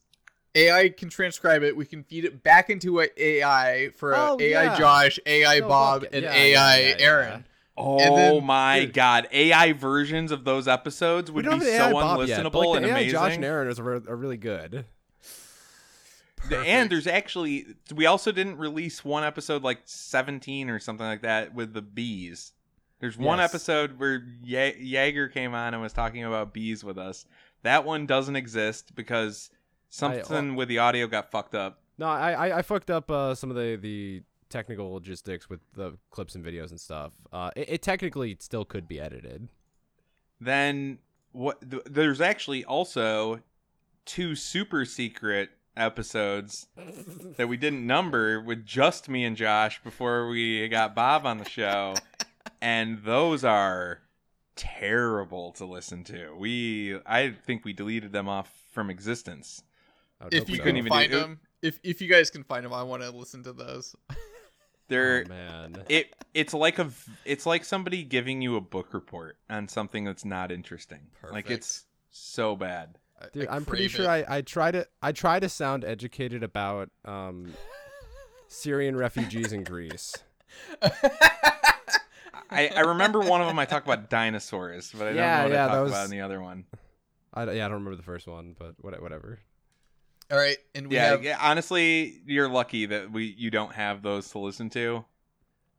[0.55, 1.75] AI can transcribe it.
[1.75, 4.77] We can feed it back into a AI for Oh, AI yeah.
[4.77, 7.05] Josh, AI No, Bob, and Yeah, AI yeah, yeah, yeah.
[7.05, 7.45] Aaron.
[7.75, 8.93] Oh then- my dude.
[8.93, 13.11] god, AI versions of those episodes would be so yet, unlistenable like, and AI amazing.
[13.11, 13.37] Josh
[13.67, 14.85] is, are, are really good.
[16.51, 21.53] And there's actually we also didn't release one episode like 17 or something like that
[21.55, 22.51] with the bees.
[22.99, 23.49] There's one Yes.
[23.51, 27.25] episode where Ye- Jaeger came on and was talking about bees with us.
[27.63, 29.49] That one doesn't exist because
[29.89, 31.79] something with the audio got fucked up.
[31.97, 34.23] No, I I, I fucked up uh, some of the the
[34.53, 37.11] technical logistics with the clips and videos and stuff.
[37.33, 39.49] Uh, it, it technically still could be edited.
[40.39, 40.99] Then
[41.31, 43.41] what th- there's actually also
[44.05, 46.67] two super secret episodes
[47.37, 51.49] that we didn't number with just me and Josh before we got Bob on the
[51.49, 51.95] show,
[52.61, 54.01] and those are
[54.55, 56.35] terrible to listen to.
[56.37, 59.63] We I think we deleted them off from existence.
[60.31, 62.73] if we you couldn't even find do- them, if if you guys can find them,
[62.73, 63.95] I want to listen to those.
[64.93, 65.83] They're Oh, man.
[65.89, 70.03] it it's like a v- it's like somebody giving you a book report on something
[70.03, 70.99] that's not interesting.
[71.31, 72.97] Like it's so bad.
[73.31, 77.53] Dude, I'm pretty sure I, I try to I try to sound educated about um,
[78.47, 80.13] Syrian refugees in Greece.
[82.51, 85.51] I, I remember one of them I talked about dinosaurs, but I don't know what
[85.51, 86.65] yeah, I talked was- about in the other one.
[87.33, 89.39] I, yeah, I don't remember the first one, but whatever.
[90.33, 94.01] All right, and we yeah, have yeah, honestly, you're lucky that we you don't have
[94.01, 95.05] those to listen to.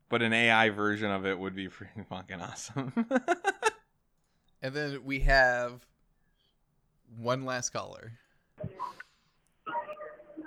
[0.07, 2.93] But an AI version of it would be pretty fucking awesome.
[4.61, 5.85] and then we have
[7.17, 8.13] one last caller.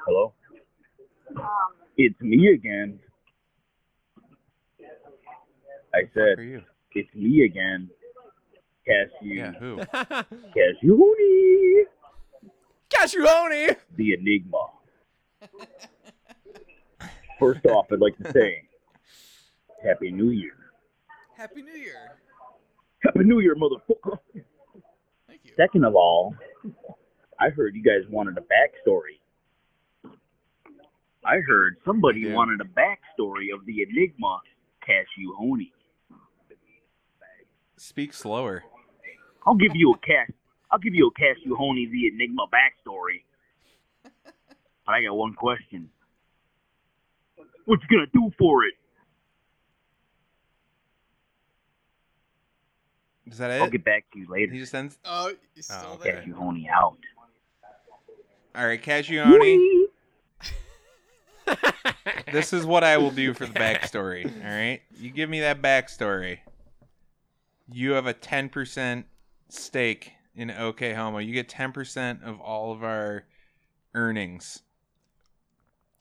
[0.07, 0.33] Hello?
[1.99, 2.99] It's me again.
[5.95, 6.63] I said, are you?
[6.93, 7.91] it's me again.
[8.87, 9.35] Cashew.
[9.35, 9.77] Yeah, who?
[10.55, 10.97] Cashew
[12.99, 13.11] Honey.
[13.11, 13.77] Cashew Honey.
[13.97, 14.67] The Enigma.
[17.39, 18.65] First off, I'd like to say,
[19.85, 20.53] Happy New Year.
[21.37, 22.19] Happy New Year.
[23.05, 24.19] Happy New Year, motherfucker.
[25.29, 25.53] Thank you.
[25.57, 26.35] Second of all,
[27.39, 29.21] I heard you guys wanted a backstory.
[31.25, 32.35] I heard somebody Yeah.
[32.35, 34.41] wanted a backstory of the Enigma
[34.85, 35.73] Cashew Honey.
[37.77, 38.65] Speak slower.
[39.47, 40.31] I'll give you a cash.
[40.71, 43.23] I'll give you a Cashew Honey the Enigma backstory.
[44.87, 45.91] But I got one question.
[47.67, 48.73] What you gonna do for it?
[53.31, 53.61] Is that it?
[53.61, 54.51] I'll get back to you later.
[54.51, 54.97] He just ends.
[55.05, 56.15] Oh, he's oh, still Oh, there.
[56.21, 56.97] Cashew Honey out.
[58.57, 59.23] All right, Cashew
[62.33, 64.25] this is what I will do for the backstory.
[64.25, 66.39] All right, you give me that backstory.
[67.71, 69.05] You have a ten percent
[69.51, 71.19] stake in OK Homo.
[71.19, 73.25] You get ten percent of all of our
[73.95, 74.63] earnings.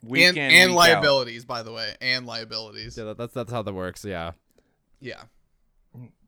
[0.04, 0.94] Week and in, and week out.
[0.94, 2.98] liabilities, by the way, and liabilities.
[2.98, 4.06] Yeah, that, that's that's how that works.
[4.06, 4.32] Yeah.
[5.02, 5.24] Yeah.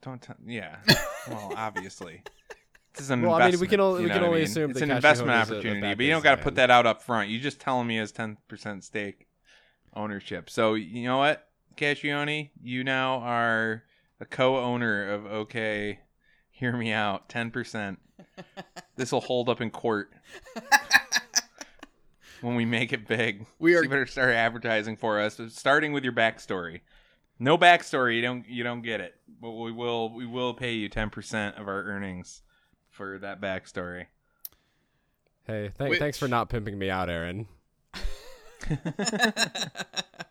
[0.02, 0.22] Don't.
[0.22, 0.78] T- yeah.
[1.28, 2.24] Well, obviously.
[2.94, 4.50] This is an Well, I mean, we can only- we can what I only mean?
[4.50, 6.72] assume it's an investment Honey a- a opportunity, but you don't got to put that
[6.72, 7.30] out up front.
[7.30, 9.28] You just telling me he has ten percent stake
[9.94, 10.50] ownership.
[10.50, 13.84] So you know what, Cashew Honey, you now are
[14.20, 16.00] a co-owner of OK.
[16.60, 18.00] Hear me out, ten percent.
[18.98, 20.12] This will hold up in court
[22.42, 23.46] when we make it big.
[23.60, 26.82] We are- So you better start advertising for us, starting with your backstory.
[27.40, 29.16] No backstory, you don't you don't get it.
[29.42, 32.42] But we will we will pay you ten percent of our earnings
[32.90, 34.08] for that backstory.
[35.46, 37.48] Hey, th- Which- thanks for not pimping me out, Aaron.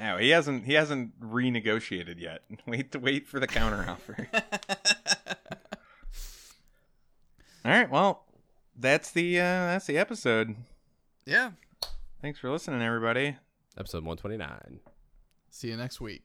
[0.00, 2.42] Oh, he hasn't he hasn't renegotiated yet.
[2.66, 4.26] Wait to wait for the counteroffer.
[7.64, 8.24] All right, well,
[8.78, 10.54] that's the uh that's the episode.
[11.26, 11.50] Yeah.
[12.22, 13.36] Thanks for listening, everybody.
[13.76, 14.80] Episode 129.
[15.50, 16.22] See you next week.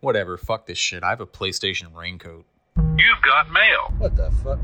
[0.00, 1.02] Whatever, fuck this shit.
[1.02, 2.44] I have a PlayStation raincoat.
[2.76, 3.92] You've got mail.
[3.98, 4.58] What the fuck?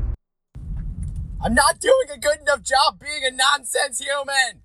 [1.43, 4.61] I'm not doing a good enough job being a nonsense human.